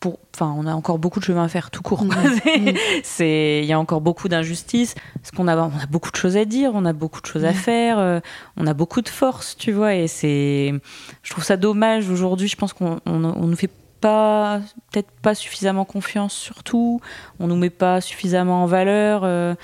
pour, 0.00 0.18
enfin, 0.34 0.52
on 0.58 0.66
a 0.66 0.74
encore 0.74 0.98
beaucoup 0.98 1.20
de 1.20 1.24
chemin 1.24 1.44
à 1.44 1.48
faire 1.48 1.70
tout 1.70 1.82
court. 1.82 2.04
quoi. 2.08 2.16
Mhm. 2.16 2.74
C'est- 3.04 3.60
il 3.62 3.66
y 3.66 3.72
a 3.72 3.78
encore 3.78 4.00
beaucoup 4.00 4.28
d'injustices. 4.28 4.94
Parce 5.14 5.30
qu'on 5.30 5.46
a, 5.48 5.56
on 5.56 5.68
a 5.80 5.86
beaucoup 5.88 6.10
de 6.10 6.16
choses 6.16 6.36
à 6.36 6.44
dire, 6.44 6.72
on 6.74 6.84
a 6.84 6.92
beaucoup 6.92 7.20
de 7.22 7.26
choses 7.26 7.44
à 7.44 7.50
Mhm. 7.52 7.54
faire, 7.54 8.20
on 8.56 8.66
a 8.66 8.74
beaucoup 8.74 9.00
de 9.02 9.08
force, 9.08 9.56
tu 9.56 9.70
vois. 9.72 9.94
Et 9.94 10.08
c'est, 10.08 10.74
je 11.22 11.30
trouve 11.30 11.44
ça 11.44 11.56
dommage 11.56 12.10
aujourd'hui. 12.10 12.48
Je 12.48 12.56
pense 12.56 12.72
qu'on 12.72 12.98
on, 13.06 13.24
on 13.24 13.46
nous 13.46 13.56
fait 13.56 13.70
pas 14.04 14.60
peut-être 14.90 15.10
pas 15.22 15.34
suffisamment 15.34 15.84
confiance 15.96 16.34
surtout 16.48 17.00
on 17.40 17.46
nous 17.50 17.56
met 17.64 17.70
pas 17.70 18.00
suffisamment 18.00 18.58
en 18.64 18.66
valeur 18.66 19.22
euh, 19.24 19.54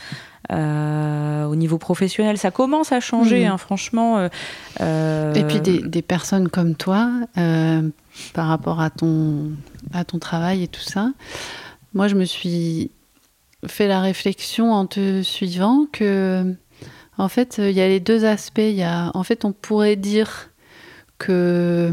euh, 0.50 1.44
au 1.44 1.56
niveau 1.56 1.78
professionnel 1.78 2.36
ça 2.38 2.50
commence 2.50 2.90
à 2.92 3.00
changer 3.00 3.44
Mhm. 3.44 3.50
hein, 3.52 3.58
franchement 3.58 4.28
euh, 4.80 5.34
Et 5.34 5.44
puis 5.44 5.60
des, 5.60 5.78
des 5.96 6.02
personnes 6.02 6.48
comme 6.48 6.74
toi, 6.74 7.02
par 8.34 8.46
rapport 8.48 8.80
à 8.80 8.90
ton, 8.90 9.52
à 9.92 10.04
ton 10.04 10.18
travail 10.18 10.62
et 10.64 10.68
tout 10.68 10.86
ça, 10.94 11.04
moi 11.94 12.08
je 12.08 12.14
me 12.14 12.24
suis 12.24 12.90
fait 13.66 13.88
la 13.88 14.00
réflexion 14.00 14.72
en 14.72 14.86
te 14.86 15.22
suivant 15.22 15.86
que, 15.92 16.54
en 17.18 17.28
fait, 17.28 17.58
il 17.58 17.72
y 17.80 17.82
a 17.82 17.88
les 17.88 18.00
deux 18.00 18.24
aspects. 18.24 18.68
Il 18.74 18.74
y 18.76 18.82
a, 18.82 19.10
en 19.14 19.22
fait, 19.22 19.44
on 19.44 19.52
pourrait 19.52 19.96
dire 19.96 20.30
que 21.18 21.92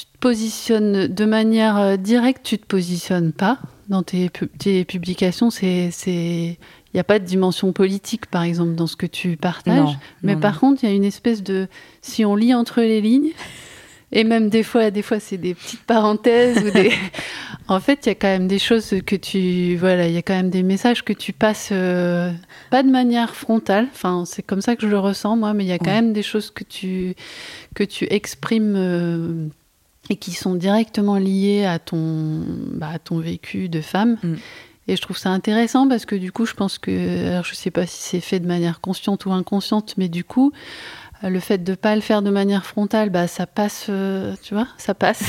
tu 0.00 0.04
te 0.06 0.18
positionnes 0.18 1.06
de 1.06 1.24
manière 1.24 1.76
euh, 1.78 1.96
directe, 1.96 2.42
tu 2.44 2.58
te 2.58 2.66
positionnes 2.66 3.32
pas 3.32 3.58
dans 3.88 4.02
tes, 4.02 4.28
pu- 4.30 4.48
tes 4.48 4.84
publications. 4.84 5.50
C'est, 5.50 5.90
c'est, 5.92 6.10
il 6.12 6.94
n'y 6.94 7.00
a 7.00 7.04
pas 7.04 7.18
de 7.18 7.24
dimension 7.24 7.72
politique, 7.72 8.26
par 8.26 8.42
exemple, 8.42 8.74
dans 8.74 8.86
ce 8.86 8.96
que 8.96 9.06
tu 9.06 9.36
partages. 9.36 9.76
non, 9.78 9.96
Mais 10.22 10.34
non, 10.34 10.40
par 10.40 10.54
non. 10.54 10.58
contre, 10.60 10.84
il 10.84 10.88
y 10.90 10.92
a 10.92 10.94
une 10.94 11.04
espèce 11.04 11.42
de. 11.42 11.68
Si 12.02 12.24
on 12.24 12.34
lit 12.36 12.52
entre 12.54 12.80
les 12.80 13.00
lignes, 13.00 13.30
et 14.12 14.24
même 14.24 14.48
des 14.50 14.62
fois, 14.62 14.90
des 14.90 15.02
fois 15.02 15.18
c'est 15.20 15.36
des 15.36 15.54
petites 15.54 15.82
parenthèses 15.84 16.58
ou 16.64 16.70
des. 16.70 16.92
En 17.68 17.80
fait, 17.80 18.06
il 18.06 18.10
y 18.10 18.12
a 18.12 18.14
quand 18.14 18.28
même 18.28 18.46
des 18.46 18.60
choses 18.60 18.94
que 19.04 19.16
tu. 19.16 19.74
Voilà, 19.74 20.06
il 20.06 20.14
y 20.14 20.18
a 20.18 20.22
quand 20.22 20.34
même 20.36 20.50
des 20.50 20.62
messages 20.62 21.02
que 21.04 21.12
tu 21.12 21.32
passes 21.32 21.70
euh, 21.72 22.30
pas 22.70 22.84
de 22.84 22.90
manière 22.90 23.34
frontale. 23.34 23.88
Enfin, 23.92 24.22
c'est 24.24 24.42
comme 24.44 24.60
ça 24.60 24.76
que 24.76 24.82
je 24.82 24.86
le 24.86 25.00
ressens, 25.00 25.36
moi, 25.36 25.52
mais 25.52 25.64
il 25.64 25.66
y 25.68 25.72
a 25.72 25.78
quand 25.78 25.86
Ouais. 25.86 25.94
même 26.00 26.12
des 26.12 26.22
choses 26.22 26.50
que 26.52 26.62
tu, 26.62 27.16
que 27.74 27.82
tu 27.82 28.06
exprimes. 28.08 28.74
euh, 28.76 29.48
et 30.10 30.16
qui 30.16 30.32
sont 30.32 30.54
directement 30.54 31.16
liées 31.16 31.64
à 31.64 31.78
ton, 31.78 32.44
bah, 32.72 32.90
à 32.92 32.98
ton 32.98 33.18
vécu 33.18 33.68
de 33.68 33.80
femme. 33.80 34.18
Mm. 34.22 34.34
Et 34.88 34.96
je 34.96 35.02
trouve 35.02 35.18
ça 35.18 35.30
intéressant 35.30 35.88
parce 35.88 36.06
que 36.06 36.14
du 36.14 36.30
coup, 36.30 36.46
je 36.46 36.54
pense 36.54 36.78
que, 36.78 37.28
alors 37.28 37.44
je 37.44 37.54
sais 37.54 37.72
pas 37.72 37.86
si 37.86 38.02
c'est 38.02 38.20
fait 38.20 38.38
de 38.38 38.46
manière 38.46 38.80
consciente 38.80 39.26
ou 39.26 39.32
inconsciente, 39.32 39.94
mais 39.96 40.08
du 40.08 40.22
coup, 40.22 40.52
euh, 41.24 41.28
le 41.28 41.40
fait 41.40 41.58
de 41.58 41.74
pas 41.74 41.94
le 41.96 42.00
faire 42.00 42.22
de 42.22 42.30
manière 42.30 42.64
frontale, 42.64 43.10
bah 43.10 43.26
ça 43.26 43.46
passe, 43.46 43.86
euh, 43.88 44.34
tu 44.42 44.54
vois, 44.54 44.68
ça 44.78 44.94
passe. 44.94 45.24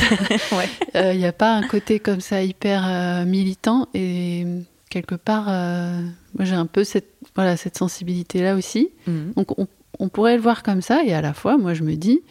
Ouais. 0.51 1.13
Il 1.13 1.17
n'y 1.17 1.25
a 1.25 1.33
pas 1.33 1.55
un 1.55 1.63
côté 1.63 1.99
comme 1.99 2.21
ça 2.21 2.43
hyper 2.43 2.83
euh, 2.87 3.25
militant 3.25 3.87
et 3.93 4.45
quelque 4.89 5.15
part, 5.15 5.45
moi 5.45 6.45
j'ai 6.45 6.55
un 6.55 6.65
peu 6.65 6.83
cette, 6.83 7.13
voilà, 7.35 7.57
cette 7.57 7.77
sensibilité 7.77 8.41
là 8.41 8.55
aussi. 8.55 8.89
Mhm. 9.07 9.33
Donc 9.35 9.57
on, 9.59 9.67
on 9.99 10.09
pourrait 10.09 10.35
le 10.35 10.41
voir 10.41 10.63
comme 10.63 10.81
ça 10.81 11.03
et 11.03 11.13
à 11.13 11.21
la 11.21 11.33
fois, 11.33 11.57
moi 11.57 11.73
je 11.73 11.83
me 11.83 11.95
dis, 11.95 12.21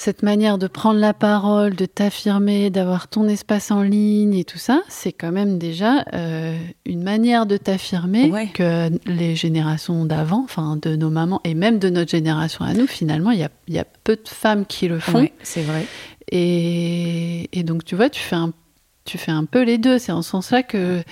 cette 0.00 0.22
manière 0.22 0.56
de 0.56 0.66
prendre 0.66 0.98
la 0.98 1.12
parole, 1.12 1.76
de 1.76 1.84
t'affirmer, 1.84 2.70
d'avoir 2.70 3.08
ton 3.08 3.28
espace 3.28 3.70
en 3.70 3.82
ligne 3.82 4.32
et 4.34 4.44
tout 4.44 4.56
ça, 4.56 4.80
c'est 4.88 5.12
quand 5.12 5.30
même 5.30 5.58
déjà 5.58 6.06
euh, 6.14 6.56
une 6.86 7.02
manière 7.02 7.44
de 7.44 7.58
t'affirmer 7.58 8.30
Ouais. 8.30 8.46
que 8.46 8.88
les 9.06 9.36
générations 9.36 10.06
d'avant, 10.06 10.42
enfin 10.42 10.78
de 10.80 10.96
nos 10.96 11.10
mamans 11.10 11.42
et 11.44 11.52
même 11.52 11.78
de 11.78 11.90
notre 11.90 12.10
génération 12.12 12.64
à 12.64 12.72
nous, 12.72 12.86
finalement, 12.86 13.30
il 13.30 13.40
y 13.40 13.44
a, 13.44 13.50
il 13.68 13.74
y 13.74 13.78
a 13.78 13.84
peu 14.04 14.16
de 14.16 14.26
femmes 14.28 14.64
qui 14.64 14.88
le 14.88 15.00
font. 15.00 15.18
Ouais, 15.18 15.34
c'est 15.42 15.60
vrai 15.62 15.84
Et, 16.32 17.50
et 17.58 17.62
donc, 17.62 17.84
tu 17.84 17.94
vois, 17.94 18.08
tu 18.08 18.22
fais 18.22 18.36
un, 18.36 18.52
tu 19.04 19.18
fais 19.18 19.32
un 19.32 19.44
peu 19.44 19.62
les 19.64 19.76
deux. 19.76 19.98
C'est 19.98 20.12
en 20.12 20.22
ce 20.22 20.30
sens-là 20.30 20.62
que, 20.62 21.02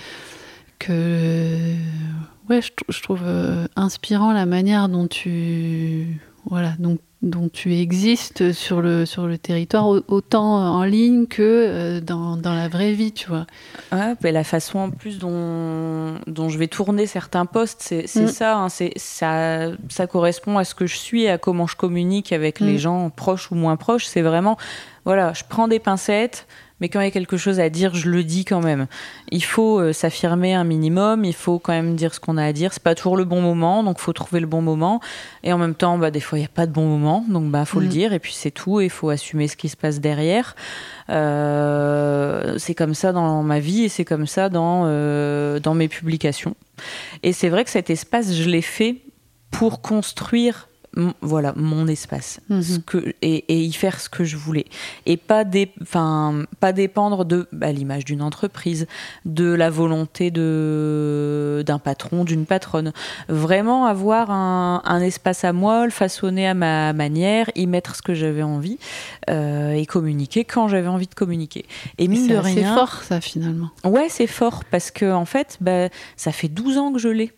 que 0.79 1.73
ouais, 2.49 2.61
je, 2.61 2.71
trou- 2.75 2.91
je 2.91 3.01
trouve 3.03 3.21
euh, 3.23 3.67
inspirant 3.75 4.31
la 4.33 4.45
manière 4.47 4.89
dont 4.89 5.07
tu, 5.07 6.19
voilà, 6.49 6.73
dont 7.21 7.49
tu 7.51 7.75
existes 7.75 8.53
sur 8.53 8.81
le, 8.81 9.05
sur 9.05 9.27
le 9.27 9.37
territoire, 9.37 9.87
au- 9.89 10.01
autant 10.07 10.55
en 10.55 10.83
ligne 10.85 11.25
que 11.27 11.41
euh, 11.43 11.99
dans, 12.01 12.37
dans 12.37 12.53
la 12.55 12.69
vraie 12.69 12.93
vie, 12.93 13.11
tu 13.11 13.27
vois. 13.27 13.45
Ouais, 13.91 14.31
la 14.31 14.45
façon 14.45 14.79
en 14.79 14.89
plus 14.89 15.19
dont, 15.19 16.15
dont 16.27 16.47
je 16.47 16.57
vais 16.57 16.67
tourner 16.67 17.07
certains 17.07 17.45
posts, 17.45 17.81
c'est 17.81 18.21
Mm. 18.23 18.27
ça, 18.27 18.57
hein, 18.57 18.69
c'est 18.69 18.93
ça, 18.95 19.71
ça 19.89 20.07
correspond 20.07 20.57
à 20.57 20.63
ce 20.63 20.73
que 20.73 20.85
je 20.85 20.95
suis, 20.95 21.27
à 21.27 21.37
comment 21.37 21.67
je 21.67 21.75
communique 21.75 22.31
avec 22.31 22.61
Mm. 22.61 22.65
les 22.65 22.77
gens 22.77 23.09
proches 23.09 23.51
ou 23.51 23.55
moins 23.55 23.75
proches. 23.75 24.05
C'est 24.05 24.21
vraiment, 24.21 24.57
voilà, 25.03 25.33
je 25.33 25.43
prends 25.47 25.67
des 25.67 25.79
pincettes, 25.79 26.47
mais 26.81 26.89
quand 26.89 27.01
il 27.01 27.05
y 27.05 27.07
a 27.07 27.11
quelque 27.11 27.37
chose 27.37 27.59
à 27.59 27.69
dire, 27.69 27.93
je 27.93 28.09
le 28.09 28.23
dis 28.23 28.45
quand 28.45 28.61
même. 28.61 28.87
Il 29.31 29.43
faut 29.43 29.79
euh, 29.79 29.93
s'affirmer 29.93 30.53
un 30.53 30.63
minimum, 30.63 31.25
il 31.25 31.33
faut 31.33 31.59
quand 31.59 31.73
même 31.73 31.95
dire 31.95 32.13
ce 32.13 32.19
qu'on 32.19 32.37
a 32.37 32.45
à 32.45 32.53
dire. 32.53 32.73
C'est 32.73 32.83
pas 32.83 32.95
toujours 32.95 33.17
le 33.17 33.25
bon 33.25 33.41
moment, 33.41 33.83
donc 33.83 33.99
faut 33.99 34.13
trouver 34.13 34.39
le 34.39 34.47
bon 34.47 34.61
moment. 34.61 35.01
Et 35.43 35.51
en 35.51 35.57
même 35.57 35.75
temps, 35.75 35.97
bah, 35.97 36.11
des 36.11 36.19
fois, 36.19 36.37
il 36.37 36.41
n'y 36.41 36.47
a 36.47 36.51
pas 36.53 36.65
de 36.67 36.71
bon 36.71 36.85
moment, 36.85 37.25
donc 37.27 37.49
bah, 37.51 37.65
faut 37.65 37.79
le 37.79 37.87
Mm. 37.87 37.89
dire, 37.89 38.13
et 38.13 38.19
puis 38.19 38.33
c'est 38.33 38.51
tout, 38.51 38.79
et 38.79 38.85
il 38.85 38.89
faut 38.89 39.09
assumer 39.09 39.47
ce 39.47 39.57
qui 39.57 39.67
se 39.69 39.77
passe 39.77 39.99
derrière. 39.99 40.55
Euh, 41.09 42.55
c'est 42.57 42.75
comme 42.75 42.93
ça 42.93 43.11
dans 43.11 43.43
ma 43.43 43.59
vie 43.59 43.83
et 43.85 43.89
c'est 43.89 44.05
comme 44.05 44.27
ça 44.27 44.49
dans, 44.49 44.83
euh, 44.85 45.59
dans 45.59 45.73
mes 45.73 45.87
publications. 45.87 46.55
Et 47.23 47.33
c'est 47.33 47.49
vrai 47.49 47.63
que 47.65 47.69
cet 47.71 47.89
espace, 47.89 48.33
je 48.33 48.49
l'ai 48.49 48.61
fait 48.61 48.97
pour 49.51 49.81
construire 49.81 50.68
voilà 51.21 51.53
mon 51.55 51.87
espace 51.87 52.39
Mhm. 52.49 52.61
ce 52.63 52.79
que, 52.79 53.13
et, 53.21 53.45
et 53.47 53.61
y 53.61 53.71
faire 53.73 53.99
ce 54.01 54.09
que 54.09 54.23
je 54.23 54.35
voulais 54.37 54.65
et 55.05 55.17
pas, 55.17 55.43
dé, 55.43 55.71
pas 56.59 56.71
dépendre 56.73 57.25
de 57.25 57.47
bah, 57.51 57.71
l'image 57.71 58.05
d'une 58.05 58.21
entreprise 58.21 58.87
de 59.25 59.45
la 59.53 59.69
volonté 59.69 60.31
de 60.31 61.63
d'un 61.65 61.79
patron 61.79 62.23
d'une 62.23 62.45
patronne 62.45 62.91
vraiment 63.27 63.85
avoir 63.85 64.31
un, 64.31 64.81
un 64.85 65.01
espace 65.01 65.43
à 65.43 65.53
moi 65.53 65.85
le 65.85 65.91
façonner 65.91 66.47
à 66.47 66.53
ma 66.53 66.93
manière 66.93 67.49
y 67.55 67.67
mettre 67.67 67.95
ce 67.95 68.01
que 68.01 68.13
j'avais 68.13 68.43
envie 68.43 68.77
euh, 69.29 69.71
et 69.73 69.85
communiquer 69.85 70.43
quand 70.43 70.67
j'avais 70.67 70.87
envie 70.87 71.07
de 71.07 71.15
communiquer 71.15 71.65
et 71.97 72.07
mine 72.07 72.27
C'est 72.27 72.33
de 72.33 72.39
rien 72.39 72.75
fort, 72.75 73.03
ça, 73.03 73.21
finalement. 73.21 73.69
Ouais, 73.83 74.07
c'est 74.09 74.27
fort 74.27 74.63
parce 74.69 74.91
que 74.91 75.11
en 75.11 75.25
fait, 75.25 75.57
bah, 75.61 75.89
ça 76.17 76.31
fait 76.31 76.47
12 76.47 76.77
ans 76.77 76.91
que 76.91 76.99
je 76.99 77.09
l'ai. 77.09 77.31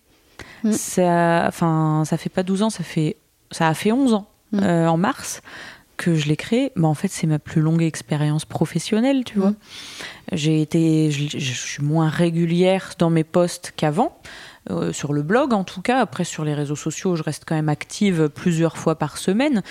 Mm. 0.63 0.71
Ça, 0.71 1.45
enfin, 1.47 2.03
ça 2.05 2.17
fait 2.17 2.29
pas 2.29 2.43
12 2.43 2.63
ans, 2.63 2.69
ça 2.69 2.83
fait, 2.83 3.17
ça 3.51 3.67
a 3.67 3.73
fait 3.73 3.91
11 3.91 4.13
ans 4.13 4.27
Mm. 4.53 4.59
euh, 4.63 4.87
en 4.89 4.97
mars 4.97 5.41
que 5.97 6.15
je 6.15 6.27
l'ai 6.27 6.35
créé. 6.35 6.71
Mais 6.75 6.87
en 6.87 6.93
fait, 6.93 7.07
c'est 7.09 7.27
ma 7.27 7.39
plus 7.39 7.61
longue 7.61 7.83
expérience 7.83 8.43
professionnelle, 8.43 9.23
tu 9.23 9.37
Mm. 9.37 9.41
vois. 9.41 9.53
J'ai 10.33 10.61
été, 10.61 11.09
je, 11.11 11.37
je 11.37 11.53
suis 11.53 11.83
moins 11.83 12.09
régulière 12.09 12.93
dans 12.97 13.09
mes 13.09 13.23
posts 13.23 13.71
qu'avant. 13.75 14.17
euh, 14.69 14.93
sur 14.93 15.11
le 15.13 15.23
blog 15.23 15.53
en 15.53 15.63
tout 15.63 15.81
cas, 15.81 15.99
après 16.01 16.23
sur 16.23 16.43
les 16.45 16.53
réseaux 16.53 16.75
sociaux, 16.75 17.15
je 17.15 17.23
reste 17.23 17.45
quand 17.47 17.55
même 17.55 17.67
active 17.69 18.29
plusieurs 18.29 18.77
fois 18.77 18.93
par 18.95 19.17
semaine, 19.17 19.63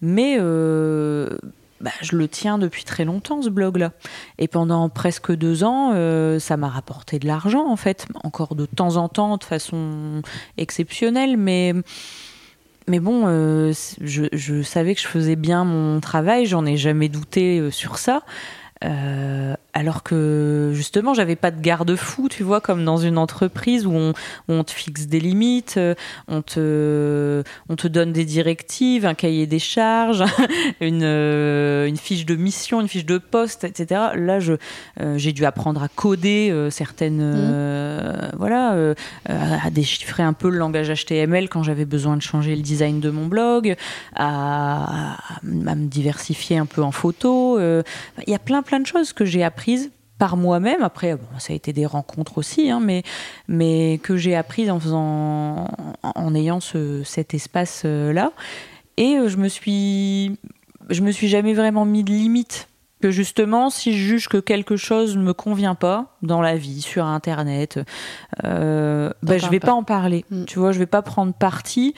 mais 0.00 0.36
euh, 0.38 1.36
bah, 1.80 1.90
je 2.00 2.14
le 2.16 2.28
tiens 2.28 2.56
depuis 2.56 2.84
très 2.84 3.04
longtemps 3.04 3.42
ce 3.42 3.48
blog-là. 3.50 3.90
Et 4.38 4.46
pendant 4.46 4.88
presque 4.88 5.32
deux 5.34 5.64
ans, 5.64 5.92
euh, 5.94 6.38
ça 6.38 6.56
m'a 6.56 6.68
rapporté 6.68 7.18
de 7.18 7.26
l'argent, 7.26 7.66
en 7.68 7.74
fait. 7.76 8.06
Encore 8.22 8.54
de 8.54 8.66
temps 8.66 8.96
en 8.98 9.08
temps, 9.08 9.36
de 9.36 9.42
façon 9.44 10.22
exceptionnelle, 10.58 11.36
mais. 11.36 11.74
Mais 12.88 13.00
bon, 13.00 13.24
euh, 13.26 13.72
je, 14.00 14.24
je 14.32 14.62
savais 14.62 14.94
que 14.94 15.00
je 15.00 15.08
faisais 15.08 15.36
bien 15.36 15.64
mon 15.64 16.00
travail, 16.00 16.46
j'en 16.46 16.64
ai 16.64 16.76
jamais 16.76 17.08
douté 17.08 17.58
euh, 17.58 17.70
sur 17.70 17.98
ça. 17.98 18.22
Euh, 18.84 19.54
alors 19.76 20.02
que 20.02 20.70
justement, 20.72 21.12
j'avais 21.12 21.36
pas 21.36 21.50
de 21.50 21.60
garde-fou, 21.60 22.30
tu 22.30 22.42
vois, 22.42 22.62
comme 22.62 22.82
dans 22.82 22.96
une 22.96 23.18
entreprise 23.18 23.86
où 23.86 23.92
on, 23.92 24.10
où 24.48 24.52
on 24.54 24.64
te 24.64 24.70
fixe 24.70 25.06
des 25.06 25.20
limites, 25.20 25.74
euh, 25.76 25.94
on 26.28 26.40
te, 26.40 27.42
on 27.68 27.76
te 27.76 27.86
donne 27.86 28.10
des 28.10 28.24
directives, 28.24 29.04
un 29.04 29.12
cahier 29.12 29.46
des 29.46 29.58
charges, 29.58 30.24
une, 30.80 31.02
euh, 31.02 31.86
une 31.86 31.98
fiche 31.98 32.24
de 32.24 32.36
mission, 32.36 32.80
une 32.80 32.88
fiche 32.88 33.04
de 33.04 33.18
poste, 33.18 33.64
etc. 33.64 34.00
Là, 34.14 34.40
je, 34.40 34.54
euh, 35.02 35.18
j'ai 35.18 35.34
dû 35.34 35.44
apprendre 35.44 35.82
à 35.82 35.88
coder 35.88 36.48
euh, 36.50 36.70
certaines, 36.70 37.20
euh, 37.20 38.30
voilà, 38.38 38.94
à 39.26 39.70
déchiffrer 39.70 40.22
un 40.22 40.32
peu 40.32 40.48
le 40.48 40.56
langage 40.56 40.88
HTML 40.88 41.50
quand 41.50 41.62
j'avais 41.62 41.84
besoin 41.84 42.16
de 42.16 42.22
changer 42.22 42.56
le 42.56 42.62
design 42.62 43.00
de 43.00 43.10
mon 43.10 43.26
blog, 43.26 43.76
à, 44.14 45.16
à 45.16 45.40
me 45.42 45.86
diversifier 45.86 46.56
un 46.56 46.64
peu 46.64 46.82
en 46.82 46.92
photo. 46.92 47.58
Il 47.60 47.82
y 48.26 48.34
a 48.34 48.38
plein 48.38 48.62
plein 48.62 48.80
de 48.80 48.86
choses 48.86 49.12
que 49.12 49.26
j'ai 49.26 49.44
par 50.18 50.36
moi-même. 50.36 50.82
Après, 50.82 51.16
ça 51.38 51.52
a 51.52 51.56
été 51.56 51.72
des 51.72 51.86
rencontres 51.86 52.38
aussi, 52.38 52.70
hein, 52.70 52.80
mais, 53.48 54.00
que 54.02 54.16
j'ai 54.16 54.34
apprises 54.34 54.70
en 54.70 54.80
faisant, 54.80 55.68
en 56.02 56.34
ayant 56.34 56.60
ce, 56.60 57.02
cet 57.04 57.34
espace-là. 57.34 58.32
Et 58.96 59.16
euh, 59.16 59.28
je 59.28 59.36
me 59.36 59.48
suis, 59.48 60.36
je 60.88 61.02
me 61.02 61.10
suis 61.10 61.28
jamais 61.28 61.52
vraiment 61.52 61.84
mis 61.84 62.02
de 62.02 62.10
limite. 62.10 62.68
Que 63.02 63.10
justement, 63.10 63.68
si 63.68 63.92
je 63.92 63.98
juge 63.98 64.28
que 64.28 64.38
quelque 64.38 64.76
chose 64.76 65.18
ne 65.18 65.22
me 65.22 65.34
convient 65.34 65.74
pas 65.74 66.16
dans 66.22 66.40
la 66.40 66.56
vie, 66.56 66.80
sur 66.80 67.04
Internet, 67.04 67.78
euh, 68.44 69.12
bah, 69.22 69.36
je 69.36 69.48
vais 69.50 69.60
pas. 69.60 69.66
pas 69.68 69.72
en 69.74 69.82
parler. 69.82 70.24
Mm. 70.30 70.44
Tu 70.46 70.58
vois, 70.58 70.72
je 70.72 70.78
vais 70.78 70.86
pas 70.86 71.02
prendre 71.02 71.34
parti. 71.34 71.94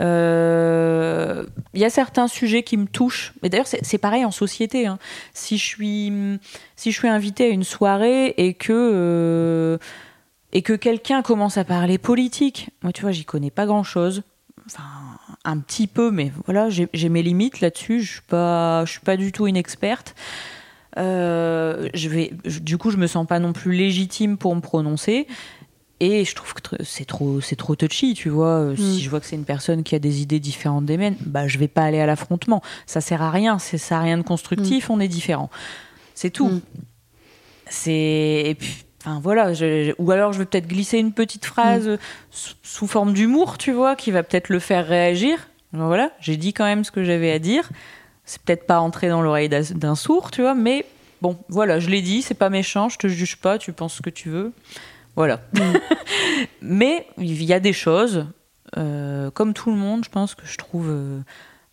Euh, 0.00 1.44
Il 1.74 1.80
y 1.80 1.84
a 1.84 1.90
certains 1.90 2.28
sujets 2.28 2.62
qui 2.62 2.76
me 2.76 2.86
touchent. 2.86 3.32
Mais 3.42 3.48
d'ailleurs, 3.48 3.66
c'est 3.66 3.84
c'est 3.84 3.98
pareil 3.98 4.24
en 4.26 4.30
société. 4.30 4.86
hein. 4.86 4.98
Si 5.32 5.56
je 5.56 5.64
suis, 5.64 6.12
si 6.76 6.92
je 6.92 6.98
suis 6.98 7.08
invitée 7.08 7.46
à 7.46 7.48
une 7.48 7.64
soirée 7.64 8.34
et 8.36 8.52
que 8.54 8.72
euh, 8.72 9.78
et 10.52 10.60
que 10.60 10.74
quelqu'un 10.74 11.22
commence 11.22 11.56
à 11.56 11.64
parler 11.64 11.96
politique, 11.96 12.68
moi, 12.82 12.92
tu 12.92 13.02
vois, 13.02 13.10
j'y 13.12 13.24
connais 13.24 13.50
pas 13.50 13.64
grand 13.64 13.84
chose. 13.84 14.22
Enfin, 14.66 14.82
un 15.44 15.58
petit 15.58 15.86
peu, 15.86 16.10
mais 16.10 16.30
voilà, 16.46 16.68
j'ai 16.70 17.08
mes 17.08 17.22
limites 17.22 17.60
là-dessus. 17.60 18.00
Je 18.02 18.12
suis 18.12 18.20
pas, 18.22 18.84
je 18.84 18.92
suis 18.92 19.00
pas 19.00 19.16
du 19.16 19.32
tout 19.32 19.46
une 19.46 19.56
experte. 19.56 20.14
Euh, 20.98 21.88
je 21.94 22.08
vais, 22.08 22.32
je- 22.44 22.58
du 22.60 22.78
coup, 22.78 22.90
je 22.90 22.96
me 22.96 23.06
sens 23.06 23.26
pas 23.26 23.38
non 23.38 23.52
plus 23.52 23.72
légitime 23.72 24.36
pour 24.36 24.54
me 24.54 24.60
prononcer. 24.60 25.26
Et 26.00 26.24
je 26.24 26.34
trouve 26.34 26.52
que 26.54 26.82
c'est 26.82 27.04
trop, 27.04 27.40
c'est 27.40 27.54
trop 27.56 27.76
touchy, 27.76 28.14
tu 28.14 28.28
vois. 28.28 28.58
Euh, 28.60 28.76
Si 28.76 29.00
je 29.00 29.08
vois 29.08 29.20
que 29.20 29.26
c'est 29.26 29.36
une 29.36 29.44
personne 29.44 29.84
qui 29.84 29.94
a 29.94 30.00
des 30.00 30.20
idées 30.20 30.40
différentes 30.40 30.84
des 30.84 30.96
miennes, 30.96 31.16
bah 31.20 31.46
je 31.46 31.58
vais 31.58 31.68
pas 31.68 31.82
aller 31.84 32.00
à 32.00 32.06
l'affrontement. 32.06 32.60
Ça 32.86 33.00
sert 33.00 33.22
à 33.22 33.30
rien. 33.30 33.58
Ça 33.60 33.98
a 33.98 34.00
rien 34.02 34.18
de 34.18 34.22
constructif. 34.22 34.90
On 34.90 34.98
est 35.00 35.06
différents. 35.08 35.48
C'est 36.14 36.30
tout. 36.30 36.48
Mm. 36.48 36.60
C'est 37.70 38.42
et 38.46 38.54
puis, 38.58 38.84
enfin 39.04 39.20
voilà. 39.20 39.52
je- 39.52 39.92
ou 39.98 40.10
alors 40.10 40.32
je 40.32 40.38
vais 40.38 40.44
peut-être 40.46 40.66
glisser 40.68 40.98
une 40.98 41.12
petite 41.12 41.44
phrase 41.44 41.86
euh, 41.88 41.96
sous, 42.30 42.54
sous 42.62 42.86
forme 42.86 43.12
d'humour, 43.12 43.58
tu 43.58 43.72
vois, 43.72 43.96
qui 43.96 44.10
va 44.10 44.22
peut-être 44.22 44.48
le 44.48 44.58
faire 44.58 44.86
réagir. 44.86 45.48
Voilà, 45.72 46.10
j'ai 46.20 46.36
dit 46.36 46.52
quand 46.52 46.64
même 46.64 46.84
ce 46.84 46.90
que 46.90 47.02
j'avais 47.04 47.32
à 47.32 47.38
dire. 47.38 47.68
C'est 48.24 48.40
peut-être 48.42 48.66
pas 48.66 48.78
entré 48.80 49.08
dans 49.08 49.22
l'oreille 49.22 49.48
d'un 49.48 49.94
sourd, 49.94 50.30
tu 50.30 50.42
vois, 50.42 50.54
mais 50.54 50.84
bon, 51.22 51.36
voilà, 51.48 51.80
je 51.80 51.88
l'ai 51.88 52.02
dit, 52.02 52.22
c'est 52.22 52.34
pas 52.34 52.50
méchant, 52.50 52.88
je 52.88 52.98
te 52.98 53.08
juge 53.08 53.36
pas, 53.36 53.58
tu 53.58 53.72
penses 53.72 53.94
ce 53.94 54.02
que 54.02 54.10
tu 54.10 54.28
veux. 54.28 54.52
Voilà. 55.16 55.40
mais 56.62 57.06
il 57.18 57.42
y 57.42 57.52
a 57.52 57.60
des 57.60 57.72
choses, 57.72 58.26
euh, 58.76 59.30
comme 59.30 59.54
tout 59.54 59.70
le 59.70 59.76
monde, 59.76 60.04
je 60.04 60.10
pense 60.10 60.34
que 60.34 60.46
je 60.46 60.56
trouve 60.56 60.88
euh, 60.88 61.20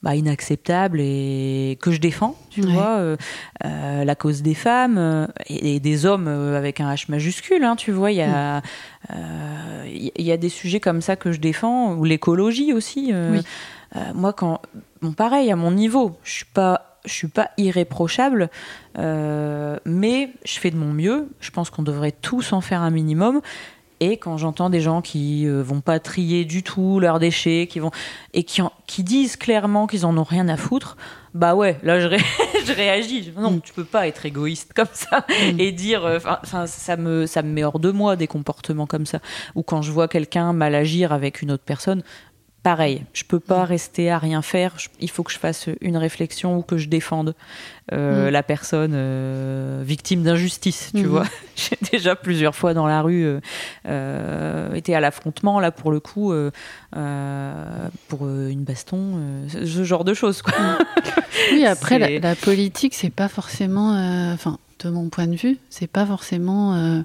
bah, 0.02 0.16
inacceptables 0.16 1.00
et 1.02 1.78
que 1.82 1.92
je 1.92 2.00
défends, 2.00 2.36
tu 2.50 2.62
Ouais. 2.62 2.72
vois. 2.72 2.98
euh, 3.00 3.18
euh, 3.66 4.04
la 4.06 4.16
cause 4.16 4.42
des 4.42 4.54
femmes 4.54 4.98
euh, 4.98 5.28
et, 5.48 5.76
et 5.76 5.80
des 5.82 6.06
hommes 6.06 6.28
avec 6.30 6.80
un 6.80 6.94
H 6.94 7.06
majuscule, 7.12 7.64
hein, 7.66 7.76
tu 7.76 7.92
vois. 7.92 8.12
Il 8.12 8.18
y 8.18 8.22
a, 8.22 8.62
il 9.86 10.12
y 10.26 10.32
a 10.32 10.38
des 10.38 10.50
sujets 10.50 10.80
comme 10.80 11.02
ça 11.02 11.16
que 11.16 11.32
je 11.32 11.40
défends, 11.40 11.96
ou 11.96 12.06
l'écologie 12.06 12.72
aussi. 12.74 13.12
Oui. 13.14 13.42
moi, 14.14 14.34
quand, 14.34 14.62
bon, 15.02 15.12
pareil, 15.14 15.52
à 15.52 15.56
mon 15.56 15.72
niveau, 15.72 16.18
je 16.24 16.32
suis 16.32 16.46
pas, 16.46 17.00
je 17.06 17.12
suis 17.14 17.28
pas 17.28 17.50
irréprochable, 17.58 18.50
mais 18.98 20.30
je 20.46 20.60
fais 20.60 20.72
de 20.72 20.78
mon 20.78 20.94
mieux. 20.94 21.28
Je 21.40 21.52
pense 21.52 21.70
qu'on 21.70 21.84
devrait 21.84 22.12
tous 22.14 22.54
en 22.54 22.62
faire 22.62 22.82
un 22.82 22.92
minimum. 22.92 23.42
Et 24.02 24.18
quand 24.18 24.38
j'entends 24.38 24.70
des 24.70 24.80
gens 24.82 25.02
qui 25.02 25.46
euh, 25.48 25.62
vont 25.62 25.82
pas 25.82 26.00
trier 26.00 26.46
du 26.46 26.64
tout 26.64 27.00
leurs 27.00 27.20
déchets, 27.20 27.68
qui 27.70 27.80
vont 27.80 27.92
et 28.34 28.44
qui, 28.44 28.62
en- 28.62 28.72
qui 28.88 29.04
disent 29.04 29.36
clairement 29.36 29.88
qu'ils 29.88 30.06
en 30.06 30.18
ont 30.18 30.24
rien 30.24 30.48
à 30.48 30.56
foutre, 30.58 30.96
bah 31.34 31.54
ouais, 31.54 31.78
là 31.84 32.00
je, 32.00 32.08
ré- 32.08 32.18
je 32.66 32.72
réagis. 32.74 33.34
Non, 33.38 33.52
Mm. 33.52 33.62
tu 33.62 33.74
peux 33.74 33.84
pas 33.84 34.08
être 34.08 34.26
égoïste 34.26 34.72
comme 34.74 34.88
ça 34.94 35.26
Mm. 35.30 35.60
et 35.60 35.72
dire. 35.72 36.06
euh, 36.06 36.18
Enfin, 36.44 36.66
ça 36.66 36.96
me 36.98 37.26
ça 37.26 37.42
me 37.42 37.50
met 37.52 37.64
hors 37.64 37.80
de 37.80 37.92
moi 37.92 38.16
des 38.16 38.28
comportements 38.28 38.88
comme 38.88 39.06
ça. 39.06 39.20
Ou 39.56 39.64
quand 39.64 39.82
je 39.82 39.92
vois 39.92 40.08
quelqu'un 40.08 40.54
mal 40.54 40.76
agir 40.76 41.12
avec 41.12 41.42
une 41.42 41.52
autre 41.52 41.64
personne, 41.66 42.02
pareil, 42.64 43.04
je 43.14 43.24
peux 43.24 43.40
pas 43.40 43.64
rester 43.66 44.10
à 44.12 44.18
rien 44.18 44.42
faire. 44.42 44.74
Je- 44.78 44.90
il 45.00 45.10
faut 45.10 45.24
que 45.24 45.32
je 45.32 45.40
fasse 45.40 45.70
une 45.82 45.98
réflexion 45.98 46.58
ou 46.58 46.62
que 46.62 46.78
je 46.78 46.88
défende 46.90 47.34
euh, 47.92 48.28
Mm. 48.28 48.32
la 48.32 48.44
personne 48.44 48.92
euh, 48.94 49.82
victime 49.86 50.22
d'injustice. 50.24 50.92
Tu 50.94 51.06
vois, 51.06 51.26
j'ai 51.56 51.78
déjà 51.92 52.16
plusieurs 52.16 52.56
fois 52.56 52.74
dans 52.74 52.86
la 52.86 53.02
rue 53.02 53.40
euh, 53.88 54.74
été 54.74 54.94
à 54.94 55.00
l'affrontement 55.00 55.60
là 55.60 55.72
pour 55.72 55.92
le 55.92 56.00
coup 56.00 56.32
pour 58.08 58.28
une 58.28 58.64
baston, 58.64 59.20
ce- 59.48 59.84
genre 59.84 60.04
de 60.04 60.14
choses. 60.14 60.42
Quoi. 60.42 60.54
Oui, 61.54 61.66
après, 61.66 61.98
la, 62.00 62.20
la 62.20 62.36
politique, 62.36 62.94
c'est 62.94 63.10
pas 63.10 63.30
forcément. 63.30 63.92
Enfin, 64.34 64.58
de 64.84 64.90
mon 64.90 65.10
point 65.10 65.26
de 65.28 65.36
vue, 65.36 65.58
c'est 65.70 65.88
pas 65.88 66.06
forcément. 66.06 67.04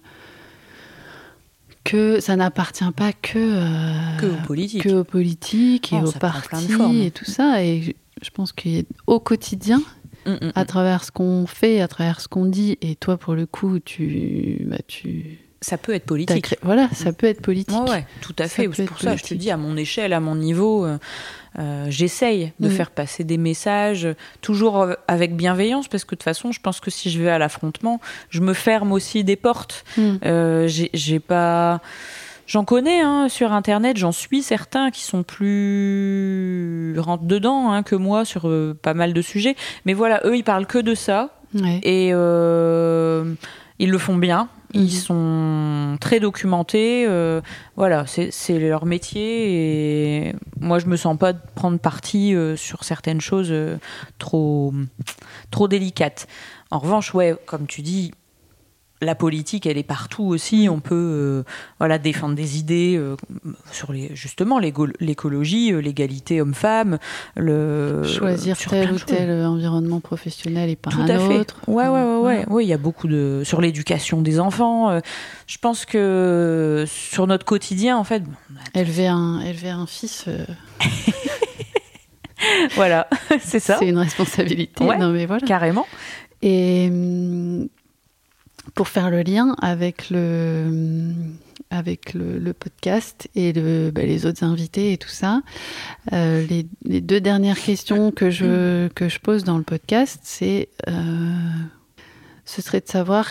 Que 1.85 2.18
ça 2.20 2.35
n'appartient 2.37 2.91
pas 2.97 3.12
que. 3.12 3.39
euh, 3.39 4.16
Que 4.18 4.26
aux 4.26 4.47
politiques. 4.47 4.82
que 4.82 4.89
aux 4.89 5.05
politiques 5.05 5.93
et 5.93 5.97
Non, 6.01 6.07
aux 6.07 6.12
partis 6.12 7.03
et 7.07 7.11
tout 7.11 7.24
ça. 7.26 7.62
Et 7.62 7.95
je, 8.22 8.30
pense 8.30 8.53
qu'au 8.53 9.20
quotidien, 9.20 9.82
Mm, 10.26 10.32
mm, 10.47 10.53
à 10.55 10.64
travers 10.64 11.05
ce 11.05 11.11
qu'on 11.12 11.47
fait, 11.47 11.82
à 11.82 11.89
travers 11.89 12.18
ce 12.22 12.28
qu'on 12.28 12.47
dit, 12.47 12.78
et 12.80 12.97
toi, 12.97 13.18
pour 13.18 13.35
le 13.35 13.45
coup, 13.45 13.78
tu. 13.78 14.64
Bah, 14.70 14.78
tu 14.89 15.39
Ça 15.61 15.76
peut 15.76 15.93
être 15.93 16.07
politique. 16.07 16.45
créé- 16.45 16.59
Voilà, 16.62 16.89
ça 16.95 17.12
peut 17.12 17.26
être 17.26 17.43
politique. 17.43 17.76
Ouais, 17.89 18.07
tout 18.22 18.35
à 18.39 18.49
fait. 18.49 18.66
C'est 18.72 18.85
pour 18.87 18.99
ça, 19.01 19.16
je 19.16 19.22
te 19.22 19.35
dis, 19.35 19.51
à 19.51 19.59
mon 19.59 19.76
échelle, 19.76 20.14
à 20.14 20.20
mon 20.20 20.35
niveau, 20.35 20.87
euh, 20.87 20.97
euh, 21.59 21.87
j'essaye 21.89 22.53
de 22.61 22.69
Mm. 22.69 22.73
faire 22.73 22.91
passer 22.91 23.23
des 23.25 23.37
messages, 23.39 24.09
toujours 24.41 24.81
euh, 24.83 24.95
avec 25.09 25.37
bienveillance, 25.37 25.87
parce 25.89 26.05
que 26.05 26.15
de 26.15 26.19
toute 26.19 26.25
façon, 26.25 26.51
je 26.53 26.61
pense 26.61 26.81
que 26.81 26.91
si 26.91 27.11
je 27.11 27.23
vais 27.23 27.31
à 27.31 27.39
l'affrontement, 27.39 28.01
je 28.31 28.41
me 28.41 28.53
ferme 28.55 28.93
aussi 28.93 29.23
des 29.25 29.37
portes. 29.37 29.85
Mm. 29.97 30.03
Euh, 30.25 30.69
j'ai 30.69 31.21
pas. 31.21 31.81
J'en 32.47 32.65
connais 32.65 33.01
hein, 33.01 33.29
sur 33.31 33.53
Internet, 33.53 33.97
j'en 33.97 34.13
suis 34.13 34.43
certains 34.43 34.91
qui 34.91 35.03
sont 35.03 35.23
plus 35.23 36.95
rentrent 36.99 37.25
dedans 37.25 37.73
hein, 37.73 37.83
que 37.83 37.95
moi 37.97 38.25
sur 38.27 38.49
euh, 38.49 38.77
pas 38.81 38.93
mal 38.95 39.13
de 39.15 39.23
sujets. 39.23 39.57
Mais 39.87 39.95
voilà, 39.95 40.21
eux, 40.27 40.37
ils 40.37 40.45
parlent 40.45 40.67
que 40.67 40.79
de 40.79 40.95
ça 40.95 41.31
Ouais. 41.55 41.79
et 41.85 42.09
ils 42.09 43.91
le 43.91 43.99
font 43.99 44.17
bien. 44.17 44.49
Mhm. 44.75 44.83
Ils 44.83 44.91
sont 44.93 45.97
très 46.01 46.20
documentés. 46.20 47.07
euh, 47.07 47.41
voilà, 47.77 48.05
c'est 48.07 48.59
leur 48.59 48.87
métier. 48.87 50.29
Et 50.29 50.35
moi, 50.61 50.79
je 50.79 50.87
me 50.87 50.97
sens 50.97 51.16
pas 51.16 51.33
de 51.33 51.39
prendre 51.55 51.79
parti 51.79 52.35
euh, 52.35 52.57
sur 52.57 52.85
certaines 52.85 53.20
choses 53.20 53.51
euh, 53.51 53.79
trop, 54.18 54.72
trop 55.51 55.68
délicates. 55.68 56.27
En 56.70 56.79
revanche, 56.79 57.14
ouais, 57.14 57.35
comme 57.47 57.66
tu 57.66 57.83
dis, 57.83 58.12
la 59.05 59.15
politique, 59.15 59.67
elle 59.67 59.79
est 59.79 59.83
partout 59.83 60.25
aussi. 60.25 60.69
On 60.71 60.81
peut 60.81 60.95
euh, 60.95 61.43
voilà, 61.79 61.99
défendre 61.99 62.35
des 62.35 62.59
idées 62.59 62.97
euh, 62.97 63.17
sur 63.71 63.93
les, 63.93 64.15
justement 64.15 64.59
l'écologie, 64.59 65.73
euh, 65.73 65.81
l'égalité 65.81 66.41
homme-femme. 66.41 66.99
le 67.37 68.03
Choisir 68.05 68.57
sur 68.57 68.71
tel 68.71 68.93
ou 68.93 68.99
tel 68.99 69.45
environnement 69.47 70.01
professionnel 70.01 70.71
et 70.71 70.77
pas 70.77 70.91
Tout 70.91 71.01
un 71.01 71.09
à 71.09 71.19
fait. 71.19 71.39
autre. 71.39 71.57
Ouais, 71.67 71.89
ouais, 71.89 72.17
ouais, 72.17 72.45
ouais. 72.49 72.65
Il 72.65 72.69
y 72.69 72.73
a 72.73 72.79
beaucoup 72.79 73.09
de 73.09 73.43
sur 73.45 73.61
l'éducation 73.61 74.23
des 74.23 74.41
enfants. 74.41 75.01
je 75.47 75.59
pense 75.59 75.85
que 75.85 76.85
sur 76.87 77.27
notre 77.27 77.45
quotidien, 77.45 77.97
en 77.97 78.05
fait, 78.05 78.23
Élever 78.75 79.09
un, 79.09 79.41
élever 79.41 79.71
un 79.71 79.87
fils, 79.87 80.27
voilà, 82.75 83.09
c'est 83.41 83.61
ça, 83.61 83.77
c'est 83.79 83.89
une 83.89 83.99
responsabilité. 83.99 84.85
Ouais. 84.85 84.99
Non, 84.99 85.11
mais 85.11 85.27
voilà. 85.27 85.47
carrément. 85.47 85.87
Et 86.43 86.89
hum, 86.91 87.69
pour 88.75 88.89
faire 88.89 89.11
le 89.11 89.23
lien 89.23 89.55
avec 89.61 90.11
le, 90.11 91.12
avec 91.71 92.15
le, 92.15 92.39
le 92.39 92.53
podcast 92.53 93.29
et 93.35 93.53
le, 93.53 93.91
bah, 93.91 94.03
les 94.03 94.27
autres 94.27 94.45
invités 94.45 94.93
et 94.93 94.99
tout 94.99 95.09
ça, 95.09 95.43
euh, 96.12 96.45
les, 96.47 96.67
les 96.85 97.01
deux 97.01 97.21
dernières 97.21 97.59
questions 97.61 98.11
que 98.11 98.31
je, 98.31 98.89
que 98.89 99.09
je 99.09 99.19
pose 99.21 99.45
dans 99.45 99.59
le 99.59 99.65
podcast, 99.65 100.21
c'est 100.23 100.69
euh, 100.89 101.35
ce 102.45 102.62
serait 102.62 102.81
de 102.81 102.89
savoir 102.89 103.31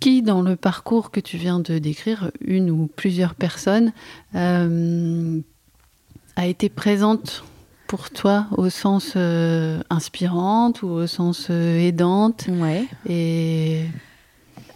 qui 0.00 0.22
dans 0.22 0.42
le 0.42 0.54
parcours 0.56 1.10
que 1.10 1.20
tu 1.20 1.36
viens 1.36 1.58
de 1.58 1.78
décrire, 1.78 2.30
une 2.40 2.70
ou 2.70 2.88
plusieurs 2.94 3.34
personnes, 3.34 3.92
euh, 4.34 5.40
a 6.36 6.46
été 6.46 6.68
présente 6.68 7.42
pour 7.88 8.10
toi 8.10 8.46
au 8.56 8.68
sens 8.70 9.16
inspirante 9.90 10.82
ou 10.82 10.88
au 10.88 11.06
sens 11.06 11.50
aidante 11.50 12.46
Ouais. 12.48 12.84
et 13.08 13.86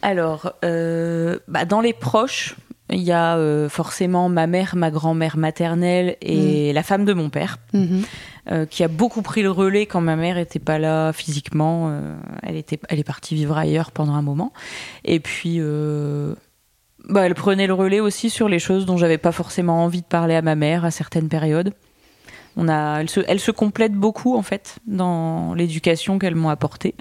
Alors, 0.03 0.53
euh, 0.65 1.39
bah, 1.49 1.65
dans 1.65 1.81
les 1.81 1.93
proches, 1.93 2.57
il 2.91 3.01
y 3.01 3.13
a 3.13 3.37
euh, 3.37 3.69
forcément 3.69 4.29
ma 4.29 4.47
mère, 4.47 4.75
ma 4.77 4.91
grand-mère 4.91 5.37
maternelle 5.37 6.17
et 6.21 6.73
la 6.73 6.83
femme 6.83 7.05
de 7.05 7.13
mon 7.13 7.31
père, 7.31 7.59
Mhm. 7.73 8.03
euh, 8.51 8.67
qui 8.67 8.83
a 8.85 8.89
beaucoup 8.89 9.23
pris 9.23 9.43
le 9.43 9.51
relais 9.51 9.87
quand 9.87 10.01
ma 10.01 10.17
mère 10.17 10.37
n'était 10.37 10.59
pas 10.59 10.79
là 10.79 11.13
physiquement. 11.13 11.89
euh, 11.91 12.17
elle, 12.43 12.57
était, 12.57 12.79
elle 12.89 12.99
est 12.99 13.05
partie 13.05 13.35
vivre 13.37 13.57
ailleurs 13.57 13.93
pendant 13.93 14.15
un 14.15 14.23
moment. 14.23 14.53
Et 15.05 15.21
puis, 15.21 15.61
bah, 17.09 17.23
elle 17.27 17.35
prenait 17.35 17.67
le 17.67 17.75
relais 17.75 18.01
aussi 18.01 18.29
sur 18.31 18.49
les 18.49 18.59
choses 18.59 18.85
dont 18.87 18.97
j'avais 18.97 19.19
pas 19.19 19.33
forcément 19.33 19.85
envie 19.85 20.03
de 20.03 20.07
parler 20.07 20.35
à 20.35 20.43
ma 20.43 20.55
mère 20.57 20.85
à 20.85 20.91
certaines 20.91 21.29
périodes. 21.29 21.73
On 22.57 22.69
a, 22.69 23.01
elles, 23.01 23.11
se, 23.11 23.21
elles 23.27 23.41
complètent 23.53 23.95
beaucoup 23.95 24.37
en 24.37 24.43
fait 24.43 24.79
dans 24.87 25.55
l'éducation 25.55 26.19
qu'elles 26.19 26.35
m'ont 26.35 26.51
apportée. 26.51 26.95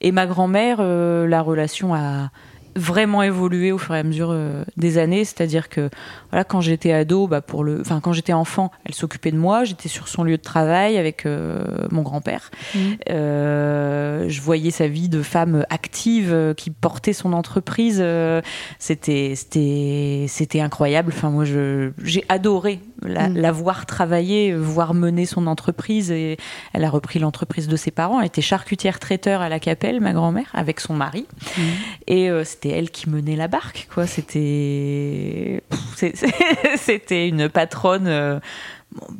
Et 0.00 0.12
ma 0.12 0.26
grand-mère, 0.26 0.78
euh, 0.80 1.26
la 1.26 1.42
relation 1.42 1.94
a 1.94 2.30
vraiment 2.76 3.22
évolué 3.22 3.72
au 3.72 3.78
fur 3.78 3.94
et 3.94 3.98
à 3.98 4.02
mesure 4.02 4.28
euh, 4.30 4.64
des 4.76 4.98
années. 4.98 5.24
C'est-à-dire 5.24 5.68
que 5.68 5.90
voilà, 6.30 6.44
quand 6.44 6.60
j'étais 6.60 6.92
ado, 6.92 7.26
bah, 7.26 7.40
pour 7.40 7.64
le, 7.64 7.80
enfin 7.80 8.00
quand 8.00 8.12
j'étais 8.12 8.32
enfant, 8.32 8.70
elle 8.84 8.94
s'occupait 8.94 9.32
de 9.32 9.38
moi. 9.38 9.64
J'étais 9.64 9.88
sur 9.88 10.08
son 10.08 10.22
lieu 10.24 10.36
de 10.36 10.42
travail 10.42 10.98
avec 10.98 11.26
euh, 11.26 11.64
mon 11.90 12.02
grand-père. 12.02 12.50
Mhm. 12.74 12.80
Euh, 13.10 14.28
je 14.28 14.40
voyais 14.40 14.70
sa 14.70 14.88
vie 14.88 15.08
de 15.08 15.22
femme 15.22 15.64
active 15.70 16.32
euh, 16.32 16.54
qui 16.54 16.70
portait 16.70 17.12
son 17.12 17.32
entreprise. 17.32 17.98
euh, 18.00 18.40
c'était, 18.78 19.34
c'était, 19.34 20.26
c'était 20.28 20.60
incroyable. 20.60 21.12
Enfin, 21.14 21.30
moi, 21.30 21.44
je, 21.44 21.90
j'ai 22.02 22.24
adoré 22.28 22.80
la, 23.02 23.28
Mm. 23.28 23.36
la 23.36 23.52
voir 23.52 23.86
travailler, 23.86 24.54
voir 24.54 24.94
mener 24.94 25.26
son 25.26 25.46
entreprise. 25.46 26.10
Et 26.10 26.36
elle 26.72 26.84
a 26.84 26.90
repris 26.90 27.18
l'entreprise 27.18 27.68
de 27.68 27.76
ses 27.76 27.90
parents. 27.90 28.20
Elle 28.20 28.26
était 28.26 28.42
charcutière 28.42 28.98
traiteur 29.00 29.40
à 29.40 29.48
la 29.48 29.58
Capelle, 29.60 30.00
ma 30.00 30.12
grand-mère, 30.12 30.50
avec 30.54 30.80
son 30.80 30.94
mari. 30.94 31.26
Mhm. 31.56 31.64
Et 32.08 32.30
euh, 32.30 32.44
c'était 32.66 32.78
elle 32.78 32.90
qui 32.90 33.08
menait 33.10 33.36
la 33.36 33.48
barque, 33.48 33.88
quoi. 33.92 34.06
C'était, 34.06 35.62
c'était 36.76 37.28
une 37.28 37.48
patronne. 37.48 38.06
euh, 38.06 38.40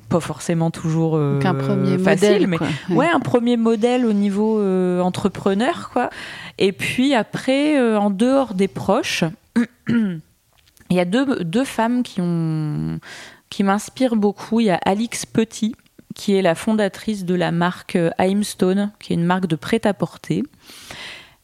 pas 0.09 0.21
forcément 0.21 0.71
toujours 0.71 1.17
euh, 1.17 1.41
un 1.45 1.55
premier 1.55 1.99
facile, 1.99 2.29
modèle. 2.29 2.47
mais 2.47 2.57
quoi. 2.57 2.69
ouais, 2.91 3.09
un 3.09 3.21
premier 3.21 3.57
modèle 3.57 4.07
au 4.07 4.13
niveau 4.13 4.59
euh, 4.59 5.01
entrepreneur, 5.01 5.91
quoi. 5.93 6.09
Et 6.59 6.73
puis 6.73 7.15
après, 7.15 7.79
en 7.97 8.11
dehors 8.11 8.55
des 8.55 8.69
proches, 8.69 9.25
il 9.89 10.21
y 10.91 11.01
a 11.01 11.05
deux, 11.05 11.45
deux 11.45 11.65
femmes 11.65 12.03
qui 12.03 12.21
ont 12.21 12.99
qui 13.51 13.63
m'inspirent 13.63 14.17
beaucoup. 14.17 14.61
Il 14.61 14.67
y 14.67 14.71
a 14.71 14.81
Alix 14.85 15.27
Petit, 15.27 15.75
qui 16.15 16.35
est 16.35 16.43
la 16.43 16.55
fondatrice 16.55 17.25
de 17.25 17.35
la 17.35 17.53
marque 17.53 17.99
Heimstone, 18.19 18.93
qui 18.99 19.13
est 19.13 19.17
une 19.17 19.25
marque 19.25 19.47
de 19.47 19.57
prêt-à-porter 19.57 20.43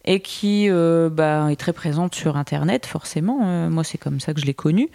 et 0.05 0.20
qui 0.20 0.68
euh, 0.68 1.09
bah, 1.11 1.50
est 1.50 1.57
très 1.57 1.72
présente 1.72 2.14
sur 2.14 2.36
Internet, 2.36 2.86
forcément. 2.86 3.40
Euh, 3.44 3.70
moi, 3.70 3.84
c'est 3.84 3.98
comme 3.98 4.20
ça 4.20 4.34
que 4.34 4.40
je 4.40 4.46
l'ai 4.46 4.55
connue, 4.55 4.90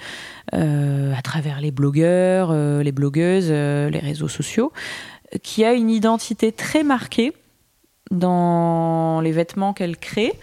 euh, 0.54 1.14
à 1.16 1.22
travers 1.22 1.62
les 1.62 1.72
blogueurs, 1.72 2.54
les 2.54 2.92
blogueuses, 2.92 3.50
les 3.50 4.00
réseaux 4.00 4.28
sociaux, 4.28 4.72
qui 5.44 5.64
a 5.66 5.74
une 5.74 5.90
identité 5.90 6.52
très 6.52 6.84
marquée 6.84 7.34
dans 8.12 9.22
les 9.22 9.32
vêtements 9.32 9.74
qu'elle 9.74 9.98
crée. 9.98 10.34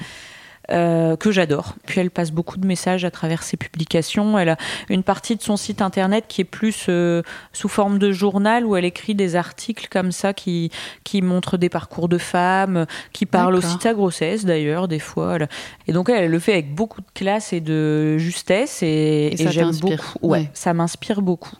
Euh, 0.70 1.16
que 1.16 1.30
j'adore. 1.30 1.74
Puis 1.86 2.00
elle 2.00 2.10
passe 2.10 2.30
beaucoup 2.30 2.56
de 2.58 2.66
messages 2.66 3.04
à 3.04 3.10
travers 3.10 3.42
ses 3.42 3.56
publications. 3.56 4.38
Elle 4.38 4.48
a 4.50 4.56
une 4.88 5.02
partie 5.02 5.36
de 5.36 5.42
son 5.42 5.56
site 5.56 5.82
internet 5.82 6.24
qui 6.28 6.40
est 6.40 6.44
plus 6.44 6.86
euh, 6.88 7.22
sous 7.52 7.68
forme 7.68 7.98
de 7.98 8.12
journal 8.12 8.64
où 8.64 8.76
elle 8.76 8.84
écrit 8.84 9.14
des 9.14 9.36
articles 9.36 9.88
comme 9.90 10.12
ça 10.12 10.32
qui, 10.32 10.70
qui 11.04 11.20
montrent 11.22 11.56
des 11.58 11.68
parcours 11.68 12.08
de 12.08 12.18
femmes, 12.18 12.86
qui 13.12 13.26
parlent 13.26 13.54
aussi 13.54 13.76
de 13.76 13.82
sa 13.82 13.94
grossesse 13.94 14.44
d'ailleurs 14.44 14.88
des 14.88 14.98
fois. 14.98 15.36
Elle- 15.36 15.48
Et 15.86 15.92
donc 15.92 16.08
elle, 16.08 16.24
elle 16.24 16.30
le 16.30 16.38
fait 16.38 16.52
avec 16.52 16.74
beaucoup 16.74 17.00
de 17.00 17.06
classe 17.14 17.52
et 17.52 17.60
de 17.60 18.16
justesse 18.18 18.82
et, 18.82 19.34
j'aime 19.38 19.72
beaucoup. 19.76 19.94
Ouais, 20.22 20.38
Ouais. 20.40 20.50
ça 20.54 20.72
m'inspire 20.74 21.22
beaucoup. 21.22 21.56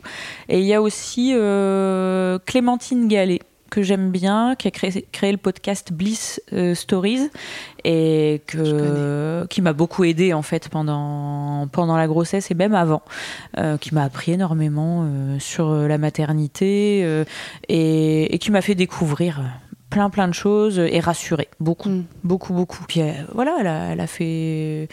Et 0.49 0.59
il 0.59 0.65
y 0.65 0.73
a 0.73 0.81
aussi 0.81 1.33
euh, 1.35 2.39
Clémentine 2.45 3.07
Gallet 3.07 3.39
que 3.75 3.83
j'aime 3.83 4.09
bien, 4.09 4.55
qui 4.55 4.69
a 4.69 4.71
créé, 4.71 5.05
créé 5.11 5.33
le 5.33 5.37
podcast 5.37 5.91
Bliss 5.91 6.41
euh, 6.53 6.73
Stories 6.75 7.29
et 7.83 8.41
que, 8.47 9.45
qui 9.49 9.61
m'a 9.61 9.73
beaucoup 9.73 10.05
aidé 10.05 10.31
en 10.31 10.43
fait 10.43 10.69
pendant, 10.69 11.67
pendant 11.67 11.97
la 11.97 12.07
grossesse 12.07 12.49
et 12.51 12.53
même 12.53 12.73
avant, 12.73 13.01
euh, 13.57 13.77
qui 13.77 13.93
m'a 13.93 14.03
appris 14.03 14.31
énormément 14.31 15.03
euh, 15.03 15.39
sur 15.39 15.73
la 15.73 15.97
maternité 15.97 17.05
et, 17.67 18.33
et 18.33 18.39
qui 18.39 18.49
m'a 18.49 18.61
fait 18.61 18.75
découvrir 18.75 19.41
plein 19.89 20.09
plein 20.09 20.29
de 20.29 20.33
choses 20.33 20.79
et 20.79 20.99
rassurer 21.01 21.49
beaucoup 21.59 21.89
Mm. 21.89 22.05
beaucoup 22.23 22.53
beaucoup 22.53 22.83
puis 22.87 23.01
voilà 23.33 23.57
elle 23.59 23.67
a, 23.67 23.91
elle 23.91 23.99
a 23.99 24.07
fait 24.07 24.87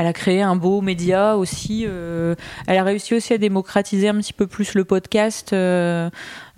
elle 0.00 0.06
a 0.06 0.14
créé 0.14 0.40
un 0.40 0.56
beau 0.56 0.80
média 0.80 1.36
aussi 1.36 1.84
euh, 1.86 2.34
elle 2.66 2.78
a 2.78 2.84
réussi 2.84 3.14
aussi 3.14 3.34
à 3.34 3.38
démocratiser 3.38 4.08
un 4.08 4.14
petit 4.14 4.32
peu 4.32 4.46
plus 4.46 4.72
le 4.72 4.84
podcast 4.84 5.52
euh, 5.52 6.08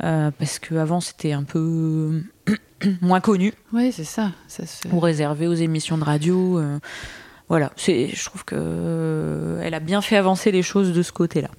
euh, 0.05 0.31
parce 0.39 0.61
qu'avant 0.61 1.01
c'était 1.01 1.33
un 1.33 1.43
peu 1.43 2.23
moins 3.01 3.21
connu. 3.21 3.53
Oui, 3.73 3.91
c'est 3.91 4.05
ça. 4.05 4.31
ça 4.47 4.65
se... 4.65 4.87
ou 4.93 5.01
réservé 5.01 5.49
aux 5.49 5.55
émissions 5.55 5.99
de 5.99 6.05
radio 6.05 6.63
voilà. 7.49 7.73
Je 7.77 8.25
trouve 8.25 8.45
que 8.45 9.59
elle 9.61 9.75
a 9.75 9.81
bien 9.81 10.03
fait 10.03 10.17
avancer 10.17 10.53
les 10.53 10.63
choses 10.63 10.93
de 10.93 11.03
ce 11.03 11.11
côté 11.11 11.41
là 11.43 11.51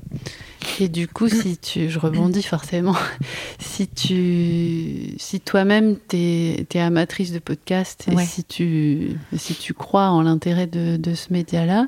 Et 0.80 0.88
du 0.88 1.08
coup, 1.08 1.28
si 1.30 1.58
tu, 1.58 1.90
je 1.90 2.00
rebondis 2.00 2.44
forcément, 2.44 2.96
si 3.60 3.88
tu, 3.88 5.14
si 5.18 5.40
toi-même 5.40 5.98
t'es 5.98 6.66
es 6.74 6.80
amatrice 6.80 7.32
de 7.32 7.40
podcast 7.40 8.06
et 8.12 8.16
Ouais. 8.16 8.26
si 8.26 8.44
tu, 8.44 9.18
si 9.36 9.56
tu 9.56 9.74
crois 9.74 10.10
en 10.10 10.22
l'intérêt 10.22 10.68
de, 10.68 10.98
de 10.98 11.14
ce 11.16 11.32
média-là, 11.34 11.88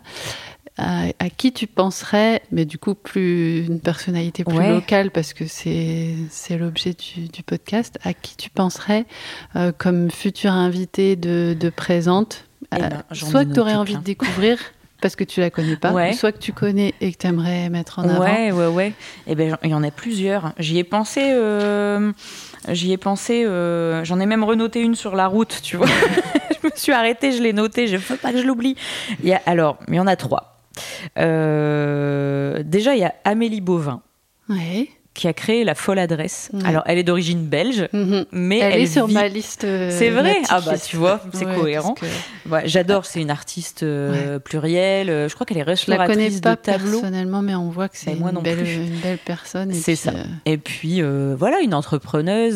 à, 0.78 1.06
à 1.20 1.30
qui 1.30 1.54
tu 1.54 1.68
penserais, 1.68 2.42
mais 2.52 2.66
du 2.66 2.78
coup 2.78 2.96
plus 2.96 3.66
une 3.66 3.80
personnalité 3.80 4.44
plus 4.44 4.58
Ouais. 4.58 4.70
locale 4.70 5.10
parce 5.10 5.32
que 5.34 5.48
c'est 5.48 6.14
c'est 6.30 6.58
l'objet 6.58 6.94
du, 6.94 7.30
du 7.30 7.44
podcast, 7.44 7.98
à 8.04 8.14
qui 8.14 8.36
tu 8.36 8.50
penserais 8.50 9.06
euh, 9.56 9.72
comme 9.78 10.12
futur 10.12 10.52
invité 10.52 11.16
de, 11.16 11.56
de 11.58 11.70
présente, 11.70 12.44
Eh 12.76 12.84
euh, 12.84 12.90
ben, 12.90 13.04
soit 13.14 13.46
que 13.46 13.54
tu 13.54 13.60
aurais 13.62 13.76
envie 13.76 13.94
plein. 13.94 14.00
de 14.02 14.06
découvrir 14.06 14.58
parce 15.02 15.16
que 15.16 15.24
tu 15.24 15.40
la 15.40 15.50
connais 15.50 15.76
pas, 15.76 15.92
Ouais. 15.92 16.12
ou 16.12 16.14
soit 16.14 16.32
que 16.32 16.38
tu 16.40 16.54
connais 16.54 16.94
et 17.02 17.12
que 17.12 17.18
tu 17.18 17.28
aimerais 17.28 17.70
mettre 17.70 18.00
en 18.00 18.04
avant. 18.10 18.20
Ouais, 18.22 18.52
ouais, 18.52 18.68
ouais. 18.68 18.94
Et 19.28 19.36
ben, 19.36 19.58
il 19.64 19.70
y 19.70 19.74
en 19.74 19.84
a 19.84 19.92
plusieurs. 19.92 20.54
J'y 20.58 20.78
ai 20.80 20.84
pensé. 20.84 21.22
euh, 21.34 22.12
J'y 22.70 22.92
ai 22.94 22.98
pensé. 22.98 23.44
euh, 23.46 24.04
J'en 24.04 24.20
ai 24.20 24.26
même 24.26 24.44
renoté 24.44 24.82
une 24.82 24.96
sur 24.96 25.16
la 25.16 25.28
route, 25.28 25.60
tu 25.62 25.78
vois. 25.78 25.88
je 26.62 26.68
me 26.68 26.72
suis 26.76 26.92
arrêtée, 26.94 27.32
je 27.32 27.42
l'ai 27.44 27.54
notée. 27.54 27.88
Je 27.88 27.98
veux 27.98 28.18
pas 28.18 28.32
que 28.32 28.40
je 28.40 28.48
l'oublie. 28.48 28.76
Alors, 29.46 29.78
il 29.88 29.96
y 29.96 30.00
en 30.00 30.08
a 30.08 30.16
trois. 30.16 30.60
Euh, 31.18 32.64
déjà, 32.64 32.96
il 32.96 33.02
y 33.02 33.06
a 33.06 33.14
Amélie 33.24 33.62
Bovin 33.62 34.02
Ouais. 34.50 34.90
Qui 35.16 35.28
a 35.28 35.34
créé 35.34 35.64
la 35.64 35.74
folle 35.74 35.98
adresse. 35.98 36.52
Alors, 36.66 36.84
elle 36.86 37.00
est 37.00 37.04
d'origine 37.04 37.46
belge, 37.48 37.88
Mhm. 37.94 38.26
mais 38.32 38.60
Elle, 38.60 38.74
elle, 38.74 38.82
est 38.82 38.86
sur 38.86 39.08
ma 39.08 39.28
liste. 39.28 39.64
euh, 39.64 39.90
C'est 39.92 40.10
vrai? 40.12 40.36
Ah 40.50 40.62
bah 40.62 40.74
liste. 40.74 40.88
tu 40.90 40.98
vois, 40.98 41.20
c'est 41.34 41.46
Ouais, 41.46 41.56
cohérent. 41.56 41.96
parce 42.00 42.12
que 42.12 42.50
Ouais, 42.50 42.62
J'adore, 42.66 43.06
c'est 43.06 43.22
une 43.22 43.32
artiste 43.32 43.82
euh, 43.84 44.38
plurielle. 44.40 45.10
Euh, 45.10 45.28
Je 45.30 45.34
crois 45.34 45.46
qu'elle 45.48 45.58
est 45.58 45.62
Je 45.62 45.90
la 45.90 46.06
connais 46.06 46.26
restauratrice 46.26 46.42
pas 46.42 46.56
de 46.56 46.62
tableaux. 46.62 47.00
personnellement, 47.00 47.42
mais 47.42 47.56
on 47.56 47.70
voit 47.70 47.90
que 47.90 47.98
c'est 47.98 48.12
une, 48.12 48.30
belle, 48.44 48.58
plus. 48.58 48.76
une 48.76 49.00
belle 49.00 49.18
personne. 49.18 49.72
et 49.72 49.74
C'est 49.74 49.94
puis, 49.94 49.96
ça. 49.98 50.12
euh, 50.12 50.24
Et 50.46 50.58
puis 50.58 51.02
voilà, 51.02 51.60
une 51.62 51.74
entrepreneuse. 51.74 52.56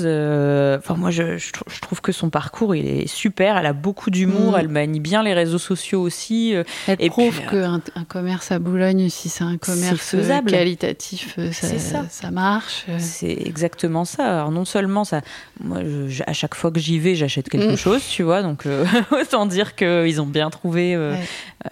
Enfin 0.79 0.95
moi, 0.95 1.11
je, 1.11 1.37
je 1.37 1.51
trou- 1.53 1.63
je 1.73 1.79
trouve 1.79 2.01
que 2.01 2.11
son 2.11 2.29
parcours 2.29 2.75
il 2.75 2.85
est 2.87 3.07
super. 3.07 3.57
Elle 3.57 3.65
a 3.65 3.73
beaucoup 3.73 4.09
d'humour. 4.11 4.51
Mm. 4.53 4.59
Elle 4.59 4.67
manie 4.67 4.99
bien 4.99 5.23
les 5.23 5.33
réseaux 5.33 5.57
sociaux 5.57 6.01
aussi. 6.01 6.53
elle 6.87 6.95
Et 6.99 7.09
prouve 7.09 7.39
qu'un 7.49 7.81
un 7.95 8.03
commerce 8.03 8.51
à 8.51 8.59
Boulogne, 8.59 9.09
si 9.09 9.29
c'est 9.29 9.43
un 9.43 9.57
commerce 9.57 9.95
faisable. 9.97 10.51
qualitatif, 10.51 11.37
ça. 11.53 12.03
ça 12.09 12.31
marche. 12.31 12.48
Euh. 12.89 12.95
C'est 12.99 13.37
exactement 13.45 14.05
ça. 14.05 14.23
Alors 14.39 14.51
non 14.51 14.65
seulement 14.65 15.03
ça, 15.03 15.21
moi 15.63 15.79
je- 16.07 16.23
à 16.25 16.33
chaque 16.33 16.55
fois 16.55 16.71
que 16.71 16.79
j'y 16.79 16.97
vais, 16.99 17.15
j'achète 17.15 17.49
quelque 17.49 17.73
Mm. 17.73 17.77
chose, 17.77 18.01
tu 18.09 18.23
vois. 18.23 18.41
Donc 18.41 18.65
euh, 18.65 18.85
autant 19.11 19.45
dire 19.45 19.75
qu'ils 19.75 20.19
ont 20.21 20.25
bien 20.25 20.49
trouvé. 20.49 20.95
euh, 20.95 21.13
Ouais. 21.13 21.19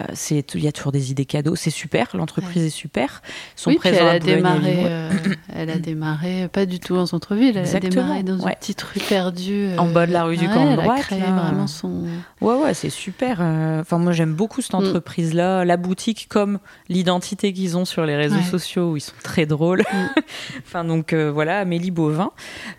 Euh, 0.00 0.06
c'est 0.12 0.54
il 0.54 0.62
y 0.62 0.68
a 0.68 0.72
toujours 0.72 0.92
des 0.92 1.10
idées 1.10 1.24
cadeaux. 1.24 1.56
C'est 1.56 1.70
super. 1.70 2.08
L'entreprise 2.14 2.62
est 2.64 2.68
super. 2.70 3.22
Sont 3.56 3.70
Oui, 3.70 3.78
elle 3.84 3.98
a 4.06 4.18
démarré. 4.18 4.76
Euh, 4.84 5.10
elle 5.54 5.70
a 5.70 5.78
démarré 5.78 6.42
euh, 6.44 6.48
pas 6.48 6.66
du 6.66 6.78
tout 6.78 6.96
en 6.96 7.06
centre-ville. 7.06 7.56
Elle 7.56 7.58
Exactement, 7.58 8.02
a 8.02 8.04
démarré 8.04 8.22
dans 8.22 8.38
ouais. 8.44 8.52
une 8.52 8.58
petite 8.58 8.82
rue 8.82 9.00
perdue. 9.00 9.70
En 9.78 9.86
bas 9.86 10.06
de 10.06 10.12
la 10.12 10.24
rue 10.24 10.36
du 10.36 10.46
ouais, 10.46 10.52
camp 10.52 10.66
Elle 10.72 10.78
a 10.80 10.82
droite, 10.82 11.00
créé 11.00 11.20
là. 11.20 11.30
vraiment 11.32 11.66
son. 11.66 12.04
Ouais, 12.40 12.54
ouais, 12.54 12.74
c'est 12.74 12.90
super. 12.90 13.38
euh, 13.40 13.80
Enfin, 13.80 13.98
moi, 13.98 14.12
j'aime 14.12 14.34
beaucoup 14.34 14.60
cette 14.60 14.72
Mm. 14.74 14.76
entreprise-là, 14.86 15.64
la 15.64 15.76
boutique 15.78 16.26
comme 16.28 16.58
l'identité 16.88 17.52
qu'ils 17.54 17.76
ont 17.78 17.84
sur 17.86 18.04
les 18.04 18.16
réseaux 18.16 18.36
Ouais. 18.36 18.42
sociaux 18.42 18.92
où 18.92 18.96
ils 18.98 19.00
sont 19.00 19.14
très 19.22 19.46
drôles. 19.46 19.80
Mm. 19.80 20.20
enfin, 20.66 20.84
donc 20.84 21.12
euh, 21.14 21.30
voilà, 21.32 21.60
Amélie 21.60 21.90
Bovin. 21.90 22.30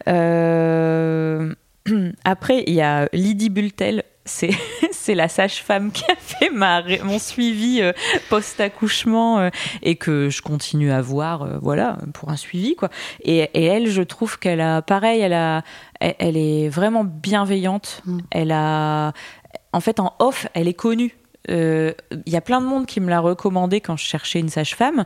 Euh, 0.08 1.54
Après, 2.24 2.64
il 2.68 2.74
y 2.76 2.82
a 2.82 3.08
Lydie 3.14 3.50
Bultel. 3.50 4.04
C'est, 4.30 4.52
c'est 4.92 5.16
la 5.16 5.28
sage-femme 5.28 5.92
qui 5.92 6.04
a 6.10 6.16
fait 6.16 6.50
ma, 6.52 6.84
mon 7.04 7.20
suivi 7.20 7.82
euh, 7.82 7.94
post-accouchement 8.30 9.40
euh, 9.40 9.50
et 9.82 9.96
que 9.96 10.30
je 10.30 10.42
continue 10.42 10.92
à 10.92 11.02
voir, 11.02 11.42
euh, 11.42 11.58
voilà, 11.62 11.98
pour 12.14 12.30
un 12.30 12.38
suivi, 12.38 12.76
quoi. 12.76 12.90
Et, 13.24 13.50
et 13.54 13.66
elle, 13.66 13.90
je 13.90 14.04
trouve 14.04 14.38
qu'elle 14.40 14.62
a, 14.62 14.82
pareil, 14.82 15.22
elle 15.22 15.34
a, 15.34 15.64
elle, 16.00 16.16
elle 16.20 16.38
est 16.38 16.70
vraiment 16.70 17.04
bienveillante. 17.04 18.02
Mm. 18.06 18.20
Elle 18.32 18.52
a, 18.52 19.14
en 19.74 19.80
fait, 19.80 20.00
en 20.00 20.14
off, 20.20 20.48
elle 20.54 20.68
est 20.68 20.74
connue. 20.74 21.16
Il 21.48 21.96
y 22.28 22.36
a 22.36 22.42
plein 22.42 22.62
de 22.62 22.68
monde 22.68 22.86
qui 22.86 23.00
me 23.00 23.10
l'a 23.10 23.22
recommandé 23.22 23.82
quand 23.82 23.98
je 23.98 24.06
cherchais 24.06 24.40
une 24.40 24.50
sage-femme, 24.50 25.06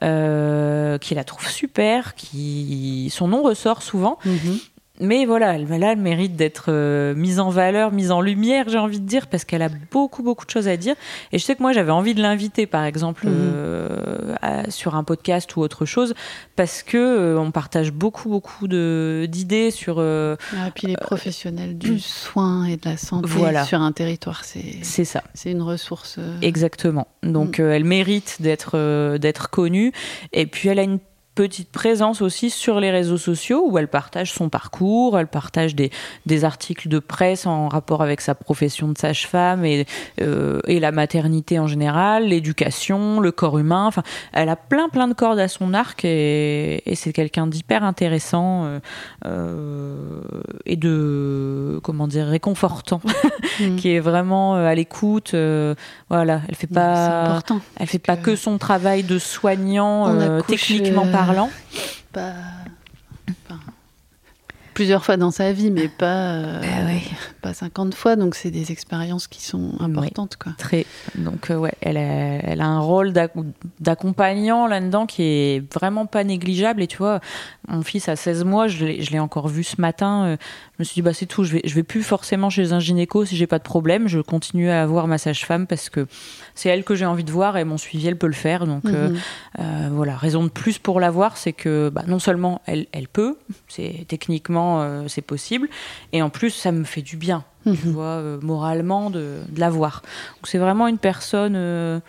qui 0.00 1.14
la 1.14 1.24
trouve 1.26 1.46
super, 1.46 2.14
qui 2.14 3.10
son 3.12 3.28
nom 3.28 3.42
ressort 3.42 3.82
souvent. 3.82 4.18
Mhm. 4.24 4.58
Mais 5.02 5.26
voilà, 5.26 5.54
elle, 5.54 5.66
mérite 5.98 6.36
d'être 6.36 6.66
euh, 6.68 7.14
mise 7.14 7.40
en 7.40 7.50
valeur, 7.50 7.92
mise 7.92 8.10
en 8.12 8.20
lumière, 8.20 8.68
j'ai 8.68 8.78
envie 8.78 9.00
de 9.00 9.06
dire, 9.06 9.26
parce 9.26 9.44
qu'elle 9.44 9.62
a 9.62 9.68
beaucoup, 9.90 10.22
beaucoup 10.22 10.46
de 10.46 10.50
choses 10.50 10.68
à 10.68 10.76
dire. 10.76 10.94
Et 11.32 11.38
je 11.38 11.44
sais 11.44 11.56
que 11.56 11.62
moi, 11.62 11.72
j'avais 11.72 11.90
envie 11.90 12.14
de 12.14 12.22
l'inviter, 12.22 12.66
par 12.66 12.84
exemple, 12.84 13.26
Mhm. 13.26 13.34
euh, 13.36 14.34
à- 14.40 14.70
sur 14.70 14.94
un 14.94 15.04
podcast 15.04 15.54
ou 15.56 15.60
autre 15.60 15.84
chose, 15.84 16.14
parce 16.56 16.82
que 16.82 16.96
euh, 16.96 17.38
on 17.38 17.50
partage 17.50 17.92
beaucoup, 17.92 18.28
beaucoup 18.28 18.68
d'idées 18.68 19.70
sur. 19.70 19.98
Ah, 19.98 20.34
Et 20.68 20.70
puis 20.74 20.86
les 20.86 20.96
professionnels 20.96 21.76
du 21.76 21.98
soin 21.98 22.64
et 22.64 22.76
de 22.76 22.88
la 22.88 22.96
santé 22.96 23.28
Voilà. 23.28 23.64
sur 23.64 23.80
un 23.80 23.92
territoire, 23.92 24.44
c'est 24.44 24.76
c'est 24.82 25.04
ça. 25.04 25.22
c'est 25.34 25.50
une 25.50 25.62
ressource. 25.62 26.18
Exactement. 26.42 27.08
Donc 27.22 27.58
euh, 27.60 27.72
elle 27.72 27.84
mérite 27.84 28.36
d'être 28.40 29.16
d'être 29.18 29.50
connue 29.50 29.92
et 30.32 30.46
puis 30.46 30.68
elle 30.68 30.78
a 30.78 30.82
une 30.82 30.98
petite 31.34 31.70
présence 31.70 32.20
aussi 32.20 32.50
sur 32.50 32.80
les 32.80 32.90
réseaux 32.90 33.18
sociaux 33.18 33.64
où 33.68 33.78
elle 33.78 33.88
partage 33.88 34.32
son 34.32 34.48
parcours, 34.48 35.18
elle 35.18 35.26
partage 35.26 35.74
des, 35.74 35.90
des 36.26 36.44
articles 36.44 36.88
de 36.88 36.98
presse 36.98 37.46
en 37.46 37.68
rapport 37.68 38.02
avec 38.02 38.20
sa 38.20 38.34
profession 38.34 38.88
de 38.88 38.98
sage-femme 38.98 39.64
et, 39.64 39.86
euh, 40.20 40.60
et 40.66 40.80
la 40.80 40.92
maternité 40.92 41.58
en 41.58 41.66
général, 41.66 42.26
l'éducation, 42.26 43.20
le 43.20 43.32
corps 43.32 43.58
humain. 43.58 43.86
Enfin, 43.86 44.02
elle 44.32 44.48
a 44.48 44.56
plein 44.56 44.88
plein 44.88 45.08
de 45.08 45.14
cordes 45.14 45.38
à 45.38 45.48
son 45.48 45.74
arc 45.74 46.04
et, 46.04 46.82
et 46.90 46.94
c'est 46.94 47.12
quelqu'un 47.12 47.46
d'hyper 47.46 47.82
intéressant 47.82 48.64
euh, 48.64 48.78
euh, 49.24 50.20
et 50.66 50.76
de 50.76 51.80
comment 51.82 52.08
dire 52.08 52.26
réconfortant 52.26 53.00
mm. 53.60 53.76
qui 53.76 53.90
est 53.90 54.00
vraiment 54.00 54.54
à 54.54 54.74
l'écoute. 54.74 55.34
voilà, 56.10 56.42
elle 56.48 56.54
fait 56.54 56.66
pas, 56.66 57.40
elle 57.78 57.86
fait 57.86 57.98
pas 57.98 58.16
que 58.16 58.36
son 58.36 58.58
travail 58.58 59.02
de 59.02 59.18
soignant 59.18 60.42
techniquement 60.42 61.06
euh, 61.06 61.12
parlant. 61.26 61.50
Pas, 62.12 62.34
Enfin, 63.30 63.60
plusieurs 64.74 65.04
fois 65.04 65.16
dans 65.16 65.30
sa 65.30 65.52
vie, 65.52 65.70
mais 65.70 65.88
pas, 65.88 66.32
euh, 66.34 66.60
Bah 66.60 66.86
ouais. 66.86 67.02
pas 67.42 67.54
50 67.54 67.94
fois. 67.94 68.16
Donc, 68.16 68.34
c'est 68.34 68.50
des 68.50 68.72
expériences 68.72 69.26
qui 69.26 69.42
sont 69.42 69.72
importantes. 69.80 70.36
Quoi. 70.36 70.52
Très. 70.58 70.86
Donc, 71.16 71.50
euh, 71.50 71.56
ouais, 71.56 71.72
elle 71.80 71.96
a, 71.96 72.00
elle 72.00 72.60
a 72.60 72.66
un 72.66 72.80
rôle 72.80 73.12
d'ac- 73.12 73.32
d'accompagnant 73.80 74.66
là-dedans 74.66 75.06
qui 75.06 75.22
est 75.22 75.74
vraiment 75.74 76.06
pas 76.06 76.24
négligeable. 76.24 76.82
Et 76.82 76.86
tu 76.86 76.98
vois, 76.98 77.20
mon 77.68 77.82
fils 77.82 78.08
a 78.08 78.16
16 78.16 78.44
mois, 78.44 78.68
je 78.68 78.84
l'ai 78.86 79.18
encore 79.18 79.48
vu 79.48 79.64
ce 79.64 79.80
matin. 79.80 80.24
euh, 80.24 80.36
je 80.78 80.82
me 80.82 80.84
suis 80.84 80.94
dit, 80.94 81.02
bah, 81.02 81.12
c'est 81.12 81.26
tout, 81.26 81.44
je 81.44 81.52
vais, 81.54 81.62
je 81.64 81.74
vais 81.74 81.82
plus 81.82 82.02
forcément 82.02 82.50
chez 82.50 82.72
un 82.72 82.80
gynéco 82.80 83.24
si 83.24 83.36
j'ai 83.36 83.46
pas 83.46 83.58
de 83.58 83.64
problème. 83.64 84.08
Je 84.08 84.20
continue 84.20 84.70
à 84.70 84.86
voir 84.86 85.06
ma 85.06 85.18
sage-femme 85.18 85.66
parce 85.66 85.88
que 85.90 86.06
c'est 86.54 86.68
elle 86.68 86.84
que 86.84 86.94
j'ai 86.94 87.06
envie 87.06 87.24
de 87.24 87.30
voir 87.32 87.56
et 87.56 87.64
mon 87.64 87.78
suivi, 87.78 88.06
elle 88.08 88.16
peut 88.18 88.26
le 88.26 88.32
faire. 88.32 88.66
Donc, 88.66 88.84
euh, 88.86 89.08
Mhm. 89.10 89.18
euh, 89.60 89.88
voilà, 89.92 90.16
raison 90.16 90.44
de 90.44 90.48
plus 90.48 90.78
pour 90.78 91.00
la 91.00 91.10
voir, 91.10 91.36
c'est 91.36 91.52
que 91.52 91.90
bah, 91.92 92.04
non 92.06 92.18
seulement 92.18 92.60
elle, 92.66 92.86
elle 92.92 93.08
peut, 93.08 93.36
c'est 93.68 94.04
techniquement 94.08 94.61
euh, 94.80 95.04
c'est 95.08 95.22
possible, 95.22 95.68
et 96.12 96.22
en 96.22 96.30
plus 96.30 96.50
ça 96.50 96.72
me 96.72 96.84
fait 96.84 97.02
du 97.02 97.16
bien, 97.16 97.44
tu 97.64 97.70
Mhm. 97.70 97.92
vois, 97.92 98.04
euh, 98.04 98.38
moralement 98.42 99.10
de, 99.10 99.38
de 99.48 99.60
la 99.60 99.70
voir. 99.70 100.02
Donc 100.36 100.46
c'est 100.46 100.58
vraiment 100.58 100.86
une 100.88 100.98
personne 100.98 101.54
euh, 101.56 102.00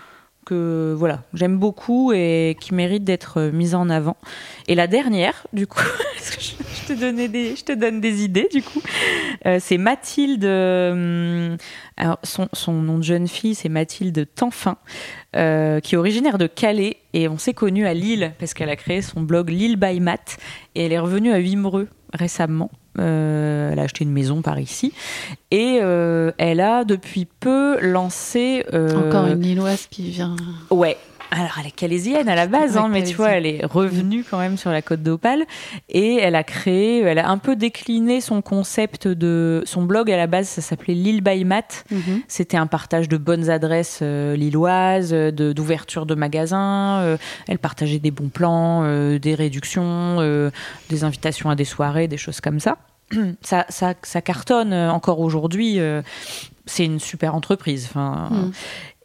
que 0.45 0.93
voilà 0.97 1.21
j'aime 1.33 1.57
beaucoup 1.57 2.11
et 2.13 2.57
qui 2.59 2.73
mérite 2.73 3.03
d'être 3.05 3.39
mise 3.53 3.75
en 3.75 3.89
avant. 3.89 4.17
Et 4.67 4.75
la 4.75 4.87
dernière, 4.87 5.47
du 5.53 5.67
coup, 5.67 5.79
je, 6.39 6.93
te 6.93 6.99
donnais 6.99 7.29
des, 7.29 7.55
je 7.55 7.63
te 7.63 7.71
donne 7.71 8.01
des 8.01 8.23
idées, 8.25 8.49
du 8.51 8.61
coup, 8.61 8.81
c'est 9.59 9.77
Mathilde. 9.77 10.43
euh, 10.43 11.55
alors 11.95 12.17
son, 12.23 12.49
son 12.53 12.73
nom 12.73 12.97
de 12.97 13.03
jeune 13.03 13.27
fille, 13.27 13.55
c'est 13.55 13.69
Mathilde 13.69 14.27
Tanfin 14.35 14.77
qui 15.33 15.39
est 15.39 15.97
originaire 15.97 16.37
de 16.37 16.45
Calais 16.47 16.97
et 17.13 17.27
on 17.27 17.37
s'est 17.37 17.53
connus 17.55 17.87
à 17.87 17.93
Lille 17.93 18.33
parce 18.39 18.53
qu'elle 18.53 18.69
a 18.69 18.75
créé 18.75 19.01
son 19.01 19.21
blog 19.21 19.49
Lille 19.49 19.77
by 19.77 19.99
Math 19.99 20.37
et 20.75 20.85
elle 20.85 20.91
est 20.91 20.99
revenue 20.99 21.31
à 21.33 21.39
Wimereux 21.39 21.87
récemment. 22.14 22.72
Euh, 22.99 23.72
elle 23.72 23.80
a 23.80 23.84
acheté 23.84 24.03
une 24.03 24.11
maison 24.11 24.43
par 24.43 24.59
ici 24.59 24.93
et 25.49 25.80
euh, 25.82 26.32
elle 26.38 26.61
a 26.61 26.84
depuis 26.84 27.26
peu 27.26 27.80
lancé 27.82 28.66
euh, 28.72 29.07
Encore 29.07 29.26
une 29.26 29.41
Lilloise 29.41 29.88
qui 29.89 30.11
vient. 30.11 30.36
Ouais. 30.70 30.97
Alors, 31.36 31.53
elle 31.59 31.65
est 31.67 31.71
calaisienne 31.71 32.29
à 32.29 32.36
la 32.36 32.45
base, 32.45 32.77
hein, 32.77 32.89
mais 32.91 33.01
tu 33.03 33.15
vois, 33.15 33.31
elle 33.31 33.47
est 33.47 33.65
revenue 33.65 34.23
quand 34.29 34.38
même 34.38 34.55
sur 34.55 34.69
la 34.69 34.84
côte 34.84 35.01
d'Opale 35.01 35.45
et 35.89 36.17
elle 36.17 36.36
a 36.36 36.43
créé, 36.43 37.01
elle 37.01 37.17
a 37.17 37.27
un 37.27 37.39
peu 37.39 37.55
décliné 37.55 38.21
son 38.21 38.43
concept 38.43 39.07
de 39.07 39.63
son 39.65 39.81
blog 39.81 40.11
à 40.11 40.17
la 40.17 40.27
base, 40.27 40.47
ça 40.47 40.61
s'appelait 40.61 40.93
Lille 40.93 41.21
by 41.21 41.43
Math. 41.43 41.86
Mhm. 41.89 42.21
C'était 42.27 42.57
un 42.57 42.67
partage 42.67 43.09
de 43.09 43.17
bonnes 43.17 43.49
adresses 43.49 43.99
euh, 44.03 44.36
lilloises, 44.36 45.11
euh, 45.11 45.31
de- 45.31 45.53
d'ouverture 45.53 46.05
de, 46.05 46.13
magasins. 46.13 46.99
euh, 47.01 47.17
elle 47.47 47.57
partageait 47.57 47.99
des 47.99 48.11
bons 48.11 48.29
plans, 48.29 48.81
euh, 48.84 49.17
des 49.17 49.34
réductions, 49.34 50.17
des 50.89 51.03
invitations 51.03 51.49
à 51.49 51.55
des 51.55 51.65
soirées, 51.65 52.07
des 52.07 52.17
choses 52.17 52.41
comme 52.41 52.59
ça. 52.59 52.77
Ça, 53.41 53.65
ça, 53.69 53.93
ça 54.03 54.21
cartonne 54.21 54.73
encore 54.73 55.19
aujourd'hui. 55.19 55.79
c'est 56.65 56.86
une 56.86 56.99
super 56.99 57.36
entreprise. 57.36 57.86
Enfin, 57.89 58.29
Mm. 58.31 58.51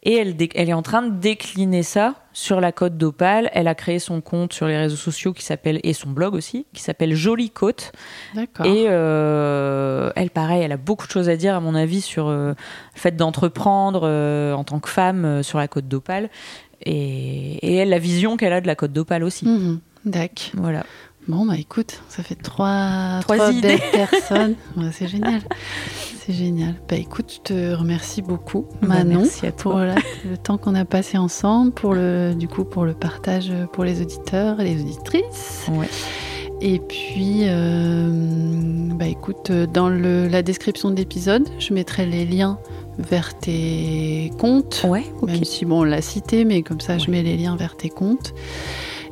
Et 0.03 0.15
elle, 0.15 0.69
est 0.69 0.73
en 0.73 0.81
train 0.81 1.01
de 1.01 1.09
décliner 1.09 1.83
ça 1.83 2.15
sur 2.31 2.61
la 2.61 2.71
côte 2.71 2.95
d'Opale. 2.97 3.49
Elle 3.53 3.67
a 3.67 3.75
créé 3.75 3.99
son 3.99 4.21
compte 4.21 4.53
sur 4.53 4.65
les 4.65 4.77
réseaux 4.77 4.95
sociaux 4.95 5.33
qui 5.33 5.43
s'appelle 5.43 5.81
et 5.83 5.91
son 5.91 6.09
blog 6.09 6.35
aussi 6.35 6.65
qui 6.73 6.81
s'appelle 6.81 7.15
Jolie 7.15 7.49
Côte. 7.49 7.91
D'accord. 8.33 8.65
Et 8.65 8.85
euh, 8.87 10.09
elle, 10.15 10.29
pareil, 10.29 10.61
elle 10.63 10.71
a 10.71 10.77
beaucoup 10.77 11.05
de 11.05 11.11
choses 11.11 11.27
à 11.27 11.35
dire, 11.35 11.53
à 11.53 11.59
mon 11.59 11.75
avis, 11.75 11.99
sur 11.99 12.27
euh, 12.29 12.49
le 12.51 12.55
fait 12.99 13.15
d'entreprendre 13.17 14.01
euh, 14.05 14.53
en 14.53 14.63
tant 14.63 14.79
que 14.79 14.89
femme 14.89 15.43
sur 15.43 15.57
la 15.57 15.67
côte 15.67 15.87
d'Opale. 15.89 16.29
Et, 16.85 17.55
et 17.61 17.75
elle, 17.75 17.89
la 17.89 17.99
vision 17.99 18.37
qu'elle 18.37 18.53
a 18.53 18.61
de 18.61 18.67
la 18.67 18.75
côte 18.75 18.93
d'Opale 18.93 19.23
aussi. 19.25 19.45
Mhm. 19.45 19.79
D'accord. 20.05 20.45
Voilà. 20.53 20.85
Bon, 21.27 21.45
bah 21.45 21.55
écoute, 21.57 22.01
ça 22.07 22.23
fait 22.23 22.35
trois, 22.35 23.19
Trois 23.21 23.35
trois 23.35 23.51
idées. 23.51 23.67
belles 23.67 23.91
personnes. 24.07 24.55
Ouais, 24.77 24.89
c'est 24.93 25.07
génial. 25.07 25.41
C'est 26.25 26.33
génial. 26.33 26.75
Bah 26.87 26.95
écoute, 26.97 27.33
je 27.35 27.39
te 27.53 27.73
remercie 27.73 28.21
beaucoup, 28.21 28.65
Bah, 28.81 28.87
Manon, 28.89 29.19
merci 29.21 29.45
à 29.47 29.51
toi. 29.51 29.71
pour 29.71 29.79
la- 29.79 29.95
le 30.29 30.37
temps 30.37 30.57
qu'on 30.57 30.75
a 30.75 30.85
passé 30.85 31.17
ensemble, 31.17 31.71
pour 31.71 31.93
le, 31.93 32.33
du 32.37 32.47
coup, 32.47 32.63
pour 32.65 32.85
le 32.85 32.93
partage 32.93 33.51
pour 33.73 33.83
les 33.83 34.01
auditeurs 34.01 34.59
et 34.59 34.65
les 34.65 34.81
auditrices. 34.81 35.67
Ouais. 35.71 35.87
Et 36.61 36.79
puis, 36.79 37.43
euh, 37.43 38.09
bah 38.95 39.07
écoute, 39.07 39.49
dans 39.51 39.87
le- 39.89 40.27
la 40.27 40.41
description 40.41 40.89
de 40.91 40.95
l'épisode, 40.97 41.47
je 41.57 41.73
mettrai 41.73 42.05
les 42.05 42.25
liens 42.25 42.59
vers 42.97 43.33
tes 43.39 44.31
comptes. 44.39 44.85
Ouais. 44.85 45.05
Même 45.25 45.45
si 45.45 45.63
bon, 45.63 45.79
on 45.81 45.83
l'a 45.85 46.01
cité, 46.01 46.43
mais 46.43 46.61
comme 46.63 46.81
ça, 46.81 46.97
je 46.97 47.09
mets 47.11 47.23
les 47.23 47.37
liens 47.37 47.55
vers 47.55 47.77
tes 47.77 47.89
comptes. 47.89 48.33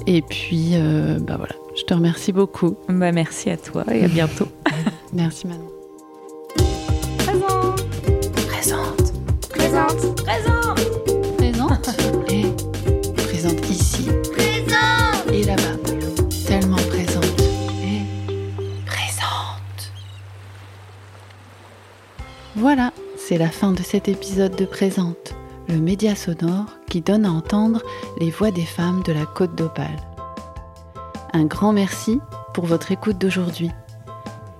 Et 0.07 0.21
puis, 0.21 0.71
euh, 0.73 1.19
bah 1.21 1.35
voilà, 1.37 1.55
je 1.77 1.83
te 1.83 1.93
remercie 1.93 2.33
beaucoup. 2.33 2.75
Bah, 2.89 3.11
merci 3.13 3.49
à 3.49 3.55
toi 3.57 3.85
et 3.93 4.03
à 4.03 4.07
bientôt. 4.09 4.47
Merci 5.13 5.47
Manon. 5.47 5.76
Présente. 9.67 10.23
Présente. 10.23 10.79
Présente. 11.35 11.89
Et 12.29 12.45
présente 13.17 13.69
ici 13.69 14.07
Présente. 14.31 15.33
et 15.33 15.43
là-bas. 15.43 15.75
Tellement 16.47 16.77
présente. 16.77 17.41
Et 17.83 18.01
présente. 18.85 19.91
Voilà, 22.55 22.93
c'est 23.17 23.37
la 23.37 23.49
fin 23.49 23.73
de 23.73 23.83
cet 23.83 24.07
épisode 24.07 24.55
de 24.55 24.63
Présente, 24.63 25.35
le 25.67 25.79
média 25.79 26.15
sonore 26.15 26.67
qui 26.89 27.01
donne 27.01 27.25
à 27.25 27.31
entendre 27.31 27.81
les 28.21 28.29
voix 28.29 28.51
des 28.51 28.65
femmes 28.65 29.03
de 29.03 29.11
la 29.11 29.25
Côte 29.25 29.55
d'Opale. 29.55 29.99
Un 31.33 31.43
grand 31.43 31.73
merci 31.73 32.21
pour 32.53 32.65
votre 32.65 32.93
écoute 32.93 33.17
d'aujourd'hui. 33.17 33.71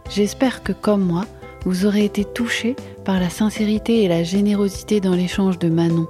J'espère 0.10 0.64
que, 0.64 0.74
comme 0.74 1.05
moi, 1.05 1.24
vous 1.68 1.86
aurez 1.86 2.05
été 2.05 2.24
touchés 2.24 2.78
par 3.03 3.20
la 3.20 3.30
sincérité 3.30 4.01
et 4.01 4.07
la 4.07 4.24
générosité 4.24 5.01
dans 5.01 5.13
l'échange 5.13 5.59
de 5.59 5.68
Manon. 5.68 6.07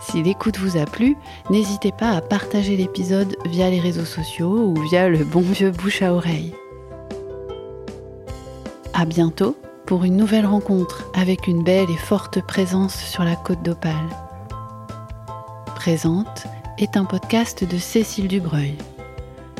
Si 0.00 0.22
l'écoute 0.22 0.56
vous 0.56 0.76
a 0.76 0.84
plu, 0.84 1.16
n'hésitez 1.50 1.90
pas 1.90 2.12
à 2.12 2.20
partager 2.20 2.76
l'épisode 2.76 3.36
via 3.46 3.68
les 3.70 3.80
réseaux 3.80 4.04
sociaux 4.04 4.52
ou 4.52 4.80
via 4.82 5.08
le 5.08 5.24
bon 5.24 5.40
vieux 5.40 5.72
bouche 5.72 6.02
à 6.02 6.14
oreille. 6.14 6.54
À 8.94 9.04
bientôt 9.04 9.56
pour 9.84 10.04
une 10.04 10.16
nouvelle 10.16 10.46
rencontre 10.46 11.10
avec 11.12 11.48
une 11.48 11.64
belle 11.64 11.90
et 11.90 11.96
forte 11.96 12.40
présence 12.40 12.94
sur 12.94 13.24
la 13.24 13.34
côte 13.34 13.64
d'Opale. 13.64 13.96
Présente 15.74 16.46
est 16.78 16.96
un 16.96 17.04
podcast 17.04 17.64
de 17.64 17.78
Cécile 17.78 18.28
Dubreuil. 18.28 18.76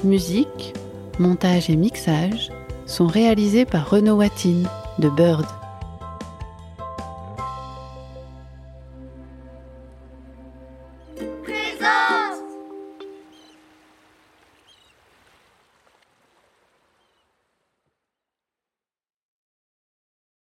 Musique, 0.04 0.74
montage 1.18 1.70
et 1.70 1.76
mixage 1.76 2.52
sont 2.90 3.06
réalisés 3.06 3.64
par 3.64 3.88
Renaud 3.88 4.16
Watine 4.16 4.68
de 4.98 5.08
Bird. 5.08 5.46